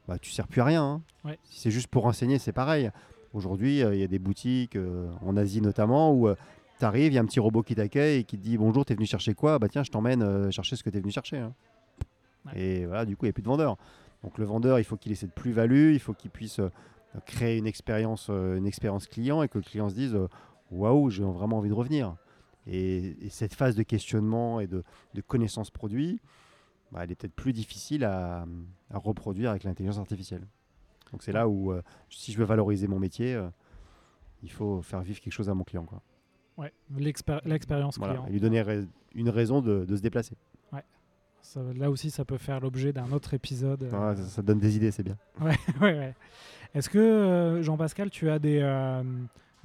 bah, 0.09 0.17
tu 0.19 0.31
sers 0.31 0.47
plus 0.47 0.61
à 0.61 0.65
rien. 0.65 0.83
hein. 0.83 1.01
Ouais. 1.23 1.37
Si 1.43 1.59
c'est 1.59 1.71
juste 1.71 1.87
pour 1.87 2.03
renseigner, 2.03 2.39
c'est 2.39 2.51
pareil. 2.51 2.91
Aujourd'hui, 3.33 3.83
euh, 3.83 3.93
il 3.95 4.01
y 4.01 4.03
a 4.03 4.07
des 4.07 4.19
boutiques, 4.19 4.75
euh, 4.75 5.07
en 5.21 5.37
Asie 5.37 5.61
notamment, 5.61 6.13
où 6.13 6.27
tu 6.79 6.85
arrives, 6.85 7.11
il 7.11 7.15
y 7.15 7.17
a 7.17 7.21
un 7.21 7.25
petit 7.25 7.39
robot 7.39 7.61
qui 7.63 7.75
t'accueille 7.75 8.19
et 8.19 8.23
qui 8.23 8.37
te 8.37 8.43
dit 8.43 8.57
Bonjour, 8.57 8.85
tu 8.85 8.93
es 8.93 8.95
venu 8.95 9.05
chercher 9.05 9.33
quoi? 9.35 9.59
Bah 9.59 9.67
tiens, 9.69 9.83
je 9.83 9.91
t'emmène 9.91 10.23
euh, 10.23 10.49
chercher 10.51 10.75
ce 10.75 10.83
que 10.83 10.89
tu 10.89 10.97
es 10.97 10.99
venu 11.01 11.11
chercher. 11.11 11.37
hein. 11.37 11.53
Ouais. 12.45 12.59
Et 12.59 12.85
voilà, 12.85 13.05
du 13.05 13.15
coup, 13.15 13.25
il 13.25 13.27
n'y 13.27 13.31
a 13.31 13.33
plus 13.33 13.43
de 13.43 13.47
vendeur. 13.47 13.77
Donc 14.23 14.37
le 14.37 14.45
vendeur, 14.45 14.79
il 14.79 14.83
faut 14.83 14.97
qu'il 14.97 15.11
ait 15.11 15.15
cette 15.15 15.33
plus-value, 15.33 15.93
il 15.93 15.99
faut 15.99 16.13
qu'il 16.13 16.31
puisse 16.31 16.59
euh, 16.59 16.69
créer 17.25 17.57
une 17.57 17.67
expérience, 17.67 18.27
euh, 18.29 18.57
une 18.57 18.65
expérience 18.65 19.07
client 19.07 19.43
et 19.43 19.47
que 19.47 19.57
le 19.57 19.63
client 19.63 19.89
se 19.89 19.95
dise 19.95 20.15
euh, 20.15 20.27
Waouh, 20.71 21.09
j'ai 21.09 21.23
vraiment 21.23 21.57
envie 21.57 21.69
de 21.69 21.73
revenir. 21.73 22.15
Et, 22.67 23.15
et 23.25 23.29
cette 23.29 23.53
phase 23.53 23.75
de 23.75 23.83
questionnement 23.83 24.59
et 24.59 24.67
de, 24.67 24.83
de 25.13 25.21
connaissance 25.21 25.69
produit, 25.71 26.19
bah, 26.91 27.01
elle 27.03 27.11
est 27.11 27.15
peut-être 27.15 27.33
plus 27.35 27.53
difficile 27.53 28.03
à, 28.03 28.45
à 28.91 28.97
reproduire 28.97 29.51
avec 29.51 29.63
l'intelligence 29.63 29.97
artificielle. 29.99 30.45
Donc 31.11 31.23
c'est 31.23 31.31
là 31.31 31.47
où, 31.47 31.71
euh, 31.71 31.81
si 32.09 32.31
je 32.31 32.37
veux 32.37 32.45
valoriser 32.45 32.87
mon 32.87 32.99
métier, 32.99 33.33
euh, 33.35 33.47
il 34.43 34.51
faut 34.51 34.81
faire 34.81 35.01
vivre 35.01 35.19
quelque 35.19 35.33
chose 35.33 35.49
à 35.49 35.53
mon 35.53 35.63
client. 35.63 35.83
Quoi. 35.85 36.01
Ouais, 36.57 36.73
l'expér- 36.97 37.41
l'expérience 37.45 37.97
Voilà, 37.97 38.13
client. 38.15 38.27
et 38.27 38.31
lui 38.31 38.39
donner 38.39 38.61
rais- 38.61 38.85
une 39.15 39.29
raison 39.29 39.61
de, 39.61 39.85
de 39.85 39.95
se 39.95 40.01
déplacer. 40.01 40.35
Ça- 41.41 41.61
là 41.73 41.89
aussi, 41.89 42.11
ça 42.11 42.25
peut 42.25 42.37
faire 42.37 42.59
l'objet 42.59 42.91
d'un 42.91 43.13
autre 43.13 43.33
épisode. 43.33 43.83
euh, 43.83 44.09
Ouais, 44.09 44.15
ça, 44.17 44.23
ça 44.23 44.41
donne 44.41 44.59
des 44.59 44.75
idées, 44.75 44.91
c'est 44.91 45.03
bien. 45.03 45.17
ouais, 45.39 45.55
ouais. 45.81 46.13
Est-ce 46.73 46.89
que, 46.89 47.61
Jean-Pascal, 47.63 48.09
tu 48.09 48.29
as 48.29 48.39
des, 48.39 48.59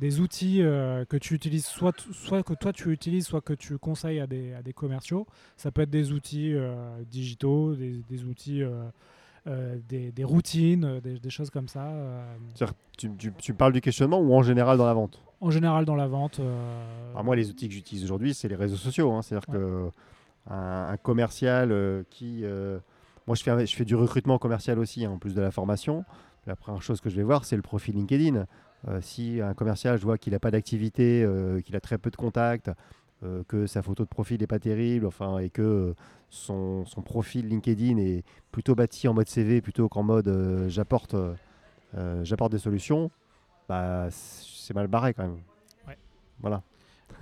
des 0.01 0.21
outils 0.21 0.61
euh, 0.63 1.05
que 1.05 1.17
tu 1.17 1.35
utilises, 1.35 1.67
soit, 1.67 1.93
que 1.93 2.55
toi 2.55 2.73
tu 2.73 2.91
utilises, 2.91 3.27
soit 3.27 3.41
que 3.41 3.53
tu 3.53 3.79
conseilles 3.79 4.21
à 4.21 4.27
des, 4.27 4.53
à 4.55 4.63
des 4.63 4.73
commerciaux 4.73 5.27
Ça 5.57 5.71
peut 5.71 5.83
être 5.83 5.91
des 5.91 6.13
outils 6.13 6.53
euh, 6.55 6.75
digitaux, 7.11 7.75
des, 7.75 8.03
des 8.09 8.25
outils, 8.25 8.63
euh, 8.63 9.77
des, 9.89 10.11
des 10.11 10.25
routines, 10.25 11.01
des, 11.01 11.19
des 11.19 11.31
choses 11.31 11.51
comme 11.51 11.69
ça. 11.69 11.93
Tu, 12.97 13.11
tu- 13.17 13.33
tu 13.39 13.55
parles 13.55 13.73
du 13.73 13.81
questionnement 13.81 14.19
ou 14.21 14.35
en 14.35 14.43
général 14.43 14.79
dans 14.79 14.87
la 14.87 14.95
vente? 14.95 15.23
En 15.41 15.51
général, 15.51 15.85
dans 15.85 15.97
la 15.97 16.07
vente. 16.07 16.41
Alors 17.13 17.25
moi, 17.25 17.37
les 17.37 17.51
outils 17.51 17.69
que 17.69 17.75
j'utilise 17.75 18.05
aujourd'hui, 18.05 18.33
c'est 18.35 18.49
les 18.49 18.57
réseaux 18.57 18.77
sociaux. 18.77 19.13
hein. 19.13 19.23
C'est-à-dire 19.23 19.47
que 19.47 19.91
un, 20.51 20.89
un 20.91 20.97
commercial 20.97 22.05
qui. 22.11 22.43
moi, 23.27 23.35
je 23.37 23.43
fais, 23.43 23.67
je 23.67 23.77
fais 23.77 23.85
du 23.85 23.95
recrutement 23.95 24.39
commercial 24.39 24.79
aussi, 24.79 25.05
hein, 25.05 25.11
en 25.11 25.19
plus 25.19 25.35
de 25.35 25.41
la 25.43 25.51
formation. 25.51 26.05
La 26.47 26.57
première 26.57 26.83
chose 26.83 27.01
que 27.01 27.09
je 27.11 27.17
vais 27.17 27.23
voir, 27.23 27.45
c'est 27.45 27.57
le 27.57 27.63
profil 27.63 27.95
LinkedIn. 27.95 28.47
Euh, 28.89 29.01
si 29.01 29.41
un 29.41 29.55
commercial, 29.55 29.99
je 29.99 30.03
vois 30.05 30.19
qu'il 30.19 30.33
n'a 30.33 30.39
pas 30.41 30.51
d'activité, 30.51 31.23
euh, 31.25 31.61
qu'il 31.61 31.75
a 31.77 31.81
très 31.81 31.97
peu 31.99 32.11
de 32.11 32.17
contacts, 32.17 32.71
euh, 33.23 33.43
que 33.49 33.67
sa 33.67 33.83
photo 33.83 34.03
de 34.05 34.09
profil 34.09 34.41
n'est 34.41 34.47
pas 34.47 34.59
terrible, 34.59 35.07
enfin, 35.07 35.39
et 35.39 35.49
que 35.51 35.95
son, 36.29 36.85
son 36.85 37.01
profil 37.03 37.49
LinkedIn 37.49 37.97
est 37.99 38.25
plutôt 38.53 38.75
bâti 38.75 39.09
en 39.09 39.15
mode 39.15 39.29
CV 39.29 39.61
plutôt 39.61 39.89
qu'en 39.89 40.03
mode 40.03 40.29
euh, 40.29 40.69
j'apporte 40.69 41.15
euh, 41.15 42.25
j'apporte 42.25 42.53
des 42.53 42.59
solutions, 42.59 43.11
bah, 43.69 44.09
c'est 44.11 44.75
mal 44.75 44.89
barré 44.89 45.15
quand 45.15 45.23
même. 45.23 45.39
Ouais. 45.87 45.97
Voilà. 46.41 46.63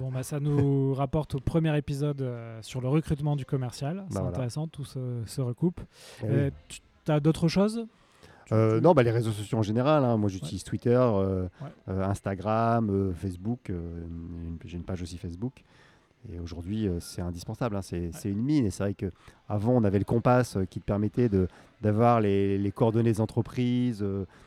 Bon, 0.01 0.11
bah, 0.11 0.23
ça 0.23 0.41
nous 0.41 0.95
rapporte 0.95 1.35
au 1.35 1.41
premier 1.41 1.77
épisode 1.77 2.23
euh, 2.23 2.59
sur 2.63 2.81
le 2.81 2.89
recrutement 2.89 3.37
du 3.37 3.45
commercial. 3.45 4.05
C'est 4.09 4.15
Bah, 4.15 4.21
voilà. 4.23 4.29
intéressant, 4.31 4.67
tout 4.67 4.85
se, 4.85 5.23
se 5.27 5.41
recoupe. 5.43 5.81
Eh 6.25 6.27
oui. 6.27 6.51
tu 6.69 7.13
as 7.13 7.21
d'autres 7.21 7.49
choses? 7.49 7.87
Euh, 8.53 8.81
non, 8.81 8.93
bah, 8.93 9.03
les 9.03 9.11
réseaux 9.11 9.31
sociaux 9.33 9.59
en 9.59 9.63
général. 9.63 10.05
hein. 10.05 10.17
Moi, 10.17 10.29
j'utilise 10.29 10.63
Twitter, 10.65 10.91
euh, 10.97 11.45
Ouais. 11.61 11.69
euh, 11.89 12.05
Instagram, 12.05 13.13
Facebook. 13.17 13.69
une- 13.71 14.59
J'ai 14.65 14.77
une 14.77 14.85
page 14.85 15.03
aussi 15.03 15.17
Facebook. 15.19 15.65
Et 16.33 16.39
aujourd'hui, 16.39 16.89
c'est 17.01 17.21
indispensable. 17.23 17.75
hein. 17.77 17.83
C'est 17.83 18.11
c'est 18.13 18.31
une 18.31 18.43
mine. 18.43 18.65
Et 18.67 18.71
c'est 18.71 18.85
vrai 18.85 18.95
qu'avant, 18.95 19.73
on 19.73 19.83
avait 19.85 19.99
le 19.99 20.05
Compass 20.05 20.57
qui 20.71 20.79
te 20.81 20.85
permettait 20.85 21.29
de- 21.29 21.49
d'avoir 21.81 22.21
les, 22.21 22.59
les 22.59 22.71
coordonnées 22.71 23.13
des 23.13 23.21
entreprises, 23.21 24.05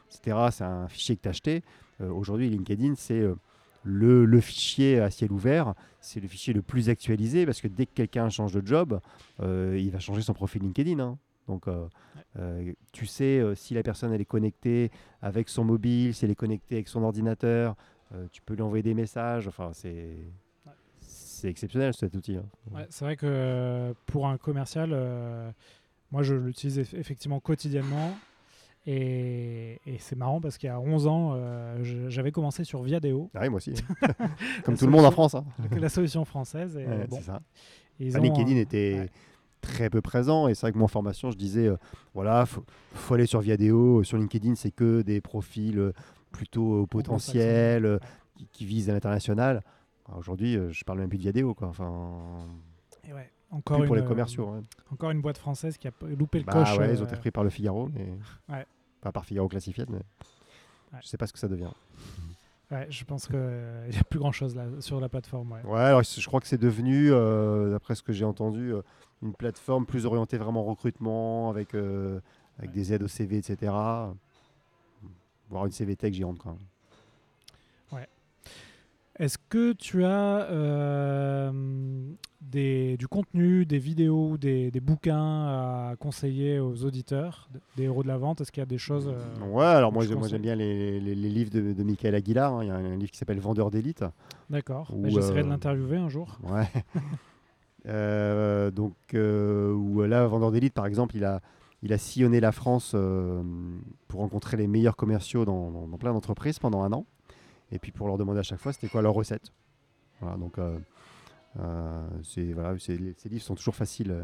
etc. 0.09 0.37
C'est 0.51 0.63
un 0.63 0.87
fichier 0.87 1.15
que 1.17 1.21
tu 1.23 1.29
achetais. 1.29 1.63
aujourd'hui, 2.01 2.49
LinkedIn, 2.49 2.93
c'est 2.97 3.23
le, 3.85 4.25
le 4.25 4.39
fichier 4.41 4.99
à 4.99 5.09
ciel 5.09 5.31
ouvert. 5.31 5.73
C'est 6.01 6.19
le 6.19 6.27
fichier 6.27 6.53
le 6.53 6.61
plus 6.61 6.89
actualisé 6.89 7.45
parce 7.45 7.61
que 7.61 7.67
dès 7.69 7.85
que 7.85 7.93
quelqu'un 7.93 8.29
change 8.29 8.51
de 8.53 8.65
job, 8.65 8.99
euh, 9.41 9.77
il 9.79 9.91
va 9.91 9.99
changer 9.99 10.21
son 10.21 10.33
profil 10.33 10.61
LinkedIn. 10.61 10.99
hein. 10.99 11.17
Donc, 11.47 11.67
euh, 11.67 11.87
euh, 12.39 12.73
tu 12.91 13.05
sais 13.05 13.39
euh, 13.39 13.53
si 13.55 13.73
la 13.73 13.83
personne 13.83 14.11
elle 14.13 14.21
est 14.21 14.25
connectée 14.25 14.89
avec 15.21 15.47
son 15.49 15.63
mobile, 15.63 16.13
si 16.13 16.25
elle 16.25 16.31
est 16.31 16.35
connectée 16.35 16.75
avec 16.75 16.87
son 16.87 17.03
ordinateur, 17.03 17.75
tu 18.31 18.41
peux 18.41 18.53
lui 18.53 18.61
envoyer 18.61 18.83
des 18.83 18.93
messages. 18.93 19.47
Enfin, 19.47 19.71
c'est 19.73 20.15
c'est 21.01 21.49
exceptionnel 21.49 21.93
cet 21.93 22.15
outil. 22.15 22.37
hein. 22.37 22.45
Ouais, 22.71 22.85
c'est 22.89 23.03
vrai 23.05 23.17
que 23.17 23.93
pour 24.05 24.27
un 24.27 24.37
commercial, 24.37 24.89
moi 26.11 26.23
je 26.23 26.33
l'utilise 26.35 26.79
eff- 26.79 26.97
effectivement 26.97 27.39
quotidiennement. 27.39 28.11
Et, 28.87 29.79
et 29.87 29.97
c'est 29.97 30.15
marrant 30.15 30.39
parce 30.39 30.57
qu'il 30.59 30.67
y 30.67 30.71
a 30.71 30.79
11 30.79 31.07
ans, 31.07 31.31
euh, 31.33 31.83
j'avais 32.09 32.31
commencé 32.31 32.63
sur 32.63 32.83
Viadeo, 32.83 33.31
Ah 33.33 33.39
oui, 33.41 33.49
moi 33.49 33.57
aussi. 33.57 33.73
Comme 34.63 34.77
tout 34.77 34.85
le 34.85 34.91
monde 34.91 35.05
en 35.05 35.11
France. 35.11 35.33
hein. 35.35 35.43
la 35.75 35.89
solution 35.89 36.23
française. 36.23 36.77
Et, 36.77 36.85
Ouais, 36.85 37.07
bon, 37.07 37.17
c'est 37.17 37.23
ça. 37.23 37.41
ils 37.99 38.15
ont 38.15 38.21
LinkedIn 38.21 38.55
était 38.57 38.99
ouais. 38.99 39.09
Très 39.65 39.89
peu 39.89 40.01
présent. 40.01 40.47
Et 40.47 40.53
c'est 40.55 40.61
vrai 40.61 40.71
que 40.71 40.77
moi, 40.77 40.85
en 40.85 40.89
formation, 40.89 41.31
je 41.31 41.37
disais 41.37 41.67
euh, 41.67 41.77
voilà, 42.13 42.45
faut, 42.45 42.63
faut 42.93 43.13
aller 43.15 43.25
sur 43.25 43.41
Viadeo. 43.41 44.03
Sur 44.03 44.17
LinkedIn, 44.17 44.55
c'est 44.55 44.71
que 44.71 45.01
des 45.01 45.21
profils 45.21 45.77
euh, 45.79 45.91
plutôt 46.31 46.83
euh, 46.83 46.85
potentiels, 46.85 47.85
euh, 47.85 47.99
qui, 48.35 48.47
qui 48.51 48.65
visent 48.65 48.89
à 48.89 48.93
l'international. 48.93 49.61
Aujourd'hui, 50.15 50.55
euh, 50.55 50.71
je 50.71 50.83
parle 50.83 50.99
même 50.99 51.09
plus 51.09 51.17
de 51.17 51.23
Viadeo. 51.23 51.53
Quoi. 51.53 51.67
Enfin, 51.69 52.45
Et 53.07 53.13
ouais, 53.13 53.31
encore, 53.51 53.79
plus 53.79 53.87
pour 53.87 53.95
une, 53.95 54.01
les 54.03 54.07
commerciaux. 54.07 54.45
ouais. 54.51 54.57
euh, 54.59 54.93
encore 54.93 55.11
une 55.11 55.21
boîte 55.21 55.37
française 55.37 55.77
qui 55.77 55.87
a 55.87 55.91
loupé 56.17 56.39
le 56.39 56.45
Bah 56.45 56.53
coche. 56.53 56.77
ouais, 56.77 56.93
ils 56.93 56.99
ont 56.99 57.05
euh, 57.05 57.07
été 57.07 57.15
pris 57.15 57.31
par 57.31 57.43
le 57.43 57.49
Figaro. 57.49 57.89
Mais... 57.93 58.07
Ouais. 58.49 58.65
Pas 59.01 59.11
par 59.11 59.25
Figaro 59.25 59.47
classifié, 59.47 59.85
mais. 59.89 59.99
Je 61.01 61.07
sais 61.07 61.17
pas 61.17 61.27
ce 61.27 61.33
que 61.33 61.39
ça 61.39 61.47
devient. 61.47 61.71
Ouais, 62.71 62.87
je 62.89 63.03
pense 63.03 63.27
qu'il 63.27 63.37
n'y 63.91 63.97
a 63.97 64.03
plus 64.09 64.17
grand-chose 64.17 64.55
là 64.55 64.65
sur 64.79 64.99
la 64.99 65.07
plateforme. 65.09 65.51
Ouais. 65.51 65.61
Ouais, 65.63 65.79
alors 65.81 66.01
je 66.03 66.25
crois 66.25 66.39
que 66.39 66.47
c'est 66.47 66.57
devenu, 66.57 67.11
euh, 67.11 67.69
d'après 67.69 67.93
ce 67.95 68.01
que 68.01 68.11
j'ai 68.13 68.25
entendu, 68.25 68.73
euh, 68.73 68.81
une 69.25 69.33
plateforme 69.33 69.85
plus 69.85 70.05
orientée 70.05 70.37
vraiment 70.37 70.63
recrutement, 70.63 71.49
avec, 71.49 71.73
euh, 71.75 72.19
avec 72.59 72.69
Ouais. 72.71 72.75
des 72.75 72.93
aides 72.93 73.03
au 73.03 73.07
CV, 73.07 73.37
etc. 73.37 73.71
Voir 75.49 75.65
une 75.65 75.71
CV 75.71 75.95
Tech, 75.95 76.13
j'y 76.13 76.23
rentre 76.23 76.41
quand 76.43 76.51
même. 76.51 76.59
Est-ce 79.17 79.37
que 79.47 79.71
tu 79.71 80.03
as 80.03 80.41
euh, 80.51 81.49
des, 82.41 82.97
du 82.97 83.07
contenu, 83.07 83.65
des 83.65 83.79
vidéos, 83.79 84.37
des, 84.37 84.71
des 84.71 84.81
bouquins 84.81 85.45
à 85.45 85.95
conseiller 85.97 86.59
aux 86.59 86.83
auditeurs 86.83 87.47
des 87.77 87.83
héros 87.83 88.03
de 88.03 88.09
la 88.09 88.17
vente? 88.17 88.41
Est-ce 88.41 88.51
qu'il 88.51 88.59
y 88.59 88.63
a 88.63 88.65
des 88.65 88.77
choses 88.77 89.07
euh, 89.09 89.39
Ouais, 89.51 89.63
alors 89.63 89.93
moi, 89.93 90.03
moi 90.17 90.27
j'aime 90.27 90.41
bien 90.41 90.55
les, 90.55 90.99
les- 90.99 91.15
les 91.15 91.29
livres 91.29 91.49
de, 91.49 91.71
de 91.71 91.83
Michael 91.83 92.13
Aguilar. 92.13 92.55
hein. 92.55 92.63
Il 92.63 92.67
y 92.67 92.71
a 92.71 92.75
un 92.75 92.97
livre 92.97 93.09
qui 93.09 93.17
s'appelle 93.17 93.39
Vendeur 93.39 93.71
d'élite. 93.71 94.03
D'accord. 94.49 94.91
Bah, 94.93 95.07
J'essaierai 95.07 95.43
de 95.43 95.47
l'interviewer 95.47 95.95
un 95.97 96.09
jour. 96.09 96.37
Ouais. 96.43 96.67
Euh, 97.87 98.71
donc, 98.71 98.95
euh, 99.13 99.71
où 99.73 100.01
là, 100.03 100.25
Vendeur 100.27 100.51
d'élite, 100.51 100.73
par 100.73 100.85
exemple, 100.85 101.15
il 101.15 101.23
a, 101.23 101.41
il 101.83 101.93
a 101.93 101.97
sillonné 101.97 102.39
la 102.39 102.51
France 102.51 102.93
euh, 102.95 103.43
pour 104.07 104.21
rencontrer 104.21 104.57
les 104.57 104.67
meilleurs 104.67 104.95
commerciaux 104.95 105.45
dans, 105.45 105.87
plein 105.99 106.13
d'entreprises 106.13 106.59
pendant 106.59 106.81
un 106.83 106.91
an. 106.93 107.05
Et 107.71 107.79
puis 107.79 107.91
pour 107.91 108.07
leur 108.07 108.17
demander 108.17 108.39
à 108.39 108.43
chaque 108.43 108.59
fois, 108.59 108.73
c'était 108.73 108.87
quoi 108.87 109.01
leur 109.01 109.13
recette. 109.13 109.51
Voilà, 110.21 110.37
donc, 110.37 110.57
euh, 110.57 110.77
euh, 111.59 112.07
voilà, 112.53 112.77
ces 112.79 112.97
livres 112.97 113.43
sont 113.43 113.55
toujours 113.55 113.75
faciles, 113.75 114.11
euh, 114.11 114.23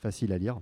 faciles 0.00 0.32
à 0.32 0.38
lire. 0.38 0.60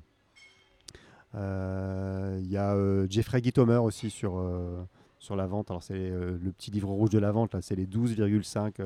Euh, 1.34 2.38
Il 2.42 2.50
y 2.50 2.56
a 2.56 2.74
euh, 2.74 3.06
Jeffrey 3.10 3.42
Gitomer 3.42 3.76
aussi 3.76 4.10
sur, 4.10 4.38
euh, 4.38 4.82
sur 5.18 5.36
la 5.36 5.46
vente. 5.46 5.70
Alors, 5.70 5.82
c'est 5.82 5.94
euh, 5.94 6.38
le 6.40 6.52
petit 6.52 6.70
livre 6.70 6.88
rouge 6.88 7.10
de 7.10 7.18
la 7.18 7.32
vente, 7.32 7.54
là, 7.54 7.60
c'est 7.60 7.74
les 7.74 7.86
12,5 7.86 8.80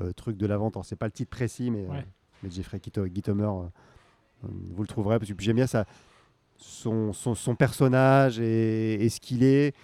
euh, 0.00 0.04
euh, 0.08 0.12
trucs 0.12 0.36
de 0.36 0.46
la 0.46 0.56
vente. 0.56 0.76
Alors, 0.76 0.84
c'est 0.84 0.96
pas 0.96 1.06
le 1.06 1.12
titre 1.12 1.30
précis, 1.30 1.70
mais, 1.70 1.84
euh, 1.84 1.88
Ouais. 1.90 2.06
mais 2.42 2.50
Jeffrey 2.50 2.78
Gito- 2.78 3.06
Gitomer, 3.12 3.44
euh, 3.44 3.48
euh, 4.44 4.48
vous 4.74 4.82
le 4.82 4.88
trouverez. 4.88 5.18
Parce 5.18 5.30
que 5.32 5.42
j'aime 5.42 5.56
bien 5.56 5.66
ça, 5.66 5.84
son, 6.56 7.12
son, 7.12 7.34
son 7.34 7.54
personnage 7.54 8.38
et, 8.40 8.94
et 9.04 9.08
ce 9.08 9.20
qu'il 9.20 9.42
est, 9.44 9.74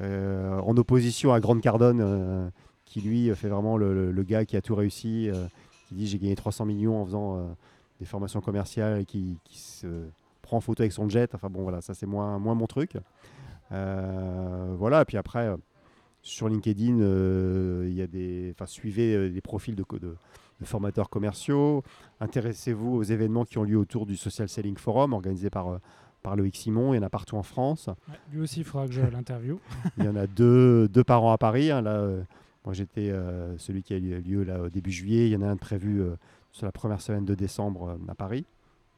euh, 0.00 0.58
en 0.60 0.76
opposition 0.76 1.32
à 1.32 1.40
Grande 1.40 1.60
Cardone, 1.60 2.00
euh, 2.00 2.48
qui 2.84 3.00
lui 3.00 3.34
fait 3.34 3.48
vraiment 3.48 3.76
le, 3.76 3.92
le- 3.94 4.12
le 4.12 4.22
gars 4.22 4.44
qui 4.44 4.56
a 4.56 4.62
tout 4.62 4.74
réussi, 4.74 5.28
euh, 5.30 5.46
qui 5.88 5.94
dit 5.94 6.06
j'ai 6.06 6.18
gagné 6.18 6.36
300 6.36 6.64
millions 6.64 7.00
en 7.02 7.04
faisant 7.04 7.36
euh, 7.36 7.42
des 7.98 8.06
formations 8.06 8.40
commerciales 8.40 9.00
et 9.00 9.04
qui, 9.04 9.38
qui 9.44 9.58
se 9.58 9.86
prend 10.42 10.56
en 10.58 10.60
photo 10.60 10.82
avec 10.82 10.92
son 10.92 11.08
jet. 11.08 11.34
Enfin 11.34 11.48
bon, 11.50 11.62
voilà, 11.62 11.80
ça 11.80 11.94
c'est 11.94 12.06
moins, 12.06 12.38
moins 12.38 12.54
mon 12.54 12.66
truc. 12.66 12.96
Euh, 13.72 14.74
voilà, 14.76 15.02
et 15.02 15.04
puis 15.04 15.16
après, 15.16 15.46
euh, 15.46 15.56
sur 16.22 16.48
LinkedIn, 16.48 17.00
euh, 17.00 17.86
il 17.88 17.94
y 17.94 18.02
a 18.02 18.06
des, 18.06 18.54
suivez 18.66 19.14
euh, 19.14 19.30
des 19.30 19.40
profils 19.40 19.74
de, 19.74 19.84
de, 19.92 20.16
de 20.60 20.64
formateurs 20.64 21.08
commerciaux. 21.08 21.82
Intéressez-vous 22.20 22.96
aux 22.96 23.02
événements 23.02 23.44
qui 23.44 23.58
ont 23.58 23.64
lieu 23.64 23.78
autour 23.78 24.06
du 24.06 24.16
Social 24.16 24.48
Selling 24.48 24.76
Forum 24.76 25.12
organisé 25.12 25.48
par, 25.50 25.68
euh, 25.68 25.78
par 26.22 26.36
Loïc 26.36 26.56
Simon. 26.56 26.92
Il 26.92 26.98
y 26.98 27.00
en 27.00 27.02
a 27.02 27.10
partout 27.10 27.36
en 27.36 27.42
France. 27.42 27.88
Ouais, 28.08 28.14
lui 28.32 28.40
aussi, 28.42 28.60
il 28.60 28.64
faudra 28.64 28.86
que 28.86 28.92
je 28.92 29.00
l'interview. 29.00 29.58
Il 29.96 30.04
y 30.04 30.08
en 30.08 30.16
a 30.16 30.26
deux, 30.26 30.88
deux 30.88 31.04
par 31.04 31.22
an 31.24 31.32
à 31.32 31.38
Paris. 31.38 31.70
hein. 31.70 31.80
Là, 31.80 31.96
euh, 31.96 32.22
moi, 32.64 32.74
j'étais 32.74 33.10
euh, 33.10 33.56
celui 33.58 33.82
qui 33.82 33.94
a 33.94 33.96
eu 33.96 34.20
lieu 34.20 34.44
là, 34.44 34.60
au 34.62 34.68
début 34.68 34.92
juillet. 34.92 35.28
Il 35.28 35.32
y 35.32 35.36
en 35.36 35.42
a 35.42 35.46
un 35.46 35.54
de 35.54 35.60
prévu 35.60 36.02
euh, 36.02 36.16
sur 36.52 36.66
la 36.66 36.72
première 36.72 37.00
semaine 37.00 37.24
de 37.24 37.34
décembre 37.34 37.88
euh, 37.88 38.10
à 38.10 38.14
Paris. 38.14 38.44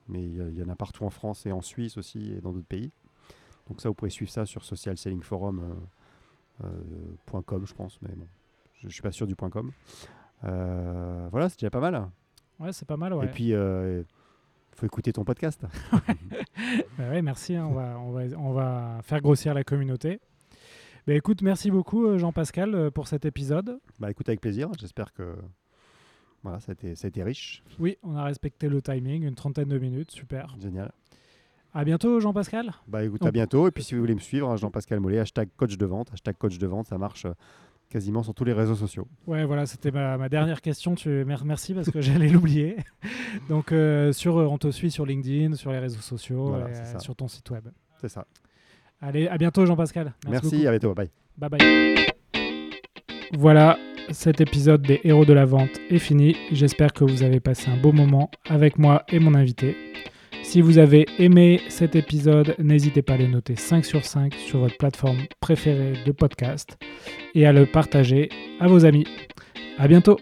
Mais 0.09 0.23
il 0.23 0.59
y, 0.59 0.63
en 0.63 0.69
a 0.69 0.75
partout 0.75 1.05
en 1.05 1.11
France 1.11 1.47
et 1.47 1.53
en 1.53 1.63
Suisse 1.63 1.97
aussi 1.97 2.33
et 2.33 2.41
dans 2.41 2.53
d'autres 2.53 2.67
pays. 2.67 2.91
Donc 3.69 3.81
ça, 3.81 3.89
vous 3.89 3.95
pouvez 3.95 4.11
suivre 4.11 4.33
ça 4.33 4.45
sur 4.45 4.65
socialsellingforum.com, 6.61 7.67
je 7.67 7.75
pense. 7.75 7.99
Mais 8.03 8.15
bon, 8.15 8.27
je 8.83 8.88
suis 8.88 9.03
pas 9.03 9.12
sûr 9.12 9.27
du 9.27 9.37
.com. 9.37 9.71
Euh, 10.45 11.29
voilà, 11.31 11.49
c'est 11.49 11.59
déjà 11.61 11.71
pas 11.71 11.81
mal. 11.81 12.09
Ouais, 12.59 12.73
c'est 12.73 12.87
pas 12.87 12.97
mal. 12.97 13.15
Ouais. 13.15 13.27
Et 13.27 13.29
puis, 13.29 13.49
il 13.49 14.05
faut 14.75 14.87
écouter 14.87 15.12
ton 15.12 15.25
podcast. 15.25 15.65
Bah 16.99 17.09
ouais, 17.11 17.23
merci. 17.23 17.55
hein, 17.57 17.67
on, 17.67 17.73
va, 17.75 17.99
on, 17.99 18.12
va, 18.12 18.23
on 18.38 18.53
va 18.53 19.01
faire 19.03 19.21
grossir 19.21 19.53
la 19.55 19.65
communauté. 19.65 20.21
Bah, 21.07 21.15
écoute, 21.15 21.43
merci 21.43 21.71
beaucoup 21.71 22.07
euh, 22.07 22.19
Jean-Pascal 22.19 22.75
euh, 22.75 22.91
pour 22.91 23.09
cet 23.09 23.25
épisode. 23.25 23.81
Bah 23.99 24.11
écoute 24.11 24.29
avec 24.29 24.41
plaisir. 24.41 24.69
J'espère 24.79 25.12
que 25.12 25.37
voilà, 26.43 26.61
ça 26.61 26.71
a 26.71 26.75
été, 26.75 26.95
ça 26.95 27.07
a 27.07 27.09
été 27.09 27.23
riche. 27.23 27.65
Oui, 27.81 27.97
on 28.03 28.15
a 28.17 28.23
respecté 28.25 28.69
le 28.69 28.81
timing, 28.81 29.25
une 29.25 29.35
trentaine 29.35 29.69
de 29.69 29.79
minutes, 29.79 30.12
super. 30.12 30.55
Génial. 30.61 30.93
À 31.75 31.85
bientôt 31.85 32.21
Jean-Pascal. 32.21 32.73
Bah 32.87 33.03
écoute, 33.05 33.25
à 33.25 33.31
bientôt. 33.31 33.67
Et 33.67 33.71
puis 33.71 33.83
si 33.83 33.95
vous 33.95 34.01
voulez 34.01 34.15
me 34.15 34.21
suivre, 34.21 34.51
hein, 34.51 34.57
Jean-Pascal 34.57 35.01
Mollet, 35.01 35.19
hashtag 35.21 35.49
coach 35.57 35.77
de 35.79 35.87
vente. 35.87 36.13
Hashtag 36.13 36.37
coach 36.37 36.59
de 36.59 36.67
vente, 36.67 36.87
ça 36.87 36.99
marche 36.99 37.25
euh, 37.25 37.33
quasiment 37.89 38.23
sur 38.23 38.35
tous 38.35 38.45
les 38.45 38.53
réseaux 38.53 38.75
sociaux. 38.75 39.07
Ouais, 39.27 39.45
voilà, 39.47 39.65
c'était 39.65 39.91
ma, 39.91 40.19
ma 40.19 40.29
dernière 40.29 40.61
question. 40.61 40.95
Tu, 40.95 41.25
merci 41.25 41.73
parce 41.73 41.91
que 41.91 42.01
j'allais 42.03 42.29
l'oublier. 42.29 42.77
Donc, 43.49 43.73
euh, 43.73 44.13
sur, 44.13 44.37
on 44.37 44.59
te 44.59 44.71
suit 44.71 44.91
sur 44.91 45.07
LinkedIn, 45.07 45.55
sur 45.55 45.73
les 45.73 45.79
réseaux 45.79 46.01
sociaux, 46.03 46.49
Voilà, 46.49 46.69
et, 46.69 46.75
c'est 46.75 46.83
euh, 46.83 46.93
ça. 46.93 46.99
sur 46.99 47.17
ton 47.17 47.27
site 47.29 47.49
web. 47.51 47.67
C'est 48.01 48.09
ça. 48.11 48.27
Allez, 49.01 49.27
à 49.29 49.39
bientôt 49.39 49.65
Jean-Pascal. 49.65 50.13
Merci, 50.29 50.67
à 50.67 50.71
bientôt. 50.71 50.93
Bye. 50.95 51.11
Bye 51.39 51.51
bye. 51.51 52.07
Voilà, 53.33 53.79
cet 54.11 54.43
épisode 54.43 54.83
des 54.83 55.01
héros 55.05 55.25
de 55.25 55.33
la 55.33 55.47
vente 55.47 55.71
est 55.89 55.99
fini. 55.99 56.37
J'espère 56.51 56.93
que 56.93 57.03
vous 57.05 57.23
avez 57.23 57.41
passé 57.41 57.71
un 57.71 57.79
beau 57.81 57.93
moment 57.93 58.31
avec 58.47 58.79
moi 58.79 59.05
et 59.09 59.19
mon 59.19 59.35
invité. 59.35 59.75
Si 60.43 60.61
vous 60.61 60.79
avez 60.79 61.07
aimé 61.19 61.61
cet 61.69 61.97
épisode, 61.97 62.55
n'hésitez 62.59 63.01
pas 63.01 63.15
à 63.15 63.17
le 63.17 63.27
noter 63.27 63.57
5 63.57 63.85
sur 63.85 64.05
5 64.05 64.35
sur 64.35 64.59
votre 64.59 64.77
plateforme 64.77 65.19
préférée 65.41 65.95
de 66.05 66.13
podcast 66.13 66.77
et 67.35 67.47
à 67.47 67.53
le 67.53 67.65
partager 67.65 68.29
à 68.61 68.67
vos 68.67 68.85
amis. 68.85 69.07
À 69.79 69.89
bientôt. 69.89 70.19